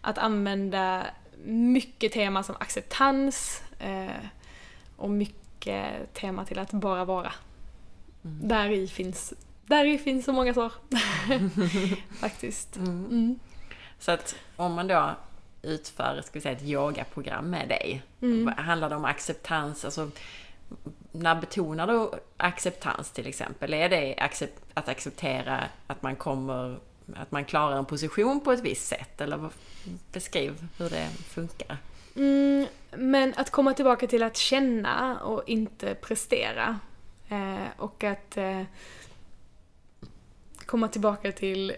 att 0.00 0.18
använda 0.18 1.06
mycket 1.44 2.12
tema 2.12 2.42
som 2.42 2.56
acceptans 2.58 3.62
och 4.96 5.10
mycket 5.10 6.14
tema 6.14 6.44
till 6.44 6.58
att 6.58 6.70
bara 6.70 7.04
vara. 7.04 7.32
Mm. 8.24 8.48
Där 8.48 8.70
i 8.70 8.88
finns, 8.88 9.32
där 9.66 9.84
i 9.84 9.98
finns 9.98 10.24
så 10.24 10.32
många 10.32 10.54
svar. 10.54 10.72
Faktiskt. 12.20 12.76
Mm. 12.76 13.04
Mm. 13.06 13.38
Så 13.98 14.10
att 14.12 14.34
om 14.56 14.72
man 14.72 14.86
då 14.86 15.10
utför 15.62 16.20
ska 16.24 16.30
vi 16.32 16.40
säga, 16.40 16.56
ett 16.56 16.62
yogaprogram 16.62 17.50
med 17.50 17.68
dig, 17.68 18.02
Mm. 18.22 18.54
handlar 18.56 18.90
det 18.90 18.96
om 18.96 19.04
acceptans? 19.04 19.84
Alltså, 19.84 20.10
när 21.12 21.34
betonar 21.34 21.86
du 21.86 22.10
acceptans 22.36 23.10
till 23.10 23.26
exempel? 23.26 23.74
Är 23.74 23.88
det 23.88 24.14
accep- 24.14 24.60
att 24.74 24.88
acceptera 24.88 25.64
att 25.86 26.02
man 26.02 26.16
kommer, 26.16 26.78
att 27.16 27.30
man 27.30 27.44
klarar 27.44 27.78
en 27.78 27.84
position 27.84 28.40
på 28.40 28.52
ett 28.52 28.60
visst 28.60 28.86
sätt? 28.88 29.20
Eller 29.20 29.50
beskriv 30.12 30.66
hur 30.78 30.90
det 30.90 31.08
funkar. 31.28 31.76
Mm, 32.16 32.66
men 32.96 33.34
att 33.36 33.50
komma 33.50 33.74
tillbaka 33.74 34.06
till 34.06 34.22
att 34.22 34.36
känna 34.36 35.20
och 35.20 35.42
inte 35.48 35.94
prestera. 35.94 36.78
Eh, 37.30 37.66
och 37.76 38.04
att 38.04 38.36
eh, 38.36 38.62
komma 40.66 40.88
tillbaka 40.88 41.32
till 41.32 41.72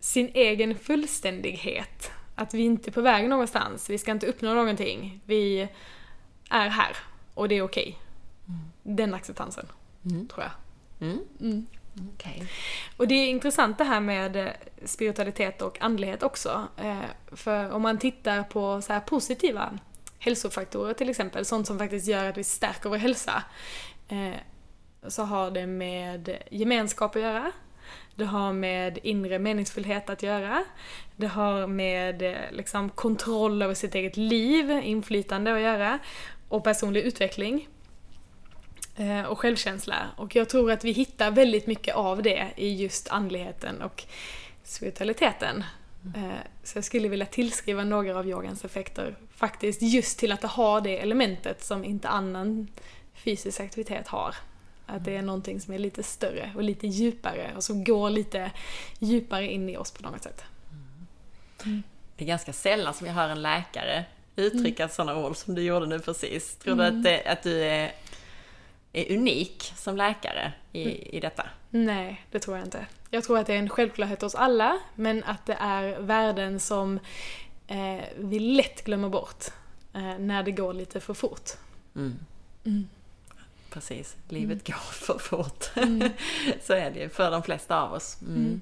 sin 0.00 0.30
egen 0.34 0.78
fullständighet. 0.78 2.10
Att 2.34 2.54
vi 2.54 2.62
inte 2.62 2.90
är 2.90 2.92
på 2.92 3.00
väg 3.00 3.28
någonstans, 3.28 3.90
vi 3.90 3.98
ska 3.98 4.10
inte 4.10 4.26
uppnå 4.26 4.54
någonting. 4.54 5.20
Vi 5.24 5.68
är 6.50 6.68
här 6.68 6.96
och 7.34 7.48
det 7.48 7.54
är 7.54 7.62
okej. 7.62 7.98
Den 8.82 9.14
acceptansen, 9.14 9.66
Mm. 10.04 10.28
tror 10.28 10.42
jag. 10.42 10.52
Mm. 11.08 11.18
Mm. 11.40 11.66
Okej. 12.14 12.48
Och 12.96 13.08
det 13.08 13.14
är 13.14 13.28
intressant 13.28 13.78
det 13.78 13.84
här 13.84 14.00
med 14.00 14.36
eh, 14.36 14.52
spiritualitet 14.84 15.62
och 15.62 15.82
andlighet 15.82 16.22
också. 16.22 16.68
För 17.32 17.70
om 17.72 17.82
man 17.82 17.98
tittar 17.98 18.42
på 18.42 18.82
så 18.82 18.92
här 18.92 19.00
positiva 19.00 19.78
hälsofaktorer 20.18 20.94
till 20.94 21.08
exempel, 21.08 21.44
sånt 21.44 21.66
som 21.66 21.78
faktiskt 21.78 22.08
gör 22.08 22.24
att 22.24 22.36
vi 22.38 22.44
stärker 22.44 22.90
vår 22.90 22.96
hälsa, 22.96 23.42
så 25.08 25.22
har 25.22 25.50
det 25.50 25.66
med 25.66 26.38
gemenskap 26.50 27.16
att 27.16 27.22
göra. 27.22 27.52
Det 28.14 28.24
har 28.24 28.52
med 28.52 28.98
inre 29.02 29.38
meningsfullhet 29.38 30.10
att 30.10 30.22
göra. 30.22 30.64
Det 31.16 31.26
har 31.26 31.66
med 31.66 32.22
eh, 32.22 32.36
liksom, 32.50 32.90
kontroll 32.90 33.62
över 33.62 33.74
sitt 33.74 33.94
eget 33.94 34.16
liv, 34.16 34.70
inflytande 34.70 35.54
att 35.54 35.60
göra. 35.60 35.98
Och 36.48 36.64
personlig 36.64 37.00
utveckling 37.00 37.68
eh, 38.96 39.22
och 39.22 39.38
självkänsla. 39.38 39.96
Och 40.16 40.36
jag 40.36 40.48
tror 40.48 40.72
att 40.72 40.84
vi 40.84 40.92
hittar 40.92 41.30
väldigt 41.30 41.66
mycket 41.66 41.94
av 41.94 42.22
det 42.22 42.48
i 42.56 42.74
just 42.74 43.08
andligheten 43.08 43.82
och 43.82 44.04
spiritualiteten. 44.62 45.64
Eh, 46.16 46.46
Så 46.62 46.78
jag 46.78 46.84
skulle 46.84 47.08
vilja 47.08 47.26
tillskriva 47.26 47.84
några 47.84 48.18
av 48.18 48.28
yogans 48.28 48.64
effekter 48.64 49.16
faktiskt 49.34 49.82
just 49.82 50.18
till 50.18 50.32
att 50.32 50.40
det 50.40 50.48
har 50.48 50.80
det 50.80 50.98
elementet 50.98 51.64
som 51.64 51.84
inte 51.84 52.08
annan 52.08 52.68
fysisk 53.14 53.60
aktivitet 53.60 54.08
har. 54.08 54.34
Att 54.90 55.04
det 55.04 55.16
är 55.16 55.22
någonting 55.22 55.60
som 55.60 55.74
är 55.74 55.78
lite 55.78 56.02
större 56.02 56.52
och 56.56 56.62
lite 56.62 56.86
djupare 56.86 57.52
och 57.56 57.64
som 57.64 57.84
går 57.84 58.10
lite 58.10 58.50
djupare 58.98 59.52
in 59.52 59.68
i 59.68 59.76
oss 59.76 59.90
på 59.90 60.02
något 60.02 60.22
sätt. 60.22 60.44
Det 62.16 62.24
är 62.24 62.26
ganska 62.26 62.52
sällan 62.52 62.94
som 62.94 63.06
jag 63.06 63.14
hör 63.14 63.28
en 63.28 63.42
läkare 63.42 64.04
uttrycka 64.36 64.88
sådana 64.88 65.26
ord 65.26 65.36
som 65.36 65.54
du 65.54 65.62
gjorde 65.62 65.86
nu 65.86 65.98
precis. 65.98 66.56
Tror 66.56 66.76
du 66.76 66.84
att, 66.84 67.02
det, 67.02 67.24
att 67.24 67.42
du 67.42 67.64
är, 67.64 67.92
är 68.92 69.16
unik 69.16 69.72
som 69.76 69.96
läkare 69.96 70.52
i, 70.72 71.16
i 71.16 71.20
detta? 71.20 71.46
Nej, 71.70 72.26
det 72.30 72.38
tror 72.38 72.56
jag 72.56 72.66
inte. 72.66 72.86
Jag 73.10 73.24
tror 73.24 73.38
att 73.38 73.46
det 73.46 73.54
är 73.54 73.58
en 73.58 73.68
självklarhet 73.68 74.22
hos 74.22 74.34
alla, 74.34 74.78
men 74.94 75.24
att 75.24 75.46
det 75.46 75.56
är 75.60 76.00
värden 76.00 76.60
som 76.60 77.00
eh, 77.66 78.04
vi 78.18 78.38
lätt 78.38 78.84
glömmer 78.84 79.08
bort 79.08 79.44
eh, 79.94 80.18
när 80.18 80.42
det 80.42 80.50
går 80.50 80.72
lite 80.72 81.00
för 81.00 81.14
fort. 81.14 81.50
Mm. 81.94 82.18
Mm. 83.70 83.80
Precis, 83.80 84.16
livet 84.28 84.66
går 84.66 84.74
för 84.92 85.18
fort. 85.18 85.76
Mm. 85.76 86.10
Så 86.62 86.72
är 86.72 86.90
det 86.90 87.00
ju 87.00 87.08
för 87.08 87.30
de 87.30 87.42
flesta 87.42 87.82
av 87.82 87.92
oss. 87.92 88.18
Mm. 88.22 88.34
Mm. 88.34 88.60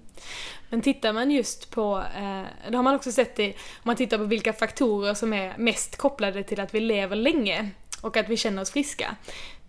Men 0.69 0.83
tittar 0.83 1.13
man 1.13 1.31
just 1.31 1.71
på, 1.71 1.99
eh, 2.17 2.43
det 2.71 2.77
har 2.77 2.83
man 2.83 2.95
också 2.95 3.13
sett 3.13 3.39
i, 3.39 3.49
om 3.51 3.83
man 3.83 3.97
tittar 3.97 4.19
på 4.19 4.25
vilka 4.25 4.53
faktorer 4.53 5.15
som 5.15 5.33
är 5.33 5.59
mest 5.59 5.97
kopplade 5.97 6.43
till 6.43 6.61
att 6.61 6.75
vi 6.75 6.81
lever 6.81 7.17
länge 7.17 7.71
och 8.01 8.17
att 8.17 8.29
vi 8.29 8.37
känner 8.37 8.63
oss 8.63 8.71
friska, 8.71 9.17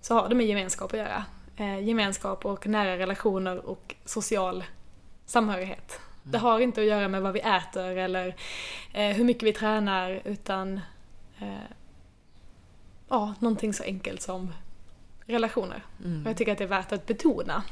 så 0.01 0.13
har 0.13 0.29
det 0.29 0.35
med 0.35 0.45
gemenskap 0.45 0.93
att 0.93 0.99
göra. 0.99 1.25
Eh, 1.57 1.79
gemenskap 1.79 2.45
och 2.45 2.67
nära 2.67 2.97
relationer 2.97 3.65
och 3.65 3.95
social 4.05 4.63
samhörighet. 5.25 5.99
Det 6.23 6.37
har 6.37 6.59
inte 6.59 6.81
att 6.81 6.87
göra 6.87 7.07
med 7.07 7.21
vad 7.21 7.33
vi 7.33 7.39
äter 7.39 7.97
eller 7.97 8.35
eh, 8.93 9.15
hur 9.15 9.23
mycket 9.23 9.43
vi 9.43 9.53
tränar 9.53 10.21
utan 10.25 10.79
ja, 13.09 13.33
någonting 13.39 13.73
så 13.73 13.83
enkelt 13.83 14.21
som 14.21 14.51
relationer. 15.29 15.83
Mm. 16.05 16.21
Och 16.23 16.29
jag 16.29 16.37
tycker 16.37 16.51
att 16.51 16.57
det 16.57 16.63
är 16.63 16.67
värt 16.67 16.91
att 16.91 17.07
betona. 17.07 17.63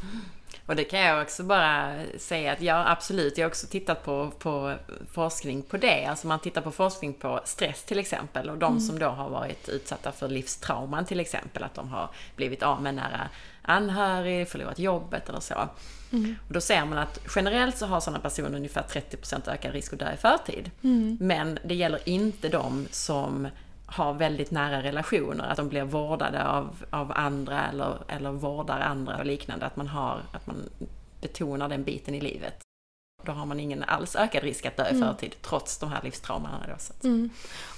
Och 0.66 0.76
det 0.76 0.84
kan 0.84 1.00
jag 1.00 1.22
också 1.22 1.44
bara 1.44 1.96
säga 2.18 2.52
att 2.52 2.62
ja, 2.62 2.92
absolut, 2.92 3.38
jag 3.38 3.46
har 3.46 3.50
också 3.50 3.68
tittat 3.68 4.06
på, 4.06 4.32
på 4.40 4.76
forskning 5.12 5.62
på 5.62 5.78
det. 5.78 6.06
Alltså 6.06 6.28
man 6.28 6.40
tittar 6.40 6.62
på 6.62 6.72
forskning 6.72 7.14
på 7.14 7.42
stress 7.46 7.84
till 7.84 8.00
exempel 8.00 8.50
och 8.50 8.58
de 8.58 8.80
som 8.80 9.00
då 9.00 9.08
har 9.08 9.30
varit 9.30 9.70
utsatta 9.70 10.12
för 10.12 10.28
livstrauman 10.28 11.06
till 11.06 11.20
exempel, 11.20 11.64
att 11.64 11.74
de 11.74 11.90
har 11.90 12.10
blivit 12.36 12.64
av 12.64 12.82
med 12.82 12.96
nära 12.96 13.30
anhörig, 13.62 14.48
förlorat 14.48 14.80
jobbet 14.80 15.30
eller 15.30 15.40
så. 15.40 15.56
Och 16.48 16.54
då 16.54 16.62
ser 16.62 16.86
man 16.86 16.98
att 16.98 17.20
generellt 17.36 17.78
så 17.78 17.86
har 17.86 18.00
sådana 18.00 18.20
personer 18.20 18.56
ungefär 18.56 18.84
30% 18.84 19.50
ökad 19.50 19.72
risk 19.72 19.94
att 19.94 20.00
dö 20.00 20.14
i 20.14 20.18
förtid. 20.18 20.72
Men 21.20 21.60
det 21.64 21.76
gäller 21.76 22.10
inte 22.10 22.50
de 22.50 22.88
som 22.92 23.48
har 23.90 24.14
väldigt 24.14 24.52
nära 24.52 24.84
relationer, 24.84 25.44
att 25.48 25.58
de 25.58 25.70
blir 25.70 25.84
vårdade 25.84 26.48
av, 26.48 26.84
av 26.90 27.12
andra 27.16 27.68
eller, 27.68 27.98
eller 28.08 28.32
vårdar 28.32 28.80
andra 28.80 29.18
och 29.18 29.26
liknande, 29.26 29.66
att 29.66 29.76
man, 29.76 29.88
har, 29.88 30.22
att 30.32 30.48
man 30.48 30.70
betonar 31.22 31.70
den 31.70 31.84
biten 31.84 32.16
i 32.16 32.22
livet. 32.22 32.62
Då 33.24 33.32
har 33.32 33.46
man 33.46 33.60
ingen 33.60 33.84
alls 33.84 34.16
ökad 34.16 34.44
risk 34.44 34.66
att 34.66 34.78
dö 34.78 34.90
i 34.90 35.02
förtid, 35.02 35.36
trots 35.42 35.78
de 35.78 35.90
här 35.92 36.02
att, 36.02 37.04
Mm. 37.04 37.30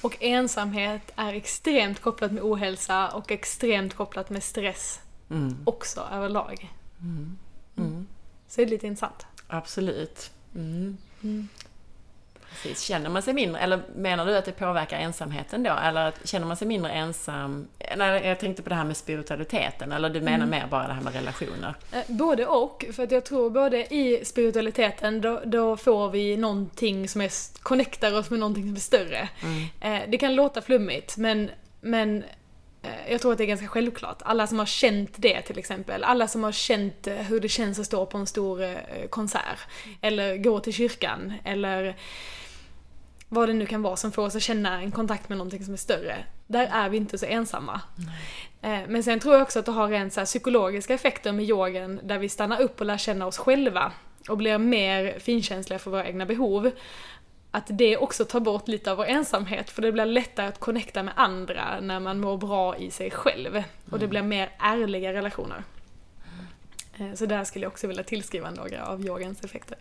Och 0.02 0.18
ensamhet 0.20 1.12
är 1.16 1.34
extremt 1.34 2.00
kopplat 2.00 2.32
med 2.32 2.44
ohälsa 2.44 3.08
och 3.10 3.32
extremt 3.32 3.94
kopplat 3.94 4.30
med 4.30 4.44
stress 4.44 5.00
mm, 5.30 5.58
också 5.66 6.08
överlag. 6.12 6.74
mm, 7.78 8.08
Så 8.48 8.62
det 8.62 8.68
är 8.68 8.70
lite 8.70 8.88
intressant. 8.88 9.26
absolut. 9.48 10.32
Mm. 12.50 12.56
Mm. 12.60 12.62
Precis. 12.64 12.82
Känner 12.82 13.10
man 13.10 13.22
sig 13.22 13.34
mindre, 13.34 13.62
eller 13.62 13.80
menar 13.96 14.26
du 14.26 14.38
att 14.38 14.46
det 14.46 14.52
påverkar 14.52 14.98
ensamheten 14.98 15.64
då? 15.64 15.72
Eller 15.84 16.14
känner 16.24 16.48
man 16.48 16.58
sig 16.58 16.68
mindre 16.68 16.92
ensam? 16.92 17.68
Nej, 17.98 18.28
jag 18.28 18.40
tänkte 18.40 18.64
på 18.64 18.70
det 18.70 18.76
här 18.76 18.84
med 18.86 18.98
spiritualiteten, 18.98 19.92
eller 19.92 20.10
du 20.10 20.22
menar 20.22 20.46
mer 20.46 20.68
bara 20.70 20.88
det 20.88 20.94
här 20.94 21.02
med 21.02 21.14
relationer? 21.14 21.74
Eh, 21.92 22.00
Både 22.08 22.46
och, 22.46 22.86
för 22.94 23.04
att 23.04 23.12
jag 23.12 23.26
tror 23.26 23.50
både 23.50 23.94
i 23.94 24.26
spiritualiteten 24.26 25.22
då, 25.22 25.42
då 25.46 25.78
får 25.78 26.10
vi 26.10 26.38
någonting 26.38 27.08
som 27.10 27.22
är, 27.22 27.32
connectar 27.64 28.18
oss 28.18 28.30
med 28.30 28.40
någonting 28.40 28.64
som 28.64 28.76
är 28.76 28.80
större. 28.80 29.30
Eh, 29.82 30.00
Det 30.08 30.18
kan 30.18 30.36
låta 30.36 30.62
flummigt 30.62 31.18
men, 31.18 31.50
men 31.82 32.24
jag 33.10 33.22
tror 33.22 33.32
att 33.32 33.38
det 33.38 33.44
är 33.44 33.48
ganska 33.48 33.68
självklart. 33.68 34.22
Alla 34.22 34.48
som 34.48 34.60
har 34.60 34.66
känt 34.66 35.14
det 35.16 35.42
till 35.42 35.60
exempel, 35.60 36.04
alla 36.04 36.28
som 36.28 36.44
har 36.44 36.52
känt 36.52 37.08
eh, 37.08 37.16
hur 37.16 37.40
det 37.40 37.50
känns 37.50 37.80
att 37.80 37.86
stå 37.86 38.06
på 38.06 38.18
en 38.18 38.28
stor 38.28 38.64
eh, 38.64 38.78
konsert, 39.10 39.60
eller 40.02 40.38
gå 40.38 40.60
till 40.60 40.74
kyrkan, 40.74 41.34
eller 41.44 41.96
vad 43.30 43.50
det 43.50 43.54
nu 43.54 43.66
kan 43.66 43.82
vara 43.82 43.96
som 43.96 44.12
får 44.12 44.26
oss 44.26 44.36
att 44.36 44.42
känna 44.42 44.82
en 44.82 44.92
kontakt 44.92 45.30
med 45.30 45.38
någonting 45.38 45.66
som 45.66 45.74
är 45.74 45.78
större. 45.78 46.16
Där 46.48 46.70
är 46.74 46.90
vi 46.90 46.98
inte 46.98 47.18
så 47.18 47.26
ensamma. 47.26 47.82
Eh, 48.62 48.80
Men 48.88 49.04
sen 49.04 49.20
tror 49.20 49.34
jag 49.34 49.42
också 49.42 49.60
att 49.60 49.66
det 49.66 49.72
har 49.72 49.88
rent 49.88 50.14
så 50.14 50.26
psykologiska 50.26 50.94
effekter 50.94 51.32
med 51.32 51.46
yogan 51.46 52.00
där 52.04 52.18
vi 52.18 52.30
stannar 52.30 52.62
upp 52.62 52.80
och 52.80 52.86
lär 52.86 52.98
känna 52.98 53.26
oss 53.26 53.38
själva 53.38 53.92
och 54.30 54.38
blir 54.38 54.58
mer 54.58 55.20
finkänsliga 55.20 55.80
för 55.80 55.92
våra 55.92 56.08
egna 56.08 56.26
behov. 56.26 56.72
Att 57.52 57.66
det 57.68 57.98
också 57.98 58.26
tar 58.26 58.40
bort 58.40 58.68
lite 58.68 58.92
av 58.92 58.98
vår 58.98 59.06
ensamhet 59.06 59.70
för 59.70 59.82
det 59.82 59.92
blir 59.92 60.06
lättare 60.06 60.48
att 60.48 60.60
connecta 60.60 61.04
med 61.04 61.14
andra 61.18 61.80
när 61.80 62.00
man 62.00 62.20
mår 62.20 62.38
bra 62.38 62.78
i 62.78 62.92
sig 62.92 63.12
själv. 63.12 63.64
Och 63.92 64.00
det 64.00 64.08
blir 64.08 64.22
mer 64.22 64.52
ärliga 64.60 65.14
relationer. 65.14 65.64
Eh, 67.00 67.14
Så 67.14 67.26
där 67.26 67.44
skulle 67.44 67.66
jag 67.66 67.72
också 67.72 67.88
vilja 67.88 68.04
tillskriva 68.04 68.52
några 68.52 68.86
av 68.86 69.06
yogans 69.06 69.44
effekter. 69.44 69.78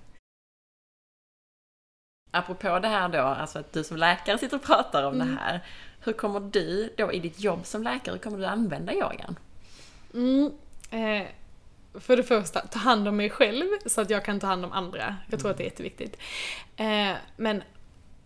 Apropå 2.30 2.78
det 2.78 2.88
här 2.88 3.08
då, 3.08 3.18
alltså 3.20 3.58
att 3.58 3.72
du 3.72 3.84
som 3.84 3.96
läkare 3.96 4.38
sitter 4.38 4.56
och 4.56 4.62
pratar 4.62 5.02
om 5.04 5.14
Mm. 5.14 5.28
det 5.28 5.34
här. 5.40 5.60
Hur 6.04 6.12
kommer 6.12 6.40
du 6.40 6.92
då 6.96 7.12
i 7.12 7.18
ditt 7.18 7.40
jobb 7.40 7.66
som 7.66 7.82
läkare, 7.82 8.12
hur 8.12 8.18
kommer 8.22 8.38
du 8.38 8.46
använda 8.46 8.92
yogan? 8.94 9.38
Mm. 10.14 10.52
Eh, 10.90 11.26
för 12.00 12.16
det 12.16 12.22
första, 12.22 12.60
ta 12.60 12.78
hand 12.78 13.08
om 13.08 13.16
mig 13.16 13.30
själv 13.30 13.66
så 13.86 14.00
att 14.00 14.10
jag 14.10 14.24
kan 14.24 14.40
ta 14.40 14.46
hand 14.46 14.64
om 14.64 14.72
andra. 14.72 15.16
Jag 15.30 15.40
tror 15.40 15.50
att 15.50 15.56
det 15.56 15.62
är 15.62 15.70
jätteviktigt. 15.70 16.16
Eh, 16.76 17.12
men 17.36 17.62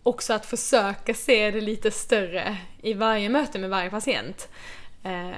också 0.03 0.33
att 0.33 0.45
försöka 0.45 1.13
se 1.13 1.51
det 1.51 1.61
lite 1.61 1.91
större 1.91 2.57
i 2.81 2.93
varje 2.93 3.29
möte 3.29 3.59
med 3.59 3.69
varje 3.69 3.89
patient. 3.89 4.49
Eh, 5.03 5.31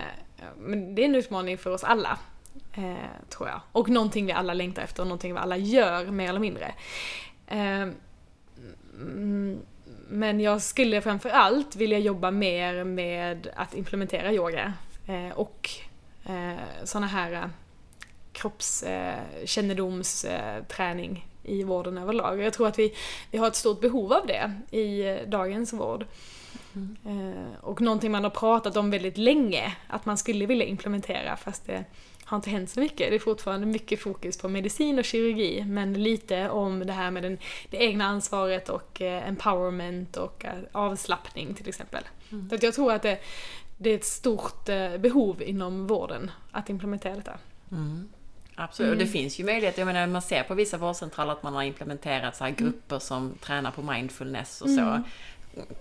men 0.57 0.95
det 0.95 1.01
är 1.01 1.05
en 1.05 1.15
utmaning 1.15 1.57
för 1.57 1.71
oss 1.71 1.83
alla, 1.83 2.17
eh, 2.73 3.29
tror 3.29 3.49
jag. 3.49 3.61
Och 3.71 3.89
någonting 3.89 4.25
vi 4.25 4.31
alla 4.31 4.53
längtar 4.53 4.81
efter 4.81 5.01
och 5.03 5.07
någonting 5.07 5.33
vi 5.33 5.39
alla 5.39 5.57
gör 5.57 6.05
mer 6.05 6.29
eller 6.29 6.39
mindre. 6.39 6.73
Eh, 7.47 7.87
mm, 9.01 9.59
men 10.09 10.39
jag 10.39 10.61
skulle 10.61 11.01
framför 11.01 11.29
allt 11.29 11.75
vilja 11.75 11.99
jobba 11.99 12.31
mer 12.31 12.83
med 12.83 13.47
att 13.55 13.73
implementera 13.73 14.33
yoga 14.33 14.73
eh, 15.07 15.37
och 15.37 15.69
eh, 16.25 16.83
sådana 16.83 17.07
här 17.07 17.49
kroppskännedomsträning 18.35 21.27
i 21.43 21.63
vården 21.63 21.97
överlag. 21.97 22.41
Jag 22.41 22.53
tror 22.53 22.67
att 22.67 22.79
vi, 22.79 22.93
vi 23.31 23.37
har 23.37 23.47
ett 23.47 23.55
stort 23.55 23.81
behov 23.81 24.13
av 24.13 24.27
det 24.27 24.53
i 24.77 25.17
dagens 25.27 25.73
vård. 25.73 26.05
Mm. 26.75 26.95
Och 27.61 27.81
någonting 27.81 28.11
man 28.11 28.23
har 28.23 28.31
pratat 28.31 28.77
om 28.77 28.91
väldigt 28.91 29.17
länge, 29.17 29.75
att 29.87 30.05
man 30.05 30.17
skulle 30.17 30.45
vilja 30.45 30.65
implementera 30.65 31.37
fast 31.37 31.65
det 31.65 31.85
har 32.25 32.37
inte 32.37 32.49
hänt 32.49 32.69
så 32.69 32.79
mycket. 32.79 33.09
Det 33.09 33.15
är 33.15 33.19
fortfarande 33.19 33.65
mycket 33.65 33.99
fokus 33.99 34.37
på 34.37 34.49
medicin 34.49 34.99
och 34.99 35.05
kirurgi, 35.05 35.63
men 35.65 35.93
lite 35.93 36.49
om 36.49 36.79
det 36.79 36.93
här 36.93 37.11
med 37.11 37.23
den, 37.23 37.37
det 37.69 37.77
egna 37.77 38.05
ansvaret 38.05 38.69
och 38.69 39.01
eh, 39.01 39.27
empowerment 39.27 40.17
och 40.17 40.45
avslappning 40.71 41.53
till 41.53 41.69
exempel. 41.69 42.03
Mm. 42.31 42.49
Så 42.49 42.57
jag 42.61 42.73
tror 42.73 42.93
att 42.93 43.01
det, 43.01 43.19
det 43.77 43.89
är 43.89 43.95
ett 43.95 44.05
stort 44.05 44.65
behov 44.99 45.41
inom 45.41 45.87
vården 45.87 46.31
att 46.51 46.69
implementera 46.69 47.15
detta. 47.15 47.37
Mm. 47.71 48.09
Absolut, 48.55 48.87
mm. 48.87 48.99
och 48.99 49.05
det 49.05 49.11
finns 49.11 49.39
ju 49.39 49.43
möjlighet, 49.43 49.77
jag 49.77 49.85
menar 49.85 50.07
man 50.07 50.21
ser 50.21 50.43
på 50.43 50.53
vissa 50.53 50.77
vårdcentraler 50.77 51.31
att 51.31 51.43
man 51.43 51.53
har 51.53 51.63
implementerat 51.63 52.35
så 52.35 52.43
här 52.43 52.51
mm. 52.51 52.63
grupper 52.63 52.99
som 52.99 53.33
tränar 53.41 53.71
på 53.71 53.81
mindfulness 53.81 54.61
och 54.61 54.69
så. 54.69 54.81
Mm. 54.81 55.03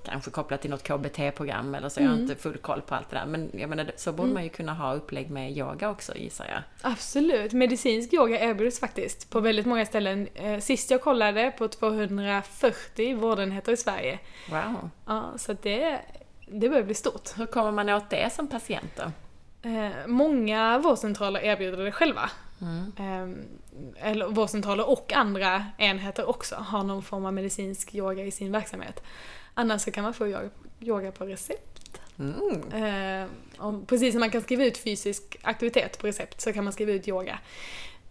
Kanske 0.05 0.31
kopplat 0.31 0.61
till 0.61 0.71
något 0.71 0.83
KBT-program 0.83 1.75
eller 1.75 1.89
så, 1.89 2.01
jag 2.01 2.07
har 2.07 2.15
mm. 2.15 2.23
inte 2.23 2.43
full 2.43 2.57
koll 2.57 2.81
på 2.81 2.95
allt 2.95 3.11
det 3.11 3.17
där. 3.17 3.27
Men 3.27 3.51
jag 3.53 3.71
menar, 3.71 3.93
så 3.97 4.13
borde 4.13 4.23
mm. 4.23 4.35
man 4.35 4.45
ju 4.45 4.49
kunna 4.49 4.75
ha 4.75 4.95
upplägg 4.95 5.31
med 5.31 5.59
yoga 5.59 5.91
också 5.91 6.17
gissar 6.17 6.47
jag. 6.49 6.91
Absolut, 6.93 7.53
medicinsk 7.53 8.13
yoga 8.13 8.41
erbjuds 8.41 8.81
faktiskt 8.81 9.31
på 9.31 9.41
väldigt 9.41 9.67
många 9.67 9.87
ställen. 9.87 10.29
Eh, 10.35 10.61
sist 10.61 10.91
jag 10.91 11.01
kollade 11.01 11.51
på 11.59 11.69
240 11.69 13.17
vårdenheter 13.17 13.73
i 13.73 13.77
Sverige. 13.77 14.19
Wow. 14.51 14.91
Ja, 15.07 15.33
så 15.37 15.57
det, 15.63 16.01
det 16.47 16.69
börjar 16.69 16.85
bli 16.85 16.95
stort. 16.95 17.39
Hur 17.39 17.47
kommer 17.47 17.71
man 17.73 17.89
åt 17.89 18.11
det 18.11 18.33
som 18.33 18.49
patient 18.49 18.91
då? 18.97 19.13
Eh, 19.69 19.91
många 20.07 20.79
vårdcentraler 20.79 21.41
erbjuder 21.41 21.85
det 21.85 21.93
själva. 21.93 22.31
Mm. 22.61 22.93
Eh, 22.99 24.09
eller 24.09 24.27
vårdcentraler 24.27 24.91
och 24.91 25.13
andra 25.13 25.67
enheter 25.79 26.29
också 26.29 26.55
har 26.55 26.85
någon 26.85 27.03
form 27.03 27.27
av 27.27 27.33
medicinsk 27.33 27.95
yoga 27.95 28.25
i 28.25 28.31
sin 28.31 28.53
verksamhet. 28.53 29.03
Annars 29.55 29.83
så 29.83 29.91
kan 29.91 30.05
man 30.05 30.15
få 30.15 30.27
yoga, 30.27 30.51
yoga 30.81 31.13
på 31.13 31.27
recept. 31.27 32.01
Mm. 32.19 32.73
Eh, 32.73 33.29
och 33.59 33.87
precis 33.87 34.13
som 34.13 34.21
man 34.21 34.31
kan 34.31 34.43
skriva 34.43 34.65
ut 34.65 34.79
fysisk 34.79 35.37
aktivitet 35.43 35.99
på 35.99 36.07
recept 36.07 36.41
så 36.41 36.53
kan 36.53 36.65
man 36.65 36.73
skriva 36.73 36.93
ut 36.93 37.09
yoga. 37.09 37.39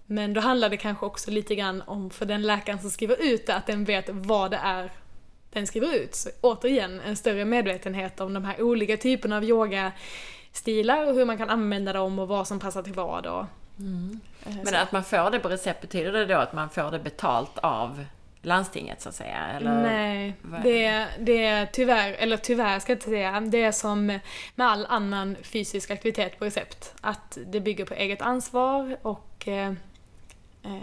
Men 0.05 0.33
då 0.33 0.41
handlar 0.41 0.69
det 0.69 0.77
kanske 0.77 1.05
också 1.05 1.31
lite 1.31 1.55
grann 1.55 1.81
om 1.81 2.09
för 2.09 2.25
den 2.25 2.41
läkaren 2.41 2.79
som 2.79 2.89
skriver 2.89 3.23
ut 3.23 3.45
det, 3.45 3.55
att 3.55 3.67
den 3.67 3.85
vet 3.85 4.09
vad 4.09 4.51
det 4.51 4.57
är 4.57 4.91
den 5.53 5.67
skriver 5.67 5.95
ut. 5.95 6.15
Så 6.15 6.29
återigen, 6.41 6.99
en 6.99 7.15
större 7.15 7.45
medvetenhet 7.45 8.19
om 8.19 8.33
de 8.33 8.45
här 8.45 8.61
olika 8.61 8.97
typerna 8.97 9.37
av 9.37 9.43
yogastilar 9.43 11.07
och 11.07 11.15
hur 11.15 11.25
man 11.25 11.37
kan 11.37 11.49
använda 11.49 11.93
dem 11.93 12.19
och 12.19 12.27
vad 12.27 12.47
som 12.47 12.59
passar 12.59 12.83
till 12.83 12.93
vad. 12.93 13.25
Och, 13.25 13.45
mm. 13.79 14.19
Men 14.63 14.75
att 14.75 14.91
man 14.91 15.03
får 15.03 15.31
det 15.31 15.39
på 15.39 15.49
recept, 15.49 15.81
betyder 15.81 16.11
det 16.11 16.25
då 16.25 16.37
att 16.37 16.53
man 16.53 16.69
får 16.69 16.91
det 16.91 16.99
betalt 16.99 17.57
av 17.57 18.05
landstinget 18.41 19.01
så 19.01 19.09
att 19.09 19.15
säga? 19.15 19.37
Eller? 19.37 19.81
Nej, 19.81 20.35
det, 20.63 21.07
det 21.19 21.45
är 21.45 21.65
tyvärr, 21.65 22.13
eller 22.13 22.37
tyvärr 22.37 22.79
ska 22.79 22.91
jag 22.91 22.97
inte 22.97 23.09
säga, 23.09 23.39
det 23.39 23.63
är 23.63 23.71
som 23.71 24.05
med 24.05 24.67
all 24.67 24.85
annan 24.85 25.35
fysisk 25.41 25.91
aktivitet 25.91 26.39
på 26.39 26.45
recept. 26.45 26.93
Att 27.01 27.37
det 27.45 27.59
bygger 27.59 27.85
på 27.85 27.93
eget 27.93 28.21
ansvar 28.21 28.97
och 29.01 29.47
eh, 29.47 29.73
eh 30.63 30.77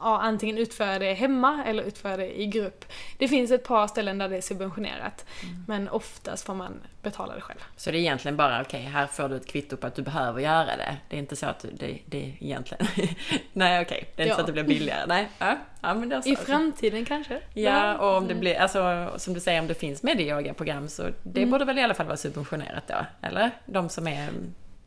ja, 0.00 0.18
antingen 0.18 0.58
utföra 0.58 0.98
det 0.98 1.12
hemma 1.12 1.64
eller 1.66 1.82
utföra 1.82 2.16
det 2.16 2.40
i 2.40 2.46
grupp. 2.46 2.84
Det 3.18 3.28
finns 3.28 3.50
ett 3.50 3.64
par 3.64 3.86
ställen 3.86 4.18
där 4.18 4.28
det 4.28 4.36
är 4.36 4.40
subventionerat, 4.40 5.26
mm. 5.42 5.64
men 5.68 5.88
oftast 5.88 6.46
får 6.46 6.54
man 6.54 6.80
betala 7.02 7.34
det 7.34 7.40
själv. 7.40 7.58
Så 7.76 7.90
det 7.90 7.96
är 7.96 8.00
egentligen 8.00 8.36
bara, 8.36 8.60
okej, 8.60 8.80
okay, 8.80 8.92
här 8.92 9.06
får 9.06 9.28
du 9.28 9.36
ett 9.36 9.46
kvitto 9.46 9.76
på 9.76 9.86
att 9.86 9.94
du 9.94 10.02
behöver 10.02 10.40
göra 10.40 10.76
det. 10.76 10.96
Det 11.08 11.16
är 11.16 11.20
inte 11.20 11.36
så 11.36 11.46
att 11.46 11.64
det, 11.72 11.98
det 12.06 12.24
är 12.24 12.36
egentligen... 12.40 12.86
Nej, 13.52 13.82
okej, 13.82 13.96
okay. 13.96 14.04
det 14.16 14.22
är 14.22 14.26
inte 14.26 14.28
ja. 14.28 14.34
så 14.34 14.40
att 14.40 14.46
det 14.46 14.52
blir 14.52 14.64
billigare. 14.64 15.06
Nej, 15.06 15.28
ja, 15.38 15.58
ja 15.80 15.94
men 15.94 16.08
det 16.08 16.22
så. 16.22 16.28
I 16.28 16.36
framtiden 16.36 17.04
kanske? 17.04 17.40
Ja, 17.54 17.98
och 17.98 18.16
om 18.16 18.28
det 18.28 18.34
blir, 18.34 18.54
alltså 18.54 19.12
som 19.16 19.34
du 19.34 19.40
säger, 19.40 19.60
om 19.60 19.66
det 19.66 19.74
finns 19.74 20.02
medieyoga-program 20.02 20.88
så 20.88 21.02
det 21.22 21.40
mm. 21.40 21.50
borde 21.50 21.64
väl 21.64 21.78
i 21.78 21.82
alla 21.82 21.94
fall 21.94 22.06
vara 22.06 22.16
subventionerat 22.16 22.88
då? 22.88 23.06
Eller? 23.22 23.50
De 23.66 23.88
som 23.88 24.06
är 24.06 24.28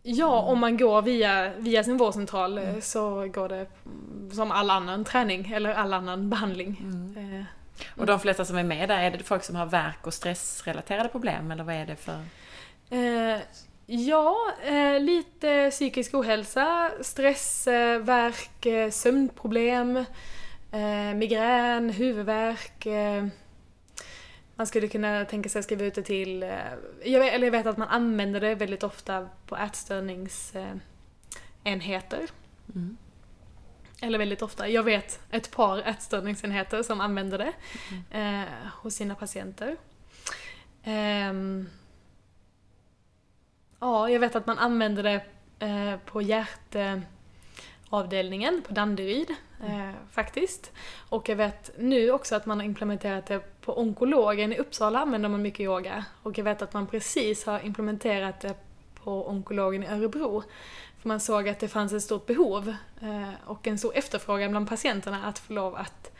Ja, 0.03 0.41
om 0.41 0.59
man 0.59 0.77
går 0.77 1.01
via, 1.01 1.51
via 1.57 1.83
sin 1.83 1.97
vårdcentral 1.97 2.57
mm. 2.57 2.81
så 2.81 3.27
går 3.27 3.49
det 3.49 3.67
som 4.35 4.51
all 4.51 4.69
annan 4.69 5.05
träning 5.05 5.51
eller 5.51 5.73
all 5.73 5.93
annan 5.93 6.29
behandling. 6.29 6.77
Mm. 6.83 7.35
Eh, 7.39 7.45
och 7.97 8.05
de 8.05 8.19
flesta 8.19 8.45
som 8.45 8.57
är 8.57 8.63
med 8.63 8.89
där, 8.89 8.97
är 8.97 9.11
det 9.11 9.23
folk 9.23 9.43
som 9.43 9.55
har 9.55 9.65
verk 9.65 10.07
och 10.07 10.13
stressrelaterade 10.13 11.09
problem 11.09 11.51
eller 11.51 11.63
vad 11.63 11.75
är 11.75 11.85
det 11.85 11.95
för? 11.95 12.19
Eh, 12.89 13.39
ja, 13.85 14.37
eh, 14.63 14.99
lite 14.99 15.69
psykisk 15.71 16.13
ohälsa, 16.13 16.91
stress, 17.01 17.67
eh, 17.67 17.99
värk, 17.99 18.65
eh, 18.65 18.89
sömnproblem, 18.89 19.97
eh, 20.71 21.15
migrän, 21.15 21.89
huvudvärk 21.89 22.85
man 24.61 24.67
skulle 24.67 24.87
kunna 24.87 25.25
tänka 25.25 25.49
sig 25.49 25.59
att 25.59 25.65
skriva 25.65 25.85
ut 25.85 25.95
det 25.95 26.03
till, 26.03 26.43
eh, 26.43 26.49
jag 27.03 27.19
vet, 27.19 27.33
eller 27.33 27.47
jag 27.47 27.51
vet 27.51 27.65
att 27.65 27.77
man 27.77 27.87
använder 27.87 28.39
det 28.39 28.55
väldigt 28.55 28.83
ofta 28.83 29.29
på 29.45 29.57
ätstörningsenheter. 29.57 32.27
Mm. 32.75 32.97
Eller 34.01 34.17
väldigt 34.17 34.41
ofta. 34.41 34.69
Jag 34.69 34.83
vet 34.83 35.19
ett 35.31 35.51
par 35.51 35.79
ätstörningsenheter 35.79 36.83
som 36.83 37.01
använder 37.01 37.37
det 37.37 37.53
mm. 37.91 38.03
eh, 38.41 38.47
hos 38.73 38.95
sina 38.95 39.15
patienter. 39.15 39.77
Eh, 40.83 41.33
ja, 43.79 44.09
jag 44.09 44.19
vet 44.19 44.35
att 44.35 44.45
man 44.45 44.57
använder 44.57 45.03
det 45.03 45.25
eh, 45.59 45.97
på 46.05 46.21
hjärt 46.21 46.75
avdelningen 47.89 48.61
på 48.67 48.73
Danderyd 48.73 49.35
eh, 49.63 49.89
faktiskt. 50.11 50.71
Och 51.09 51.29
jag 51.29 51.35
vet 51.35 51.71
nu 51.77 52.11
också 52.11 52.35
att 52.35 52.45
man 52.45 52.59
har 52.59 52.65
implementerat 52.65 53.25
det 53.25 53.61
på 53.61 53.79
onkologen 53.79 54.53
i 54.53 54.57
Uppsala 54.57 54.99
använder 54.99 55.29
man 55.29 55.41
mycket 55.41 55.59
yoga. 55.59 56.05
Och 56.23 56.37
jag 56.37 56.43
vet 56.43 56.61
att 56.61 56.73
man 56.73 56.87
precis 56.87 57.45
har 57.45 57.65
implementerat 57.65 58.39
det 58.39 58.55
på 59.03 59.29
onkologen 59.29 59.83
i 59.83 59.87
Örebro. 59.87 60.43
För 61.01 61.07
man 61.07 61.19
såg 61.19 61.49
att 61.49 61.59
det 61.59 61.67
fanns 61.67 61.93
ett 61.93 62.03
stort 62.03 62.25
behov 62.25 62.75
eh, 63.01 63.29
och 63.45 63.67
en 63.67 63.77
stor 63.77 63.97
efterfrågan 63.97 64.51
bland 64.51 64.69
patienterna 64.69 65.25
att 65.25 65.39
få 65.39 65.53
lov 65.53 65.75
att 65.75 66.11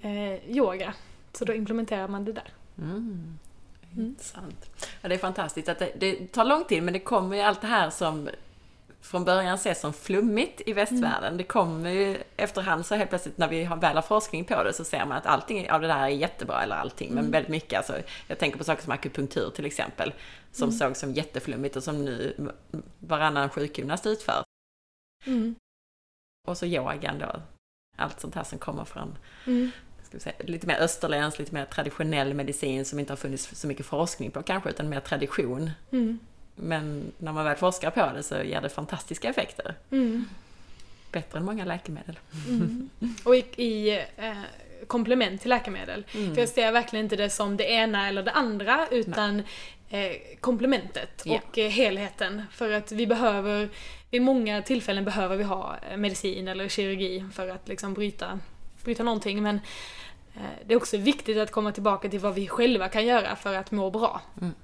eh, 0.00 0.50
yoga. 0.50 0.94
Så 1.32 1.44
då 1.44 1.54
implementerar 1.54 2.08
man 2.08 2.24
det 2.24 2.32
där. 2.32 2.48
Mm. 2.78 3.38
Intressant. 3.96 4.70
Ja, 5.00 5.08
det 5.08 5.14
är 5.14 5.18
fantastiskt 5.18 5.68
att 5.68 5.78
det, 5.78 5.92
det, 5.98 6.32
tar 6.32 6.44
lång 6.44 6.64
tid 6.64 6.82
men 6.82 6.92
det 6.92 7.00
kommer 7.00 7.36
ju 7.36 7.42
allt 7.42 7.60
det 7.60 7.66
här 7.66 7.90
som 7.90 8.28
från 9.04 9.24
början 9.24 9.54
ses 9.54 9.80
som 9.80 9.92
flummigt 9.92 10.62
i 10.66 10.72
västvärlden. 10.72 11.24
Mm. 11.24 11.36
Det 11.36 11.44
kommer 11.44 11.90
ju 11.90 12.18
efterhand 12.36 12.86
så 12.86 12.94
helt 12.94 13.10
plötsligt 13.10 13.38
när 13.38 13.48
vi 13.48 13.64
har 13.64 13.76
väl 13.76 13.96
har 13.96 14.02
forskning 14.02 14.44
på 14.44 14.62
det 14.62 14.72
så 14.72 14.84
ser 14.84 15.06
man 15.06 15.18
att 15.18 15.26
allting 15.26 15.70
av 15.70 15.80
det 15.80 15.86
där 15.86 16.02
är 16.02 16.08
jättebra, 16.08 16.62
eller 16.62 16.76
allting, 16.76 17.10
mm. 17.10 17.22
men 17.22 17.32
väldigt 17.32 17.50
mycket. 17.50 17.76
Alltså, 17.76 17.98
jag 18.28 18.38
tänker 18.38 18.58
på 18.58 18.64
saker 18.64 18.82
som 18.82 18.92
akupunktur 18.92 19.50
till 19.50 19.66
exempel, 19.66 20.12
som 20.52 20.68
mm. 20.68 20.78
sågs 20.78 21.00
som 21.00 21.12
jätteflummigt 21.12 21.76
och 21.76 21.82
som 21.82 22.04
nu 22.04 22.50
varannan 22.98 23.50
sjukgymnast 23.50 24.06
utför. 24.06 24.44
Mm. 25.26 25.54
Och 26.48 26.58
så 26.58 26.66
yogan 26.66 27.18
då, 27.18 27.42
allt 27.96 28.20
sånt 28.20 28.34
här 28.34 28.44
som 28.44 28.58
kommer 28.58 28.84
från 28.84 29.18
mm. 29.46 29.70
säga, 30.18 30.36
lite 30.38 30.66
mer 30.66 30.78
österländsk, 30.80 31.38
lite 31.38 31.54
mer 31.54 31.64
traditionell 31.64 32.34
medicin 32.34 32.84
som 32.84 32.98
inte 32.98 33.12
har 33.12 33.16
funnits 33.16 33.60
så 33.60 33.66
mycket 33.66 33.86
forskning 33.86 34.30
på 34.30 34.42
kanske, 34.42 34.70
utan 34.70 34.88
mer 34.88 35.00
tradition. 35.00 35.70
Mm. 35.90 36.18
Men 36.56 37.12
när 37.18 37.32
man 37.32 37.44
väl 37.44 37.56
forskar 37.56 37.90
på 37.90 38.10
det 38.16 38.22
så 38.22 38.42
ger 38.42 38.60
det 38.60 38.68
fantastiska 38.68 39.28
effekter. 39.28 39.74
Mm. 39.90 40.24
Bättre 41.12 41.38
än 41.38 41.44
många 41.44 41.64
läkemedel. 41.64 42.18
Mm. 42.48 42.90
Och 43.24 43.36
i, 43.36 43.44
i 43.56 43.90
eh, 44.16 44.32
komplement 44.86 45.40
till 45.40 45.50
läkemedel. 45.50 46.06
Mm. 46.14 46.34
För 46.34 46.42
jag 46.42 46.48
ser 46.48 46.72
verkligen 46.72 47.04
inte 47.04 47.16
det 47.16 47.30
som 47.30 47.56
det 47.56 47.70
ena 47.70 48.08
eller 48.08 48.22
det 48.22 48.30
andra 48.30 48.88
utan 48.90 49.42
eh, 49.88 50.12
komplementet 50.40 51.22
ja. 51.24 51.34
och 51.34 51.58
eh, 51.58 51.70
helheten. 51.70 52.42
För 52.52 52.70
att 52.70 52.92
vi 52.92 53.06
behöver, 53.06 53.68
vid 54.10 54.22
många 54.22 54.62
tillfällen 54.62 55.04
behöver 55.04 55.36
vi 55.36 55.44
ha 55.44 55.76
eh, 55.90 55.96
medicin 55.96 56.48
eller 56.48 56.68
kirurgi 56.68 57.24
för 57.32 57.48
att 57.48 57.68
liksom 57.68 57.94
bryta, 57.94 58.40
bryta 58.84 59.02
någonting. 59.02 59.42
Men 59.42 59.60
eh, 60.34 60.42
det 60.66 60.74
är 60.74 60.76
också 60.76 60.96
viktigt 60.96 61.38
att 61.38 61.50
komma 61.50 61.72
tillbaka 61.72 62.08
till 62.08 62.20
vad 62.20 62.34
vi 62.34 62.48
själva 62.48 62.88
kan 62.88 63.06
göra 63.06 63.36
för 63.36 63.54
att 63.54 63.70
må 63.70 63.90
bra. 63.90 64.20
Mm. 64.40 64.54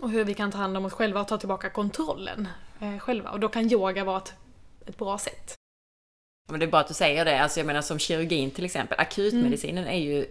Och 0.00 0.10
hur 0.10 0.24
vi 0.24 0.34
kan 0.34 0.50
ta 0.50 0.58
hand 0.58 0.76
om 0.76 0.84
oss 0.84 0.92
själva 0.92 1.20
och 1.20 1.28
ta 1.28 1.38
tillbaka 1.38 1.70
kontrollen 1.70 2.48
eh, 2.80 2.98
själva. 2.98 3.30
Och 3.30 3.40
då 3.40 3.48
kan 3.48 3.72
yoga 3.72 4.04
vara 4.04 4.18
ett, 4.18 4.34
ett 4.86 4.96
bra 4.98 5.18
sätt. 5.18 5.54
Men 6.50 6.60
det 6.60 6.66
är 6.66 6.70
bra 6.70 6.80
att 6.80 6.88
du 6.88 6.94
säger 6.94 7.24
det. 7.24 7.42
Alltså 7.42 7.60
jag 7.60 7.66
menar 7.66 7.82
som 7.82 7.98
kirurgin 7.98 8.50
till 8.50 8.64
exempel, 8.64 9.00
akutmedicinen 9.00 9.84
mm. 9.84 9.96
är 9.96 9.98
ju 9.98 10.26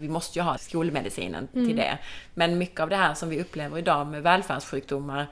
vi 0.00 0.08
måste 0.08 0.38
ju 0.38 0.42
ha 0.42 0.58
skolmedicinen 0.58 1.48
mm. 1.52 1.66
till 1.66 1.76
det. 1.76 1.98
Men 2.34 2.58
mycket 2.58 2.80
av 2.80 2.88
det 2.88 2.96
här 2.96 3.14
som 3.14 3.28
vi 3.28 3.40
upplever 3.40 3.78
idag 3.78 4.06
med 4.06 4.22
välfärdssjukdomar 4.22 5.26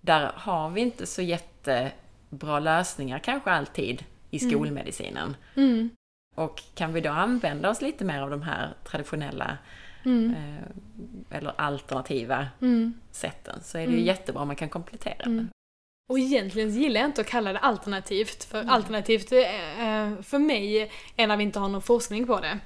där 0.00 0.32
har 0.34 0.70
vi 0.70 0.80
inte 0.80 1.06
så 1.06 1.22
jättebra 1.22 2.60
lösningar 2.60 3.18
kanske 3.18 3.50
alltid 3.50 4.04
i 4.30 4.38
skolmedicinen. 4.38 5.36
Mm. 5.56 5.90
Och 6.34 6.62
kan 6.74 6.92
vi 6.92 7.00
då 7.00 7.10
använda 7.10 7.70
oss 7.70 7.80
lite 7.80 8.04
mer 8.04 8.22
av 8.22 8.30
de 8.30 8.42
här 8.42 8.74
traditionella 8.84 9.58
Mm. 10.04 10.34
eh, 10.34 11.36
eller 11.36 11.52
alternativa 11.60 12.46
Mm. 12.62 12.94
sätten 13.10 13.60
så 13.62 13.78
är 13.78 13.82
det 13.82 13.92
ju 13.92 13.96
Mm. 13.96 14.06
jättebra 14.06 14.42
om 14.42 14.48
man 14.48 14.56
kan 14.56 14.68
komplettera 14.68 15.24
Mm. 15.26 15.36
det. 15.38 15.46
Och 16.10 16.18
egentligen 16.18 16.70
gillar 16.70 17.00
jag 17.00 17.08
inte 17.08 17.20
att 17.20 17.26
kalla 17.26 17.52
det 17.52 17.58
alternativt, 17.58 18.44
för 18.44 18.58
Mm. 18.60 18.70
alternativt 18.70 19.32
eh, 19.32 20.22
för 20.22 20.38
mig 20.38 20.90
är 21.16 21.26
när 21.26 21.36
vi 21.36 21.42
inte 21.44 21.58
har 21.58 21.68
någon 21.68 21.82
forskning 21.82 22.26
på 22.26 22.40
det. 22.40 22.58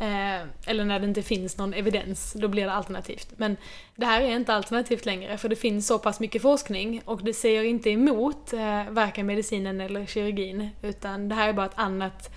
Eh, 0.00 0.46
eller 0.66 0.84
när 0.84 1.00
det 1.00 1.06
inte 1.06 1.22
finns 1.22 1.58
någon 1.58 1.74
evidens, 1.74 2.32
då 2.32 2.48
blir 2.48 2.64
det 2.66 2.72
alternativt. 2.72 3.28
Men 3.36 3.56
det 3.96 4.06
här 4.06 4.20
är 4.20 4.36
inte 4.36 4.54
alternativt 4.54 5.06
längre, 5.06 5.38
för 5.38 5.48
det 5.48 5.56
finns 5.56 5.86
så 5.86 5.98
pass 5.98 6.20
mycket 6.20 6.42
forskning 6.42 7.02
och 7.04 7.24
det 7.24 7.34
säger 7.34 7.62
inte 7.64 7.90
emot 7.90 8.52
eh, 8.52 8.90
varken 8.90 9.26
medicinen 9.26 9.80
eller 9.80 10.06
kirurgin, 10.06 10.68
utan 10.82 11.28
det 11.28 11.34
här 11.34 11.48
är 11.48 11.52
bara 11.52 11.66
ett 11.66 11.72
annat 11.78 12.30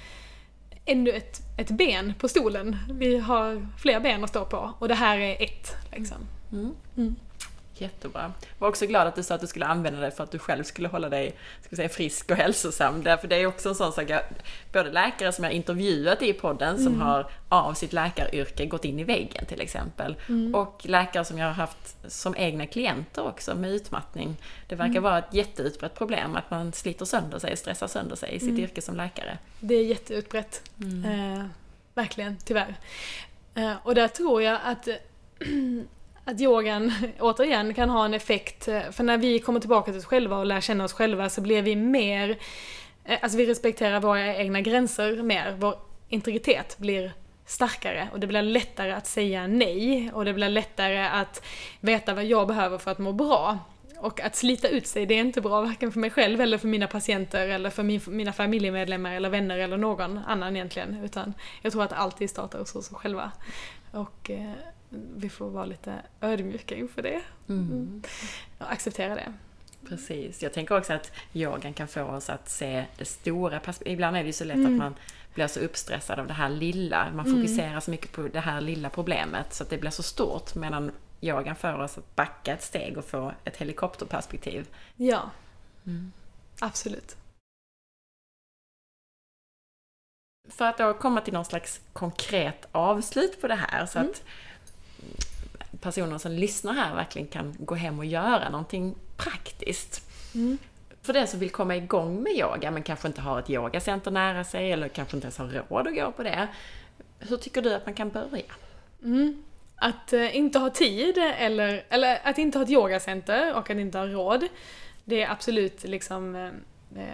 ännu 0.85 1.11
ett, 1.11 1.41
ett 1.57 1.71
ben 1.71 2.13
på 2.19 2.27
stolen. 2.27 2.77
Vi 2.89 3.17
har 3.17 3.67
fler 3.77 3.99
ben 3.99 4.23
att 4.23 4.29
stå 4.29 4.45
på 4.45 4.73
och 4.79 4.87
det 4.87 4.95
här 4.95 5.17
är 5.17 5.43
ett. 5.43 5.75
Liksom. 5.91 6.17
Mm. 6.51 6.71
Mm. 6.97 7.15
Jättebra. 7.75 8.21
Jag 8.41 8.59
var 8.59 8.67
också 8.67 8.85
glad 8.85 9.07
att 9.07 9.15
du 9.15 9.23
sa 9.23 9.35
att 9.35 9.41
du 9.41 9.47
skulle 9.47 9.65
använda 9.65 9.99
det 9.99 10.11
för 10.11 10.23
att 10.23 10.31
du 10.31 10.39
själv 10.39 10.63
skulle 10.63 10.87
hålla 10.87 11.09
dig 11.09 11.35
ska 11.61 11.75
säga, 11.75 11.89
frisk 11.89 12.31
och 12.31 12.37
hälsosam. 12.37 13.03
Därför 13.03 13.27
det 13.27 13.35
är 13.35 13.45
också 13.45 13.69
en 13.69 13.75
sån 13.75 13.93
sak, 13.93 14.09
jag, 14.09 14.21
både 14.73 14.91
läkare 14.91 15.31
som 15.31 15.43
jag 15.43 15.53
intervjuat 15.53 16.21
i 16.21 16.33
podden 16.33 16.83
som 16.83 17.01
har 17.01 17.31
av 17.49 17.73
sitt 17.73 17.93
läkaryrke 17.93 18.65
gått 18.65 18.85
in 18.85 18.99
i 18.99 19.03
väggen 19.03 19.45
till 19.45 19.61
exempel. 19.61 20.15
Och 20.53 20.81
läkare 20.85 21.25
som 21.25 21.37
jag 21.37 21.47
har 21.47 21.53
haft 21.53 21.97
som 22.07 22.35
egna 22.37 22.65
klienter 22.65 23.27
också 23.27 23.55
med 23.55 23.71
utmattning. 23.71 24.37
Det 24.67 24.75
verkar 24.75 24.99
vara 24.99 25.17
ett 25.17 25.33
jätteutbrett 25.33 25.95
problem 25.95 26.35
att 26.35 26.51
man 26.51 26.73
sliter 26.73 27.05
sönder 27.05 27.39
sig, 27.39 27.57
stressar 27.57 27.87
sönder 27.87 28.15
sig 28.15 28.35
i 28.35 28.39
sitt 28.39 28.59
yrke 28.59 28.81
som 28.81 28.95
läkare. 28.95 29.37
Det 29.59 29.75
är 29.75 29.83
jätteutbrett. 29.83 30.61
Eh, 31.05 31.45
verkligen, 31.93 32.37
tyvärr. 32.45 32.75
Eh, 33.55 33.73
och 33.83 33.95
där 33.95 34.07
tror 34.07 34.41
jag 34.41 34.59
att, 34.63 34.87
att 36.25 36.41
yogan 36.41 36.93
återigen 37.19 37.73
kan 37.73 37.89
ha 37.89 38.05
en 38.05 38.13
effekt. 38.13 38.67
Eh, 38.67 38.91
för 38.91 39.03
när 39.03 39.17
vi 39.17 39.39
kommer 39.39 39.59
tillbaka 39.59 39.91
till 39.91 39.99
oss 39.99 40.05
själva 40.05 40.37
och 40.37 40.45
lär 40.45 40.61
känna 40.61 40.83
oss 40.83 40.93
själva 40.93 41.29
så 41.29 41.41
blir 41.41 41.61
vi 41.61 41.75
mer... 41.75 42.37
Eh, 43.05 43.19
alltså 43.21 43.37
vi 43.37 43.45
respekterar 43.45 43.99
våra 43.99 44.35
egna 44.35 44.61
gränser 44.61 45.23
mer. 45.23 45.55
Vår 45.59 45.75
integritet 46.09 46.77
blir 46.77 47.13
starkare 47.45 48.09
och 48.11 48.19
det 48.19 48.27
blir 48.27 48.41
lättare 48.41 48.91
att 48.91 49.07
säga 49.07 49.47
nej 49.47 50.11
och 50.13 50.25
det 50.25 50.33
blir 50.33 50.49
lättare 50.49 51.07
att 51.07 51.45
veta 51.79 52.13
vad 52.13 52.25
jag 52.25 52.47
behöver 52.47 52.77
för 52.77 52.91
att 52.91 52.99
må 52.99 53.11
bra. 53.11 53.59
Och 53.97 54.21
att 54.21 54.35
slita 54.35 54.67
ut 54.67 54.87
sig, 54.87 55.05
det 55.05 55.13
är 55.13 55.19
inte 55.19 55.41
bra 55.41 55.61
varken 55.61 55.91
för 55.91 55.99
mig 55.99 56.09
själv 56.09 56.41
eller 56.41 56.57
för 56.57 56.67
mina 56.67 56.87
patienter 56.87 57.47
eller 57.47 57.69
för 57.69 57.83
min, 57.83 58.01
mina 58.07 58.33
familjemedlemmar 58.33 59.13
eller 59.13 59.29
vänner 59.29 59.57
eller 59.57 59.77
någon 59.77 60.17
annan 60.17 60.55
egentligen. 60.55 61.03
Utan 61.03 61.33
jag 61.61 61.71
tror 61.71 61.83
att 61.83 61.89
det 61.89 61.95
alltid 61.95 62.29
startar 62.29 62.59
hos 62.59 62.75
oss 62.75 62.89
själva. 62.89 63.31
Och 63.91 64.29
eh, 64.29 64.51
vi 65.15 65.29
får 65.29 65.49
vara 65.49 65.65
lite 65.65 66.01
ödmjuka 66.21 66.75
inför 66.75 67.01
det. 67.01 67.21
Mm. 67.49 68.03
Och 68.57 68.71
acceptera 68.71 69.15
det. 69.15 69.33
Precis. 69.89 70.43
Jag 70.43 70.53
tänker 70.53 70.77
också 70.77 70.93
att 70.93 71.11
yogan 71.33 71.73
kan 71.73 71.87
få 71.87 72.03
oss 72.03 72.29
att 72.29 72.49
se 72.49 72.85
det 72.97 73.05
stora 73.05 73.59
perspektivet. 73.59 73.93
Ibland 73.93 74.17
är 74.17 74.21
det 74.21 74.27
ju 74.27 74.33
så 74.33 74.43
lätt 74.45 74.55
Mm. 74.57 74.73
att 74.73 74.77
man 74.77 74.95
blir 75.33 75.47
så 75.47 75.59
uppstressad 75.59 76.19
av 76.19 76.27
det 76.27 76.33
här 76.33 76.49
lilla. 76.49 77.11
Man 77.13 77.25
fokuserar 77.25 77.79
så 77.79 77.91
mycket 77.91 78.11
på 78.11 78.21
det 78.21 78.39
här 78.39 78.61
lilla 78.61 78.89
problemet 78.89 79.53
så 79.53 79.63
att 79.63 79.69
det 79.69 79.77
blir 79.77 79.89
så 79.91 80.03
stort. 80.03 80.55
Medan 80.55 80.91
yogan 81.21 81.55
får 81.55 81.79
oss 81.81 81.97
att 81.97 82.15
backa 82.15 82.53
ett 82.53 82.63
steg 82.63 82.97
och 82.97 83.05
få 83.05 83.33
ett 83.43 83.57
helikopterperspektiv. 83.57 84.67
Ja, 84.95 85.31
Mm. 85.85 86.11
absolut. 86.59 87.15
För 90.49 90.65
att 90.65 90.77
då 90.77 90.93
komma 90.93 91.21
till 91.21 91.33
någon 91.33 91.45
slags 91.45 91.81
konkret 91.93 92.67
avslut 92.71 93.41
på 93.41 93.47
det 93.47 93.55
här 93.55 93.85
så 93.85 93.99
Mm. 93.99 94.11
att 94.11 94.23
personer 95.81 96.17
som 96.17 96.31
lyssnar 96.31 96.73
här 96.73 96.95
verkligen 96.95 97.27
kan 97.27 97.55
gå 97.59 97.75
hem 97.75 97.99
och 97.99 98.05
göra 98.05 98.49
någonting 98.49 98.95
praktiskt. 99.17 100.09
Mm. 100.35 100.57
För 101.01 101.13
den 101.13 101.27
som 101.27 101.39
vill 101.39 101.49
komma 101.49 101.75
igång 101.75 102.23
med 102.23 102.33
yoga 102.33 102.71
men 102.71 102.83
kanske 102.83 103.07
inte 103.07 103.21
har 103.21 103.39
ett 103.39 103.49
yogacenter 103.49 104.11
nära 104.11 104.43
sig 104.43 104.71
eller 104.71 104.87
kanske 104.87 105.17
inte 105.17 105.25
ens 105.25 105.37
har 105.37 105.47
råd 105.47 105.87
att 105.87 105.95
gå 105.95 106.11
på 106.11 106.23
det. 106.23 106.47
Hur 107.19 107.37
tycker 107.37 107.61
du 107.61 107.73
att 107.73 107.85
man 107.85 107.95
kan 107.95 108.09
börja? 108.09 108.43
Mm. 109.03 109.43
Att 109.75 110.13
eh, 110.13 110.35
inte 110.35 110.59
ha 110.59 110.69
tid 110.69 111.17
eller, 111.17 111.83
eller 111.89 112.19
att 112.23 112.37
inte 112.37 112.57
ha 112.57 112.63
ett 112.63 112.69
yogacenter 112.69 113.53
och 113.53 113.69
att 113.69 113.77
inte 113.77 113.97
ha 113.97 114.07
råd. 114.07 114.47
Det 115.03 115.23
är 115.23 115.31
absolut 115.31 115.83
liksom 115.83 116.35
eh, 116.35 116.47
eh, 116.95 117.07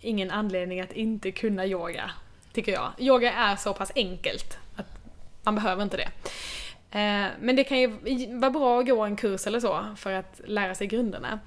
ingen 0.00 0.30
anledning 0.30 0.80
att 0.80 0.92
inte 0.92 1.30
kunna 1.30 1.66
yoga, 1.66 2.10
tycker 2.52 2.72
jag. 2.72 2.92
Yoga 2.98 3.32
är 3.32 3.56
så 3.56 3.74
pass 3.74 3.92
enkelt 3.94 4.58
att 4.76 4.86
man 5.42 5.54
behöver 5.54 5.82
inte 5.82 5.96
det. 5.96 6.08
Eh, 6.90 7.26
men 7.40 7.56
det 7.56 7.64
kan 7.64 7.78
ju 7.78 7.88
vara 8.38 8.50
bra 8.50 8.80
att 8.80 8.86
gå 8.86 9.00
en 9.00 9.16
kurs 9.16 9.46
eller 9.46 9.60
så 9.60 9.84
för 9.96 10.12
att 10.12 10.40
lära 10.44 10.74
sig 10.74 10.86
grunderna. 10.86 11.40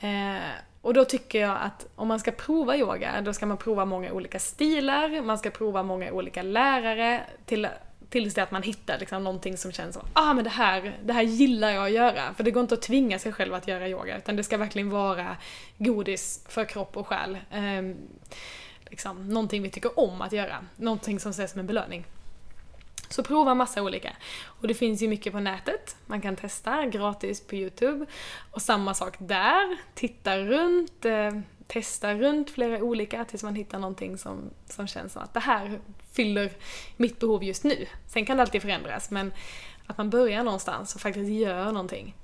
Eh, 0.00 0.42
och 0.80 0.94
då 0.94 1.04
tycker 1.04 1.40
jag 1.40 1.58
att 1.60 1.86
om 1.94 2.08
man 2.08 2.20
ska 2.20 2.30
prova 2.30 2.76
yoga, 2.76 3.20
då 3.20 3.32
ska 3.32 3.46
man 3.46 3.56
prova 3.56 3.84
många 3.84 4.12
olika 4.12 4.38
stilar, 4.38 5.22
man 5.22 5.38
ska 5.38 5.50
prova 5.50 5.82
många 5.82 6.12
olika 6.12 6.42
lärare 6.42 7.22
till, 7.46 7.68
tills 8.10 8.34
det 8.34 8.42
att 8.42 8.50
man 8.50 8.62
hittar 8.62 8.98
liksom 8.98 9.24
någonting 9.24 9.56
som 9.56 9.72
känns 9.72 9.94
som 9.94 10.06
ah 10.12 10.34
men 10.34 10.44
det 10.44 10.50
här, 10.50 10.96
det 11.04 11.12
här 11.12 11.22
gillar 11.22 11.70
jag 11.70 11.86
att 11.86 11.92
göra. 11.92 12.34
För 12.34 12.44
det 12.44 12.50
går 12.50 12.60
inte 12.60 12.74
att 12.74 12.82
tvinga 12.82 13.18
sig 13.18 13.32
själv 13.32 13.54
att 13.54 13.68
göra 13.68 13.88
yoga, 13.88 14.18
utan 14.18 14.36
det 14.36 14.44
ska 14.44 14.56
verkligen 14.56 14.90
vara 14.90 15.36
godis 15.78 16.44
för 16.48 16.64
kropp 16.64 16.96
och 16.96 17.06
själ. 17.06 17.38
Eh, 17.50 17.96
liksom, 18.90 19.28
någonting 19.28 19.62
vi 19.62 19.70
tycker 19.70 19.98
om 19.98 20.22
att 20.22 20.32
göra, 20.32 20.56
någonting 20.76 21.20
som 21.20 21.30
ses 21.30 21.50
som 21.50 21.60
en 21.60 21.66
belöning. 21.66 22.04
Så 23.08 23.22
prova 23.22 23.54
massa 23.54 23.82
olika. 23.82 24.16
Och 24.44 24.68
det 24.68 24.74
finns 24.74 25.02
ju 25.02 25.08
mycket 25.08 25.32
på 25.32 25.40
nätet. 25.40 25.96
Man 26.06 26.20
kan 26.20 26.36
testa 26.36 26.86
gratis 26.86 27.40
på 27.46 27.54
Youtube. 27.54 28.06
Och 28.50 28.62
samma 28.62 28.94
sak 28.94 29.14
där. 29.18 29.76
Titta 29.94 30.38
runt, 30.38 31.04
eh, 31.04 31.30
testa 31.66 32.14
runt 32.14 32.50
flera 32.50 32.82
olika 32.82 33.24
tills 33.24 33.42
man 33.42 33.54
hittar 33.54 33.78
någonting 33.78 34.18
som, 34.18 34.50
som 34.68 34.86
känns 34.86 35.12
som 35.12 35.22
att 35.22 35.34
det 35.34 35.40
här 35.40 35.80
fyller 36.12 36.50
mitt 36.96 37.18
behov 37.18 37.44
just 37.44 37.64
nu. 37.64 37.86
Sen 38.06 38.26
kan 38.26 38.36
det 38.36 38.42
alltid 38.42 38.62
förändras 38.62 39.10
men 39.10 39.32
att 39.86 39.98
man 39.98 40.10
börjar 40.10 40.44
någonstans 40.44 40.94
och 40.94 41.00
faktiskt 41.00 41.30
gör 41.30 41.64
någonting. 41.72 42.14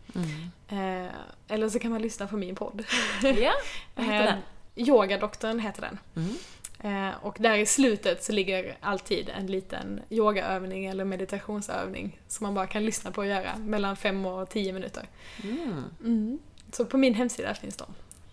Eh, 0.68 1.12
eller 1.48 1.68
så 1.68 1.78
kan 1.78 1.90
man 1.90 2.02
lyssna 2.02 2.26
på 2.26 2.36
min 2.36 2.54
podd. 2.54 2.84
Ja, 3.22 3.52
vad 3.94 4.06
heter 4.06 4.22
den? 4.26 4.38
Eh, 4.76 4.88
Yogadoktorn 4.88 5.58
heter 5.58 5.82
den. 5.82 5.98
Mm. 6.16 6.34
Eh, 6.82 7.10
och 7.22 7.36
där 7.40 7.58
i 7.58 7.66
slutet 7.66 8.24
så 8.24 8.32
ligger 8.32 8.76
alltid 8.80 9.28
en 9.28 9.46
liten 9.46 10.00
yogaövning 10.10 10.86
eller 10.86 11.04
meditationsövning 11.04 12.20
som 12.28 12.44
man 12.44 12.54
bara 12.54 12.66
kan 12.66 12.84
lyssna 12.84 13.10
på 13.10 13.20
och 13.20 13.26
göra 13.26 13.56
mellan 13.58 13.96
fem 13.96 14.26
och 14.26 14.50
tio 14.50 14.72
minuter. 14.72 15.08
Mm. 15.44 15.84
Mm. 16.00 16.38
Så 16.72 16.84
på 16.84 16.98
min 16.98 17.14
hemsida 17.14 17.54
finns 17.54 17.76
de. 17.76 17.86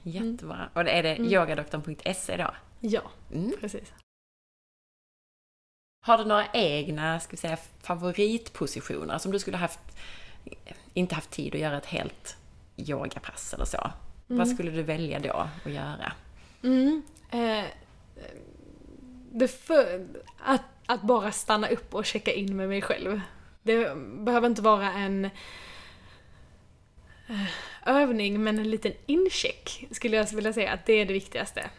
Jättebra. 0.04 0.70
Och 0.74 0.82
är 0.82 1.04
det 1.04 1.18
yogadoktorn.se 1.20 2.38
då? 2.38 2.52
Ja, 2.80 3.02
Mm. 3.32 3.54
precis. 3.60 3.94
Har 6.06 6.18
du 6.18 6.26
några 6.26 6.46
egna, 6.54 7.20
ska 7.20 7.32
vi 7.32 7.38
säga, 7.38 7.58
favoritpositioner 7.82 9.18
som 9.18 9.32
du 9.32 9.40
skulle 9.40 9.58
haft, 9.58 9.80
inte 10.94 11.16
haft 11.16 11.30
tid 11.32 11.56
att 11.56 11.62
göra 11.62 11.78
ett 11.78 11.86
helt 11.86 12.38
yogapass 12.78 13.54
eller 13.54 13.66
så? 13.66 13.92
Vad 14.28 14.48
skulle 14.48 14.72
du 14.72 14.84
välja 14.84 15.20
då 15.20 15.48
att 15.66 15.72
göra? 15.72 16.14
Mm. 16.64 17.02
Eh, 17.32 17.66
för, 19.48 20.08
att, 20.40 20.62
att 20.86 21.02
bara 21.02 21.32
stanna 21.32 21.70
upp 21.70 21.96
och 21.96 22.06
checka 22.06 22.34
in 22.34 22.58
med 22.58 22.70
mig 22.70 22.82
själv. 22.82 23.22
Det 23.64 23.96
behöver 23.96 24.48
inte 24.48 24.62
vara 24.62 24.92
en 24.92 25.26
eh, 25.26 25.32
övning, 27.86 28.44
men 28.44 28.60
en 28.60 28.70
liten 28.70 28.94
incheck 29.06 29.88
skulle 29.92 30.18
jag 30.18 30.36
vilja 30.36 30.54
säga 30.54 30.72
att 30.72 30.86
det 30.86 30.94
är 30.94 31.06
det 31.06 31.14
viktigaste. 31.14 31.70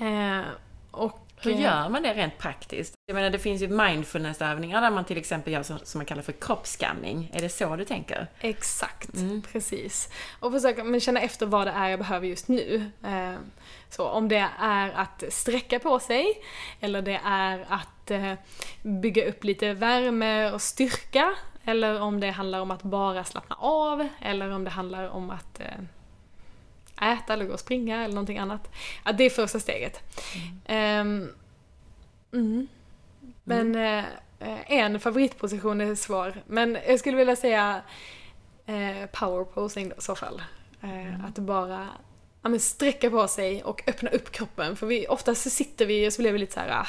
Eh, 0.00 0.42
och, 0.90 1.25
Hur 1.50 1.60
gör 1.62 1.88
man 1.88 2.02
det 2.02 2.14
rent 2.14 2.38
praktiskt? 2.38 2.94
Jag 3.06 3.14
menar, 3.14 3.30
det 3.30 3.38
finns 3.38 3.62
ju 3.62 3.68
mindfulnessövningar 3.68 4.80
där 4.80 4.90
man 4.90 5.04
till 5.04 5.16
exempel 5.18 5.52
gör 5.52 5.62
så, 5.62 5.78
som 5.82 5.98
man 5.98 6.06
kallar 6.06 6.22
för 6.22 6.32
kroppsskanning. 6.32 7.30
Är 7.34 7.40
det 7.40 7.48
så 7.48 7.76
du 7.76 7.84
tänker? 7.84 8.26
Exakt, 8.40 9.14
Mm. 9.14 9.42
precis. 9.52 10.08
Och 10.40 10.52
försöka 10.52 10.84
men 10.84 11.00
känna 11.00 11.20
efter 11.20 11.46
vad 11.46 11.66
det 11.66 11.70
är 11.70 11.88
jag 11.88 11.98
behöver 11.98 12.26
just 12.26 12.48
nu. 12.48 12.90
Eh, 13.04 13.34
så 13.90 14.08
om 14.08 14.28
det 14.28 14.46
är 14.60 14.90
att 14.92 15.24
sträcka 15.28 15.78
på 15.78 15.98
sig, 16.00 16.26
eller 16.80 17.02
det 17.02 17.20
är 17.24 17.66
att 17.68 18.10
eh, 18.10 18.32
bygga 18.82 19.28
upp 19.28 19.44
lite 19.44 19.72
värme 19.72 20.50
och 20.50 20.62
styrka, 20.62 21.34
eller 21.64 22.00
om 22.00 22.20
det 22.20 22.30
handlar 22.30 22.60
om 22.60 22.70
att 22.70 22.82
bara 22.82 23.24
slappna 23.24 23.56
av, 23.58 24.08
eller 24.20 24.50
om 24.50 24.64
det 24.64 24.70
handlar 24.70 25.08
om 25.08 25.30
att 25.30 25.60
eh, 25.60 25.66
äta 27.02 27.32
eller 27.32 27.44
gå 27.44 27.52
och 27.52 27.60
springa 27.60 28.04
eller 28.04 28.14
någonting 28.14 28.38
annat. 28.38 28.70
Att 29.02 29.18
det 29.18 29.24
är 29.24 29.30
första 29.30 29.60
steget. 29.60 30.00
Ehm, 30.66 31.28
mm. 32.32 32.68
Men 33.44 33.74
eh, 33.74 34.04
eh, 34.40 34.72
en 34.72 35.00
favoritposition 35.00 35.80
är 35.80 35.94
svår. 35.94 36.42
Men 36.46 36.78
jag 36.86 37.00
skulle 37.00 37.16
vilja 37.16 37.36
säga 37.36 37.82
eh, 38.66 39.06
power 39.12 39.44
posing 39.44 39.88
då, 39.88 39.94
i 39.98 40.00
så 40.00 40.14
fall. 40.14 40.42
Eh, 40.82 41.24
Att 41.24 41.38
bara 41.38 41.88
ja, 42.42 42.48
men 42.48 42.60
sträcka 42.60 43.10
på 43.10 43.28
sig 43.28 43.64
och 43.64 43.82
öppna 43.86 44.10
upp 44.10 44.32
kroppen. 44.32 44.76
För 44.76 44.86
vi, 44.86 45.06
oftast 45.06 45.42
så 45.42 45.50
sitter 45.50 45.86
vi 45.86 46.08
och 46.08 46.12
så 46.12 46.22
blir 46.22 46.32
vi 46.32 46.38
lite 46.38 46.52
så 46.52 46.60
här, 46.60 46.70
ah, 46.70 46.86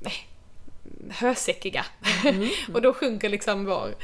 nej, 0.00 0.28
hösäckiga. 1.10 1.84
och 2.74 2.82
då 2.82 2.94
sjunker 2.94 3.28
liksom 3.28 3.64
vår... 3.64 3.94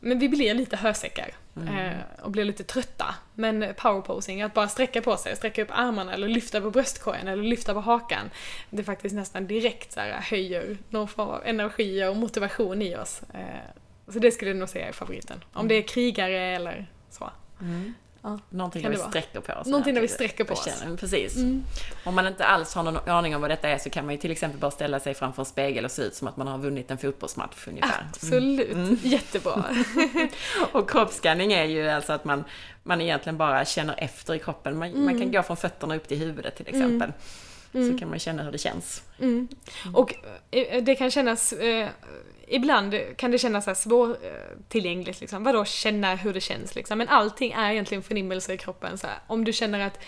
Men 0.00 0.18
vi 0.18 0.28
blir 0.28 0.54
lite 0.54 0.76
hösäckar 0.76 1.30
eh, 1.56 2.22
och 2.22 2.30
blir 2.30 2.44
lite 2.44 2.64
trötta. 2.64 3.14
Men 3.34 3.74
powerposing, 3.76 4.42
att 4.42 4.54
bara 4.54 4.68
sträcka 4.68 5.02
på 5.02 5.16
sig, 5.16 5.36
sträcka 5.36 5.62
upp 5.62 5.70
armarna 5.72 6.12
eller 6.14 6.28
lyfta 6.28 6.60
på 6.60 6.70
bröstkorgen 6.70 7.28
eller 7.28 7.42
lyfta 7.42 7.74
på 7.74 7.80
hakan. 7.80 8.30
Det 8.70 8.84
faktiskt 8.84 9.14
nästan 9.14 9.46
direkt 9.46 9.92
så 9.92 10.00
här, 10.00 10.12
höjer 10.12 10.78
någon 10.88 11.08
form 11.08 11.28
av 11.28 11.42
energi 11.44 12.04
och 12.04 12.16
motivation 12.16 12.82
i 12.82 12.96
oss. 12.96 13.22
Eh, 13.34 14.12
så 14.12 14.18
det 14.18 14.30
skulle 14.30 14.50
jag 14.50 14.58
nog 14.58 14.68
säga 14.68 14.88
är 14.88 14.92
favoriten. 14.92 15.44
Om 15.52 15.68
det 15.68 15.74
är 15.74 15.82
krigare 15.82 16.38
eller 16.38 16.86
så. 17.10 17.30
Ja. 18.22 18.38
Någonting 18.50 18.82
Kan 18.82 18.90
där 18.90 18.96
vi 18.96 19.00
vara? 19.02 19.10
sträcker 19.10 19.40
på 19.40 19.52
oss. 19.52 19.66
Någonting 19.66 19.94
där 19.94 20.00
vi 20.00 20.06
här, 20.06 20.14
sträcker 20.14 20.44
på 20.44 20.52
oss. 20.54 20.82
Mm. 20.82 20.96
Precis. 20.96 21.36
Om 22.04 22.14
man 22.14 22.26
inte 22.26 22.44
alls 22.46 22.74
har 22.74 22.82
någon 22.82 22.96
aning 23.08 23.34
om 23.34 23.40
vad 23.40 23.50
detta 23.50 23.68
är 23.68 23.78
så 23.78 23.90
kan 23.90 24.04
man 24.06 24.14
ju 24.14 24.20
till 24.20 24.30
exempel 24.30 24.60
bara 24.60 24.70
ställa 24.70 25.00
sig 25.00 25.14
framför 25.14 25.42
en 25.42 25.46
spegel 25.46 25.84
och 25.84 25.90
se 25.90 26.02
ut 26.02 26.14
som 26.14 26.28
att 26.28 26.36
man 26.36 26.46
har 26.46 26.58
vunnit 26.58 26.90
en 26.90 26.98
fotbollsmatch 26.98 27.68
ungefär. 27.68 28.06
Absolut, 28.12 28.98
jättebra. 29.04 29.64
Och 30.72 30.90
kroppsskanning 30.90 31.52
är 31.52 31.64
ju 31.64 31.88
alltså 31.88 32.12
att 32.12 32.24
man, 32.24 32.44
man 32.82 33.00
egentligen 33.00 33.36
bara 33.38 33.64
känner 33.64 33.94
efter 33.98 34.34
i 34.34 34.38
kroppen. 34.38 34.78
Man, 34.78 34.90
man 34.90 35.08
Mm. 35.08 35.20
kan 35.20 35.32
gå 35.32 35.42
från 35.42 35.56
fötterna 35.56 35.96
upp 35.96 36.08
till 36.08 36.18
huvudet 36.18 36.56
till 36.56 36.68
exempel. 36.68 37.12
Så 37.72 37.98
kan 37.98 38.08
man 38.10 38.18
känna 38.18 38.42
hur 38.42 38.52
det 38.52 38.58
känns. 38.58 39.02
Mm. 39.20 39.48
Och 39.94 40.14
eh, 40.50 40.82
det 40.82 40.94
kan 40.94 41.10
kännas, 41.10 41.52
eh, 41.52 41.88
ibland 42.50 42.94
kan 43.16 43.30
det 43.30 43.38
kännas 43.38 43.64
så 43.64 43.70
här 43.70 43.74
svårtillgängligt 43.74 45.20
liksom. 45.20 45.44
Vadå 45.44 45.64
känna 45.64 46.14
hur 46.14 46.32
det 46.32 46.40
känns 46.40 46.74
liksom? 46.74 46.98
Men 46.98 47.08
allting 47.08 47.52
är 47.52 47.72
egentligen 47.72 48.02
förnimmelser 48.02 48.52
i 48.52 48.58
kroppen 48.58 48.98
så 48.98 49.06
här. 49.06 49.16
Om 49.26 49.44
du 49.44 49.52
känner 49.52 49.86
att 49.86 49.98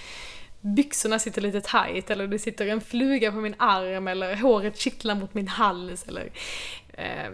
byxorna 0.60 1.18
sitter 1.18 1.40
lite 1.40 1.60
tight 1.60 2.10
eller 2.10 2.26
det 2.26 2.38
sitter 2.38 2.66
en 2.66 2.80
fluga 2.80 3.32
på 3.32 3.38
min 3.38 3.54
arm 3.58 4.08
eller 4.08 4.36
håret 4.36 4.78
kittlar 4.78 5.14
mot 5.14 5.34
min 5.34 5.48
hals 5.48 6.04
eller 6.08 6.30
eh, 6.92 7.30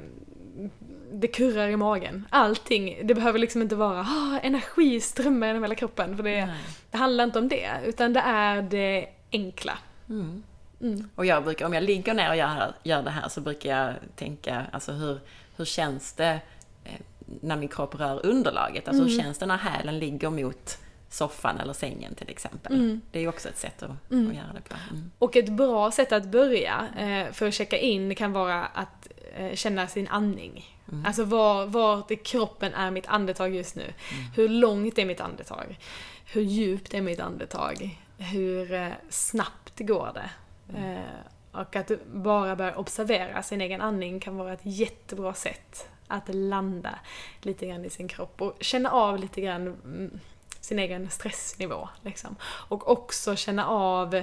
det 1.13 1.29
kurrar 1.29 1.69
i 1.69 1.77
magen. 1.77 2.27
Allting, 2.31 3.01
det 3.05 3.15
behöver 3.15 3.39
liksom 3.39 3.63
inte 3.63 3.77
vara 3.77 4.01
ah, 4.01 4.39
energi 4.43 5.01
strömmar 5.01 5.47
genom 5.47 5.63
hela 5.63 5.75
kroppen 5.75 6.17
för 6.17 6.23
det, 6.23 6.55
det 6.91 6.99
handlar 6.99 7.25
inte 7.25 7.39
om 7.39 7.49
det 7.49 7.71
utan 7.85 8.13
det 8.13 8.21
är 8.21 8.63
det 8.63 9.09
enkla. 9.33 9.79
Mm. 10.09 10.43
Mm. 10.81 11.11
Och 11.15 11.27
jag 11.27 11.45
brukar, 11.45 11.67
om 11.67 11.73
jag 11.75 11.83
ligger 11.83 12.15
ner 12.15 12.31
och 12.31 12.37
gör, 12.37 12.75
gör 12.83 13.03
det 13.03 13.11
här 13.11 13.29
så 13.29 13.41
brukar 13.41 13.77
jag 13.77 13.95
tänka, 14.17 14.67
alltså 14.73 14.93
hur, 14.93 15.21
hur 15.57 15.65
känns 15.65 16.13
det 16.13 16.41
eh, 16.85 16.93
när 17.41 17.57
min 17.57 17.69
kropp 17.69 17.95
rör 17.95 18.27
underlaget? 18.27 18.89
Alltså 18.89 19.03
Mm. 19.03 19.15
hur 19.15 19.23
känns 19.23 19.39
det 19.39 19.47
när 19.47 19.57
hälen 19.57 19.99
ligger 19.99 20.31
mot 20.31 20.79
soffan 21.11 21.59
eller 21.61 21.73
sängen 21.73 22.15
till 22.15 22.31
exempel? 22.31 22.73
Mm. 22.75 23.01
Det 23.13 23.19
är 23.19 23.23
ju 23.23 23.29
också 23.29 23.49
ett 23.49 23.59
sätt 23.59 23.83
att, 23.83 23.91
att 23.91 24.35
göra 24.35 24.53
det 24.55 24.69
på. 24.69 24.75
Mm. 24.91 25.11
Och 25.19 25.37
ett 25.37 25.49
bra 25.49 25.91
sätt 25.91 26.13
att 26.13 26.25
börja 26.25 26.89
eh, 26.99 27.33
för 27.33 27.49
att 27.49 27.55
checka 27.55 27.79
in 27.79 28.15
kan 28.15 28.33
vara 28.33 28.67
att 28.67 29.09
eh, 29.37 29.55
känna 29.55 29.87
sin 29.87 30.09
andning. 30.09 30.75
Alltså 31.07 31.25
var, 31.25 31.67
vart 31.67 32.11
i 32.11 32.17
kroppen 32.17 32.75
är 32.75 32.91
mitt 32.91 33.07
andetag 33.07 33.55
just 33.55 33.77
nu? 33.77 33.93
Hur 34.37 34.49
långt 34.49 34.99
är 34.99 35.05
mitt 35.05 35.21
andetag? 35.21 35.79
Hur 36.25 36.43
djupt 36.43 36.95
är 36.95 37.01
mitt 37.01 37.21
andetag? 37.21 37.99
Hur 38.19 38.73
eh, 38.73 38.89
snabbt 39.11 39.79
går 39.79 40.11
det? 40.15 40.31
Eh, 40.77 41.61
och 41.61 41.77
att 41.77 41.91
bara 42.07 42.57
börja 42.57 42.77
observera 42.77 43.43
sin 43.43 43.61
egen 43.61 43.81
andning 43.81 44.21
kan 44.21 44.37
vara 44.37 44.53
ett 44.53 44.61
jättebra 44.63 45.35
sätt 45.35 45.89
att 46.07 46.35
landa 46.35 46.99
lite 47.43 47.67
grann 47.67 47.85
i 47.85 47.91
sin 47.91 48.09
kropp 48.09 48.43
och 48.43 48.57
känna 48.61 48.91
av 48.91 49.19
lite 49.19 49.41
grann 49.41 49.67
mm, 49.67 50.21
sin 50.61 50.79
egen 50.79 51.11
stressnivå. 51.11 51.89
Liksom. 52.03 52.37
Och 52.43 52.91
också 52.91 53.37
känna 53.37 53.67
av 53.67 54.15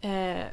eh, 0.00 0.44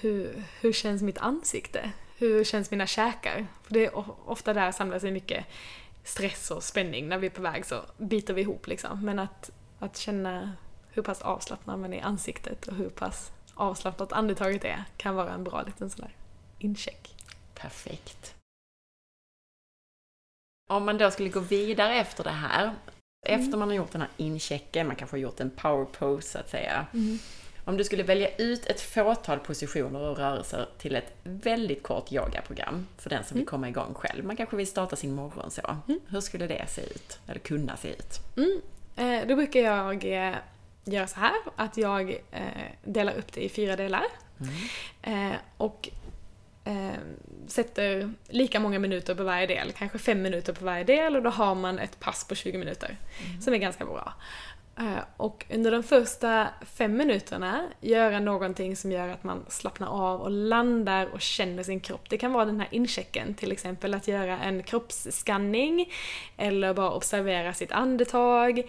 hur, 0.00 0.44
hur 0.60 0.72
känns 0.72 1.02
mitt 1.02 1.18
ansikte? 1.18 1.90
Hur 2.16 2.44
känns 2.44 2.70
mina 2.70 2.86
käkar? 2.86 3.46
För 3.62 3.74
det 3.74 3.86
är 3.86 3.92
ofta 4.30 4.54
där 4.54 4.72
samlas 4.72 5.02
sig 5.02 5.10
mycket 5.10 5.44
stress 6.04 6.50
och 6.50 6.64
spänning. 6.64 7.08
När 7.08 7.18
vi 7.18 7.26
är 7.26 7.30
på 7.30 7.42
väg 7.42 7.66
så 7.66 7.80
biter 7.96 8.34
vi 8.34 8.40
ihop 8.40 8.66
liksom. 8.66 9.04
Men 9.04 9.18
att, 9.18 9.50
att 9.78 9.96
känna 9.96 10.52
hur 10.92 11.02
pass 11.02 11.22
avslappnad 11.22 11.78
man 11.78 11.92
är 11.92 11.98
i 11.98 12.00
ansiktet 12.00 12.68
och 12.68 12.76
hur 12.76 12.88
pass 12.88 13.30
avslappnat 13.54 14.12
andetaget 14.12 14.64
är 14.64 14.84
kan 14.96 15.14
vara 15.14 15.32
en 15.32 15.44
bra 15.44 15.62
liten 15.62 15.90
sån 15.90 16.00
där 16.00 16.14
incheck. 16.58 17.14
Perfekt. 17.54 18.34
Om 20.70 20.84
man 20.84 20.98
då 20.98 21.10
skulle 21.10 21.28
gå 21.28 21.40
vidare 21.40 21.94
efter 21.94 22.24
det 22.24 22.30
här, 22.30 22.74
efter 23.26 23.58
man 23.58 23.68
har 23.68 23.76
gjort 23.76 23.92
den 23.92 24.00
här 24.00 24.10
inchecken, 24.16 24.86
man 24.86 24.96
kanske 24.96 25.16
har 25.16 25.20
gjort 25.20 25.40
en 25.40 25.50
power 25.50 25.84
pose 25.84 26.28
så 26.28 26.38
att 26.38 26.50
säga. 26.50 26.86
Om 27.64 27.76
du 27.76 27.84
skulle 27.84 28.02
välja 28.02 28.36
ut 28.36 28.66
ett 28.66 28.80
fåtal 28.80 29.38
positioner 29.38 30.00
och 30.00 30.16
rörelser 30.16 30.68
till 30.78 30.96
ett 30.96 31.12
väldigt 31.22 31.82
kort 31.82 32.12
yogaprogram 32.12 32.86
för 32.96 33.10
den 33.10 33.24
som 33.24 33.36
vill 33.36 33.46
komma 33.46 33.68
igång 33.68 33.94
själv. 33.94 34.24
Man 34.24 34.36
kanske 34.36 34.56
vill 34.56 34.66
starta 34.66 34.96
sin 34.96 35.14
morgon 35.14 35.50
så. 35.50 35.76
Hur 36.08 36.20
skulle 36.20 36.46
det 36.46 36.66
se 36.68 36.82
ut? 36.82 37.18
Eller 37.26 37.40
kunna 37.40 37.76
se 37.76 37.88
ut? 37.88 38.18
Mm. 38.36 38.60
Eh, 38.96 39.28
då 39.28 39.36
brukar 39.36 39.60
jag 39.60 40.04
göra 40.84 41.06
så 41.06 41.20
här 41.20 41.34
att 41.56 41.76
jag 41.76 42.10
eh, 42.10 42.44
delar 42.84 43.14
upp 43.14 43.32
det 43.32 43.44
i 43.44 43.48
fyra 43.48 43.76
delar. 43.76 44.04
Eh, 45.02 45.32
och 45.56 45.88
eh, 46.64 47.00
sätter 47.46 48.12
lika 48.28 48.60
många 48.60 48.78
minuter 48.78 49.14
på 49.14 49.24
varje 49.24 49.46
del, 49.46 49.72
kanske 49.72 49.98
fem 49.98 50.22
minuter 50.22 50.52
på 50.52 50.64
varje 50.64 50.84
del 50.84 51.16
och 51.16 51.22
då 51.22 51.30
har 51.30 51.54
man 51.54 51.78
ett 51.78 52.00
pass 52.00 52.24
på 52.28 52.34
20 52.34 52.58
minuter 52.58 52.96
som 53.40 53.54
är 53.54 53.58
ganska 53.58 53.84
bra. 53.84 54.14
Eh, 54.78 55.04
och 55.16 55.46
under 55.50 55.70
de 55.70 55.82
första 55.82 56.48
fem 56.62 56.96
minuterna 56.96 57.68
göra 57.80 58.20
någonting 58.20 58.76
som 58.76 58.92
gör 58.92 59.08
att 59.08 59.24
man 59.24 59.44
slappnar 59.48 59.86
av 59.86 60.20
och 60.20 60.30
landar 60.30 61.06
och 61.06 61.20
känner 61.20 61.62
sin 61.62 61.80
kropp. 61.80 62.10
Det 62.10 62.18
kan 62.18 62.32
vara 62.32 62.44
den 62.44 62.60
här 62.60 62.68
inchecken, 62.70 63.34
till 63.34 63.52
exempel 63.52 63.94
att 63.94 64.08
göra 64.08 64.38
en 64.38 64.62
kroppsskanning 64.62 65.92
eller 66.36 66.74
bara 66.74 66.90
observera 66.90 67.54
sitt 67.54 67.72
andetag 67.72 68.62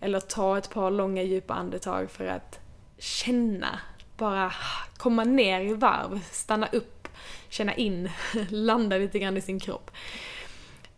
eller 0.00 0.20
ta 0.20 0.58
ett 0.58 0.70
par 0.70 0.90
långa 0.90 1.22
djupa 1.22 1.54
andetag 1.54 2.10
för 2.10 2.26
att 2.26 2.60
känna, 2.98 3.80
bara 4.16 4.52
komma 4.96 5.24
ner 5.24 5.60
i 5.60 5.74
varv, 5.74 6.20
stanna 6.30 6.66
upp, 6.72 7.08
känna 7.48 7.74
in, 7.74 8.10
landa 8.48 8.98
lite 8.98 9.18
grann 9.18 9.36
i 9.36 9.40
sin 9.40 9.60
kropp. 9.60 9.90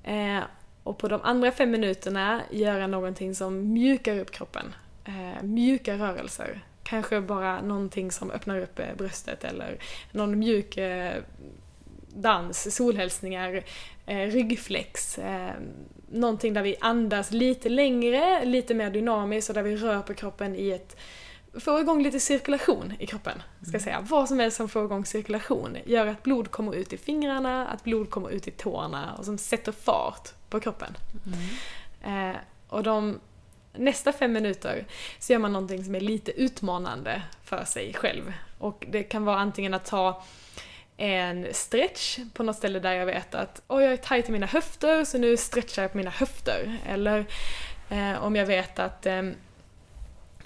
Eh, 0.02 0.40
och 0.88 0.98
på 0.98 1.08
de 1.08 1.20
andra 1.22 1.52
fem 1.52 1.70
minuterna 1.70 2.42
göra 2.50 2.86
någonting 2.86 3.34
som 3.34 3.72
mjukar 3.72 4.18
upp 4.18 4.30
kroppen. 4.30 4.74
Eh, 5.04 5.42
mjuka 5.42 5.94
rörelser. 5.94 6.60
Kanske 6.82 7.20
bara 7.20 7.60
någonting 7.60 8.10
som 8.10 8.30
öppnar 8.30 8.58
upp 8.58 8.78
eh, 8.78 8.86
bröstet 8.96 9.44
eller 9.44 9.78
någon 10.12 10.38
mjuk 10.38 10.76
eh, 10.76 11.22
dans, 12.08 12.76
solhälsningar, 12.76 13.64
eh, 14.06 14.16
ryggflex. 14.16 15.18
Eh, 15.18 15.52
någonting 16.10 16.54
där 16.54 16.62
vi 16.62 16.76
andas 16.80 17.30
lite 17.30 17.68
längre, 17.68 18.44
lite 18.44 18.74
mer 18.74 18.90
dynamiskt 18.90 19.48
och 19.48 19.54
där 19.54 19.62
vi 19.62 19.76
rör 19.76 20.02
på 20.02 20.14
kroppen 20.14 20.56
i 20.56 20.70
ett 20.70 20.96
få 21.54 21.80
igång 21.80 22.02
lite 22.02 22.20
cirkulation 22.20 22.92
i 22.98 23.06
kroppen. 23.06 23.42
Ska 23.62 23.72
jag 23.72 23.82
säga. 23.82 24.06
Vad 24.08 24.28
som 24.28 24.38
helst 24.38 24.56
som 24.56 24.68
får 24.68 24.84
igång 24.84 25.04
cirkulation 25.04 25.76
gör 25.84 26.06
att 26.06 26.22
blod 26.22 26.50
kommer 26.50 26.74
ut 26.74 26.92
i 26.92 26.96
fingrarna, 26.96 27.66
att 27.66 27.84
blod 27.84 28.10
kommer 28.10 28.30
ut 28.30 28.48
i 28.48 28.50
tårna 28.50 29.14
och 29.18 29.24
som 29.24 29.38
sätter 29.38 29.72
fart 29.72 30.37
på 30.50 30.60
kroppen. 30.60 30.96
Eh, 32.02 32.36
och 32.68 32.82
de 32.82 33.20
nästa 33.72 34.12
fem 34.12 34.32
minuter 34.32 34.86
så 35.18 35.32
gör 35.32 35.40
man 35.40 35.52
någonting 35.52 35.84
som 35.84 35.94
är 35.94 36.00
lite 36.00 36.40
utmanande 36.40 37.22
för 37.44 37.64
sig 37.64 37.94
själv. 37.94 38.32
Och 38.58 38.84
det 38.88 39.02
kan 39.02 39.24
vara 39.24 39.38
antingen 39.38 39.74
att 39.74 39.84
ta 39.84 40.22
en 40.96 41.46
stretch 41.52 42.18
på 42.32 42.42
något 42.42 42.56
ställe 42.56 42.80
där 42.80 42.92
jag 42.92 43.06
vet 43.06 43.34
att 43.34 43.62
oh, 43.68 43.82
jag 43.82 43.92
är 43.92 43.96
tajt 43.96 44.28
i 44.28 44.32
mina 44.32 44.46
höfter 44.46 45.04
så 45.04 45.18
nu 45.18 45.36
stretchar 45.36 45.82
jag 45.82 45.92
på 45.92 45.98
mina 45.98 46.10
höfter. 46.10 46.78
Eller 46.86 47.26
eh, 47.90 48.24
om 48.24 48.36
jag 48.36 48.46
vet 48.46 48.78
att 48.78 49.06
eh, 49.06 49.22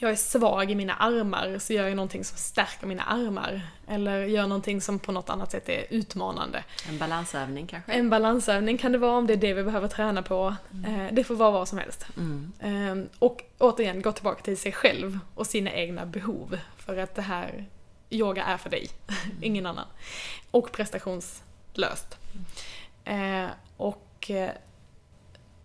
jag 0.03 0.11
är 0.13 0.17
svag 0.17 0.71
i 0.71 0.75
mina 0.75 0.95
armar 0.95 1.59
så 1.59 1.73
gör 1.73 1.89
jag 1.89 1.97
någonting 1.97 2.25
som 2.25 2.39
stärker 2.39 2.87
mina 2.87 3.03
armar. 3.03 3.61
Eller 3.89 4.25
gör 4.25 4.43
någonting 4.47 4.81
som 4.81 4.99
på 4.99 5.13
något 5.13 5.31
annat 5.31 5.51
sätt 5.51 5.69
är 5.69 5.85
utmanande. 5.91 6.65
En 6.89 6.99
balansövning 6.99 7.67
kanske? 7.67 7.93
En 7.93 8.11
balansövning 8.11 8.79
kan 8.79 8.93
det 8.93 8.99
vara 8.99 9.13
om 9.17 9.27
det 9.27 9.33
är 9.33 9.37
det 9.37 9.55
vi 9.55 9.63
behöver 9.63 9.89
träna 9.89 10.23
på. 10.23 10.55
Eh, 10.87 11.07
Det 11.13 11.25
får 11.25 11.35
vara 11.35 11.51
vad 11.51 11.69
som 11.69 11.79
helst. 11.79 12.07
Mm. 12.17 12.53
Eh, 13.01 13.07
Och 13.19 13.45
återigen, 13.59 14.03
gå 14.03 14.13
tillbaka 14.13 14.43
till 14.43 14.59
sig 14.59 14.73
själv 14.73 15.19
och 15.35 15.47
sina 15.47 15.73
egna 15.73 16.07
behov. 16.07 16.59
För 16.77 16.97
att 16.97 17.15
det 17.15 17.23
här, 17.23 17.65
yoga 18.11 18.45
är 18.45 18.57
för 18.57 18.71
dig, 18.71 18.89
ingen 19.43 19.67
annan. 19.67 19.87
Och 20.51 20.73
prestationslöst. 20.73 22.19
Eh, 23.05 23.47
Och 23.77 24.31
eh, 24.31 24.51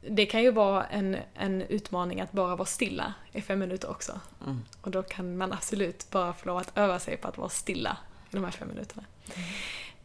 det 0.09 0.25
kan 0.25 0.43
ju 0.43 0.51
vara 0.51 0.85
en, 0.85 1.17
en 1.33 1.61
utmaning 1.61 2.21
att 2.21 2.31
bara 2.31 2.55
vara 2.55 2.65
stilla 2.65 3.13
i 3.31 3.41
fem 3.41 3.59
minuter 3.59 3.89
också. 3.89 4.19
Mm. 4.45 4.61
Och 4.81 4.91
då 4.91 5.03
kan 5.03 5.37
man 5.37 5.53
absolut 5.53 6.09
bara 6.11 6.33
få 6.33 6.47
lov 6.47 6.57
att 6.57 6.77
öva 6.77 6.99
sig 6.99 7.17
på 7.17 7.27
att 7.27 7.37
vara 7.37 7.49
stilla 7.49 7.97
i 8.31 8.35
de 8.35 8.43
här 8.43 8.51
fem 8.51 8.67
minuterna. 8.67 9.03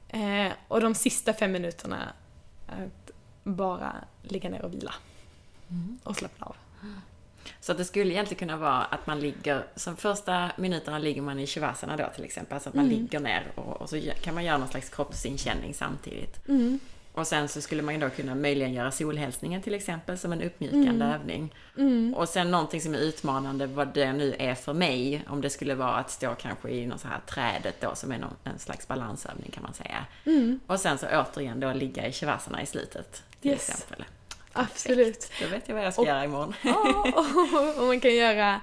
Eh, 0.09 0.53
och 0.68 0.80
de 0.80 0.94
sista 0.94 1.32
fem 1.32 1.53
minuterna 1.53 2.12
att 2.66 3.11
bara 3.42 3.94
ligga 4.22 4.50
ner 4.50 4.62
och 4.62 4.72
vila. 4.72 4.94
Och 6.05 6.16
slappna 6.16 6.46
av. 6.46 6.57
Så 7.61 7.72
det 7.72 7.84
skulle 7.84 8.12
egentligen 8.12 8.38
kunna 8.38 8.57
vara 8.57 8.82
att 8.82 9.07
man 9.07 9.20
ligger, 9.20 9.66
som 9.76 9.96
första 9.96 10.50
minuterna 10.59 10.98
ligger 10.98 11.22
man 11.22 11.38
i 11.38 11.46
shavasana 11.46 11.96
då 11.96 12.11
till 12.14 12.24
exempel, 12.24 12.55
alltså 12.55 12.68
att 12.68 12.74
man 12.74 12.88
ligger 12.88 13.20
ner 13.20 13.53
och, 13.55 13.80
och, 13.82 13.90
så 13.90 14.00
kan 14.20 14.34
man 14.34 14.44
göra 14.44 14.59
någon 14.59 14.68
slags 14.68 14.88
kroppsinkänning 14.88 15.74
samtidigt. 15.74 16.40
Mm. 17.14 17.20
Och 17.20 17.26
sen 17.26 17.48
så 17.48 17.60
skulle 17.60 17.82
man 17.82 17.94
ju 17.94 18.00
då 18.00 18.10
kunna 18.10 18.34
möjligen 18.34 18.72
göra 18.72 18.90
solhälsningen 18.90 19.62
till 19.62 19.74
exempel 19.74 20.18
som 20.18 20.32
en 20.32 20.42
uppmjukande 20.42 21.04
övning. 21.04 21.54
Mm. 21.78 22.14
Och 22.14 22.28
sen 22.28 22.50
någonting 22.50 22.80
som 22.80 22.94
är 22.94 22.98
utmanande, 22.98 23.66
vad 23.66 23.94
det 23.94 24.12
nu 24.12 24.34
är 24.38 24.54
för 24.54 24.72
mig, 24.72 25.22
om 25.28 25.40
det 25.40 25.50
skulle 25.50 25.74
vara 25.74 25.94
att 25.94 26.10
stå 26.10 26.34
kanske 26.34 26.70
i 26.70 26.86
något 26.86 27.00
så 27.00 27.08
här 27.08 27.20
trädet 27.26 27.80
då 27.80 27.94
som 27.94 28.12
är 28.12 28.18
någon, 28.18 28.34
en 28.44 28.58
slags 28.58 28.88
balansövning 28.88 29.50
kan 29.50 29.62
man 29.62 29.74
säga. 29.74 30.06
Mm. 30.26 30.60
Och 30.66 30.80
sen 30.80 30.98
så 30.98 31.06
återigen 31.06 31.60
då 31.60 31.72
ligga 31.72 32.06
i 32.08 32.12
shavasana 32.12 32.62
i 32.62 32.66
slutet 32.66 33.22
till 33.40 33.50
Yes. 33.50 33.68
exempel. 33.68 34.04
Absolut. 34.54 35.30
Då 35.42 35.48
vet 35.48 35.68
jag 35.68 35.74
vad 35.74 35.84
jag 35.84 35.92
ska 35.92 36.02
Och- 36.02 36.08
göra 36.08 36.24
imorgon. 36.24 36.54
Ja, 36.62 37.14
och 37.78 37.86
man 37.86 38.00
kan 38.00 38.14
göra 38.14 38.60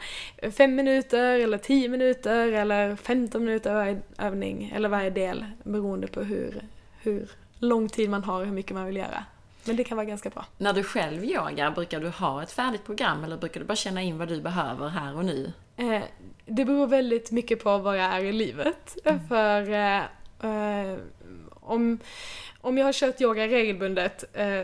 fem 0.52 0.76
minuter 0.76 1.40
eller 1.40 1.58
tio 1.58 1.90
minuter 1.90 2.52
eller 2.52 2.96
15 2.96 3.46
minuter 3.46 3.74
varje 3.74 4.02
övning 4.18 4.72
eller 4.76 4.90
varje 4.90 5.10
del 5.10 5.46
beroende 5.64 6.08
på 6.08 6.22
hur, 6.24 6.62
hur 7.02 7.30
lång 7.60 7.90
tid 7.90 8.10
man 8.10 8.24
har 8.24 8.40
och 8.40 8.46
hur 8.46 8.54
mycket 8.54 8.74
man 8.74 8.86
vill 8.86 8.96
göra. 8.96 9.26
Men 9.66 9.76
det 9.76 9.84
kan 9.84 9.98
vara 9.98 10.06
ganska 10.06 10.30
bra. 10.30 10.46
När 10.58 10.74
du 10.74 10.84
själv 10.84 11.26
yogar, 11.26 11.72
brukar 11.72 12.00
du 12.00 12.10
ha 12.10 12.44
ett 12.44 12.52
färdigt 12.52 12.86
program 12.86 13.24
eller 13.24 13.38
brukar 13.38 13.60
du 13.60 13.66
bara 13.66 13.76
känna 13.76 14.02
in 14.02 14.18
vad 14.18 14.28
du 14.28 14.42
behöver 14.42 14.88
här 14.88 15.18
och 15.18 15.26
nu? 15.26 15.54
Eh, 15.78 16.02
det 16.46 16.66
beror 16.66 16.88
väldigt 16.88 17.32
mycket 17.32 17.64
på 17.64 17.78
var 17.78 17.96
jag 17.96 18.06
är 18.06 18.24
i 18.24 18.32
livet. 18.32 18.98
För 19.28 19.72
eh, 19.72 20.04
eh, 20.42 20.98
om, 21.54 22.00
om 22.62 22.78
jag 22.78 22.86
har 22.86 22.94
kört 22.94 23.22
yoga 23.22 23.48
regelbundet 23.48 24.24
eh, 24.34 24.64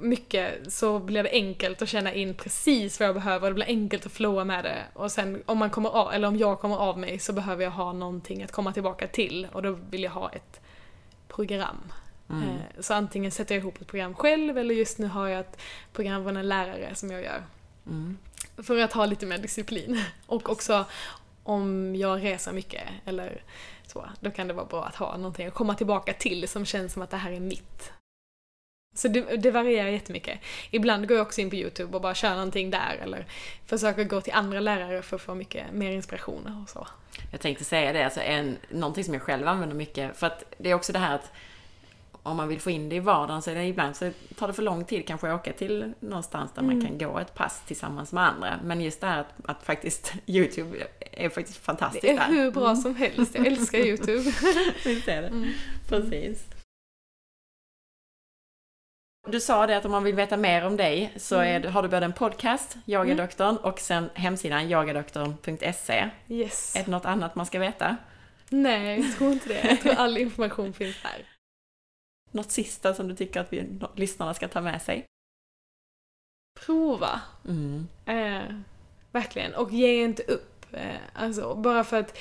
mycket 0.00 0.72
så 0.72 0.98
blir 0.98 1.22
det 1.22 1.30
enkelt 1.30 1.82
att 1.82 1.88
känna 1.88 2.12
in 2.12 2.34
precis 2.34 3.00
vad 3.00 3.08
jag 3.08 3.14
behöver. 3.14 3.48
Det 3.48 3.54
blir 3.54 3.66
enkelt 3.66 4.06
att 4.06 4.12
flowa 4.12 4.44
med 4.44 4.64
det. 4.64 4.84
Och 4.94 5.12
sen 5.12 5.42
om 5.46 5.58
man 5.58 5.70
kommer 5.70 5.90
av, 5.90 6.12
eller 6.12 6.28
om 6.28 6.36
jag 6.36 6.60
kommer 6.60 6.76
av 6.76 6.98
mig 6.98 7.18
så 7.18 7.32
behöver 7.32 7.64
jag 7.64 7.70
ha 7.70 7.92
någonting 7.92 8.42
att 8.42 8.52
komma 8.52 8.72
tillbaka 8.72 9.06
till 9.06 9.48
och 9.52 9.62
då 9.62 9.78
vill 9.90 10.02
jag 10.02 10.10
ha 10.10 10.30
ett 10.30 10.60
program. 11.28 11.92
Eh, 12.30 12.80
Så 12.80 12.94
antingen 12.94 13.30
sätter 13.30 13.54
jag 13.54 13.62
ihop 13.62 13.80
ett 13.80 13.86
program 13.86 14.14
själv 14.14 14.58
eller 14.58 14.74
just 14.74 14.98
nu 14.98 15.06
har 15.06 15.28
jag 15.28 15.40
ett 15.40 15.60
program 15.92 16.24
från 16.24 16.36
en 16.36 16.48
lärare 16.48 16.94
som 16.94 17.10
jag 17.10 17.22
gör. 17.22 17.42
Mm. 17.86 18.18
För 18.56 18.78
att 18.78 18.92
ha 18.92 19.06
lite 19.06 19.26
mer 19.26 19.38
disciplin. 19.38 20.02
Och 20.26 20.50
också 20.50 20.84
om 21.42 21.96
jag 21.96 22.24
reser 22.24 22.52
mycket 22.52 22.82
eller 23.04 23.42
så, 23.86 24.08
då 24.20 24.30
kan 24.30 24.48
det 24.48 24.54
vara 24.54 24.66
bra 24.66 24.84
att 24.84 24.96
ha 24.96 25.16
någonting 25.16 25.46
att 25.46 25.54
komma 25.54 25.74
tillbaka 25.74 26.12
till 26.12 26.48
som 26.48 26.64
känns 26.66 26.92
som 26.92 27.02
att 27.02 27.10
det 27.10 27.16
här 27.16 27.32
är 27.32 27.40
mitt. 27.40 27.92
Så 28.94 29.08
det, 29.08 29.36
det 29.36 29.50
varierar 29.50 29.88
jättemycket. 29.88 30.40
Ibland 30.70 31.08
går 31.08 31.16
jag 31.16 31.26
också 31.26 31.40
in 31.40 31.50
på 31.50 31.56
YouTube 31.56 31.94
och 31.94 32.00
bara 32.00 32.14
kör 32.14 32.30
någonting 32.30 32.70
där 32.70 32.98
eller 33.02 33.26
försöker 33.66 34.04
gå 34.04 34.20
till 34.20 34.32
andra 34.32 34.60
lärare 34.60 35.02
för 35.02 35.16
att 35.16 35.22
få 35.22 35.34
mycket 35.34 35.72
mer 35.72 35.90
inspiration 35.90 36.62
och 36.62 36.70
så. 36.70 36.86
Jag 37.30 37.40
tänkte 37.40 37.64
säga 37.64 37.92
det, 37.92 38.04
alltså 38.04 38.20
en, 38.20 38.56
någonting 38.68 39.04
som 39.04 39.14
jag 39.14 39.22
själv 39.22 39.48
använder 39.48 39.76
mycket, 39.76 40.16
för 40.16 40.26
att 40.26 40.54
det 40.58 40.70
är 40.70 40.74
också 40.74 40.92
det 40.92 40.98
här 40.98 41.14
att 41.14 41.32
om 42.26 42.36
man 42.36 42.48
vill 42.48 42.60
få 42.60 42.70
in 42.70 42.88
det 42.88 42.96
i 42.96 43.00
vardagen 43.00 43.42
så 43.42 43.50
är 43.50 43.54
det 43.54 43.64
ibland 43.64 43.96
så 43.96 44.10
tar 44.38 44.46
det 44.46 44.54
för 44.54 44.62
lång 44.62 44.84
tid 44.84 45.06
kanske 45.06 45.28
att 45.32 45.40
åka 45.40 45.52
till 45.52 45.92
någonstans 46.00 46.52
där 46.54 46.62
man 46.62 46.86
kan 46.86 46.98
gå 46.98 47.18
ett 47.18 47.34
pass 47.34 47.62
tillsammans 47.66 48.12
med 48.12 48.24
andra. 48.24 48.60
Men 48.64 48.80
just 48.80 49.00
det 49.00 49.06
här 49.06 49.20
att, 49.20 49.34
att 49.44 49.62
faktiskt 49.62 50.12
YouTube 50.26 50.86
är 51.12 51.28
faktiskt 51.28 51.58
fantastiskt 51.58 52.02
Det 52.02 52.10
är 52.10 52.16
där. 52.16 52.26
hur 52.26 52.50
bra 52.50 52.76
som 52.76 52.94
helst, 52.96 53.34
jag 53.34 53.46
älskar 53.46 53.78
YouTube. 53.86 54.32
Visst 54.84 55.08
är 55.08 55.22
det? 55.22 55.52
Precis. 55.88 56.44
Du 59.28 59.40
sa 59.40 59.66
det 59.66 59.76
att 59.76 59.84
om 59.84 59.90
man 59.90 60.04
vill 60.04 60.14
veta 60.14 60.36
mer 60.36 60.64
om 60.66 60.76
dig 60.76 61.12
så 61.16 61.36
är, 61.36 61.60
det- 61.60 61.70
har 61.70 61.82
du 61.82 61.88
både 61.88 62.04
en 62.06 62.12
podcast, 62.12 62.76
Yogadoktorn, 62.86 63.56
och 63.56 63.78
sen 63.80 64.10
hemsidan 64.14 64.70
yogadoktorn.se. 64.70 66.10
Yes. 66.28 66.76
Är 66.76 66.84
det 66.84 66.90
något 66.90 67.04
annat 67.04 67.34
man 67.34 67.46
ska 67.46 67.58
veta? 67.58 67.96
Nej, 68.48 69.00
jag 69.00 69.16
tror 69.16 69.32
inte 69.32 69.48
det. 69.48 69.68
Jag 69.68 69.80
tror 69.80 69.94
all 69.94 70.18
information 70.18 70.72
finns 70.72 71.02
där. 71.02 71.35
Något 72.36 72.50
sista 72.50 72.94
som 72.94 73.08
du 73.08 73.14
tycker 73.14 73.40
att 73.40 73.52
vi, 73.52 73.78
lyssnarna 73.94 74.34
ska 74.34 74.48
ta 74.48 74.60
med 74.60 74.82
sig? 74.82 75.04
Prova. 76.66 77.20
Mm. 77.48 77.88
Eh, 78.06 78.56
verkligen. 79.12 79.54
Och 79.54 79.72
ge 79.72 80.04
inte 80.04 80.22
upp. 80.22 80.66
Eh, 80.72 80.96
alltså, 81.14 81.54
bara 81.54 81.84
för 81.84 82.00
att 82.00 82.18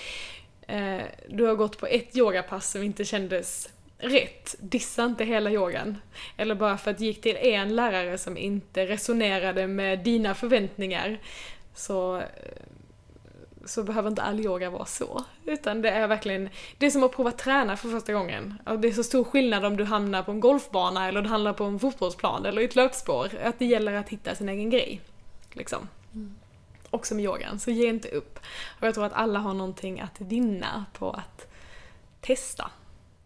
eh, 0.61 1.01
du 1.30 1.43
har 1.43 1.55
gått 1.55 1.78
på 1.78 1.88
ett 1.88 2.18
yogapass 2.18 2.72
som 2.72 2.84
inte 2.84 3.05
kändes 3.05 3.70
rätt, 3.97 4.55
dissa 4.59 5.05
inte 5.05 5.24
hela 5.24 5.51
yogan. 5.51 5.97
Eller 6.38 6.55
bara 6.55 6.78
för 6.78 6.91
att 6.91 6.97
du 6.97 7.05
gick 7.05 7.22
till 7.22 7.38
en 7.38 7.76
lärare 7.76 8.18
som 8.18 8.38
inte 8.38 8.86
resonerade 8.86 9.68
med 9.68 9.99
dina 9.99 10.36
förväntningar 10.36 11.20
så, 11.74 12.18
eh, 12.18 12.26
så 13.66 13.84
behöver 13.84 14.09
inte 14.09 14.22
all 14.22 14.39
yoga 14.39 14.70
vara 14.70 14.86
så. 14.86 15.24
Utan 15.45 15.82
det 15.82 15.89
är 15.89 16.07
verkligen, 16.07 16.49
det 16.78 16.86
är 16.86 16.91
som 16.91 17.03
att 17.03 17.11
prova 17.11 17.32
träna 17.32 17.78
för 17.78 17.89
första 17.89 18.13
gången. 18.13 18.53
Och 18.66 18.80
det 18.80 18.88
är 18.88 18.91
så 18.91 19.03
stor 19.03 19.24
skillnad 19.24 19.66
om 19.66 19.78
du 19.78 19.84
hamnar 19.84 20.24
på 20.24 20.32
en 20.32 20.39
golfbana 20.39 21.07
eller 21.07 21.22
du 21.22 21.30
hamnar 21.30 21.53
på 21.53 21.63
en 21.63 21.80
fotbollsplan 21.80 22.45
eller 22.45 22.61
i 22.61 22.66
ett 22.66 22.76
löpspår. 22.76 23.32
Att 23.43 23.59
det 23.59 23.66
gäller 23.66 23.93
att 23.93 24.09
hitta 24.09 24.36
sin 24.36 24.49
egen 24.49 24.70
grej. 24.70 25.01
Liksom. 25.51 25.88
Också 26.89 27.16
med 27.16 27.26
yogan, 27.26 27.59
så 27.59 27.72
ge 27.72 27.88
inte 27.88 28.09
upp. 28.09 28.39
Och 28.80 28.88
jag 28.88 28.93
tror 28.93 29.05
att 29.05 29.13
alla 29.13 29.39
har 29.39 29.53
någonting 29.53 29.99
att 29.99 30.22
vinna 30.22 30.86
på 30.93 31.11
att 31.11 31.47
testa. 32.22 32.72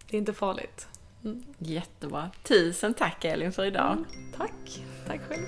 Det 0.10 0.18
är 0.18 0.20
inte 0.20 0.34
farligt. 0.34 0.88
Mm. 1.24 1.44
Jättebra. 1.58 2.30
Tusen 2.44 2.94
tack 2.94 3.26
Elin 3.26 3.52
för 3.52 3.66
idag. 3.66 4.04
Tack. 4.38 4.82
Tack 5.08 5.22
själv. 5.28 5.46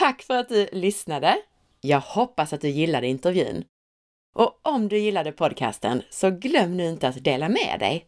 Tack 0.00 0.22
för 0.22 0.36
att 0.36 0.48
du 0.48 0.68
lyssnade. 0.72 1.36
Jag 1.80 2.00
hoppas 2.00 2.52
att 2.52 2.60
du 2.60 2.68
gillade 2.68 3.06
intervjun. 3.06 3.64
Och 4.34 4.60
om 4.62 4.88
du 4.88 4.98
gillade 4.98 5.32
podcasten 5.32 6.02
så 6.10 6.30
glöm 6.30 6.76
nu 6.76 6.88
inte 6.88 7.08
att 7.08 7.24
dela 7.24 7.48
med 7.48 7.76
dig. 7.78 8.06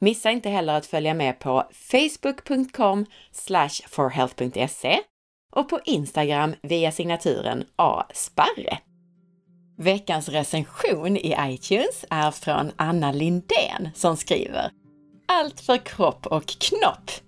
Missa 0.00 0.30
inte 0.30 0.48
heller 0.48 0.74
att 0.74 0.86
följa 0.86 1.14
med 1.14 1.38
på 1.38 1.64
facebook.com 1.72 3.06
forhealth.se 3.88 5.00
och 5.52 5.68
på 5.68 5.80
Instagram 5.84 6.54
via 6.62 6.92
signaturen 6.92 7.64
asparre. 7.76 8.78
Veckans 9.78 10.28
recension 10.28 11.16
i 11.16 11.36
iTunes 11.40 12.04
är 12.10 12.30
från 12.30 12.72
Anna 12.76 13.12
Lindén 13.12 13.88
som 13.94 14.16
skriver 14.16 14.70
Allt 15.28 15.60
för 15.60 15.76
kropp 15.76 16.26
och 16.26 16.46
knopp. 16.46 17.27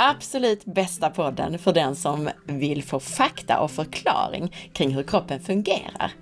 Absolut 0.00 0.64
bästa 0.64 1.10
podden 1.10 1.58
för 1.58 1.72
den 1.72 1.96
som 1.96 2.30
vill 2.44 2.84
få 2.84 3.00
fakta 3.00 3.60
och 3.60 3.70
förklaring 3.70 4.54
kring 4.72 4.90
hur 4.90 5.02
kroppen 5.02 5.40
fungerar. 5.40 6.12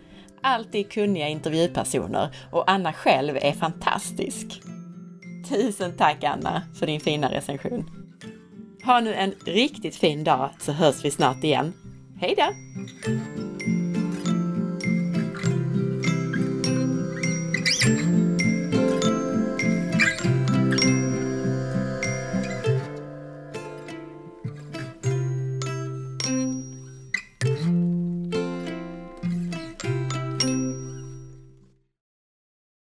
Alltid 0.42 0.92
kunniga 0.92 1.28
intervjupersoner 1.28 2.28
och 2.52 2.70
Anna 2.70 2.92
själv 2.92 3.36
är 3.36 3.52
fantastisk. 3.52 4.60
Tusen 5.48 5.96
tack 5.96 6.24
Anna 6.24 6.62
för 6.78 6.86
din 6.86 7.00
fina 7.00 7.30
recension. 7.30 7.90
Ha 8.84 9.00
nu 9.00 9.14
en 9.14 9.34
riktigt 9.46 9.96
fin 9.96 10.24
dag 10.24 10.50
så 10.58 10.72
hörs 10.72 11.04
vi 11.04 11.10
snart 11.10 11.44
igen. 11.44 11.72
Hej 12.20 12.34
då! 12.36 12.52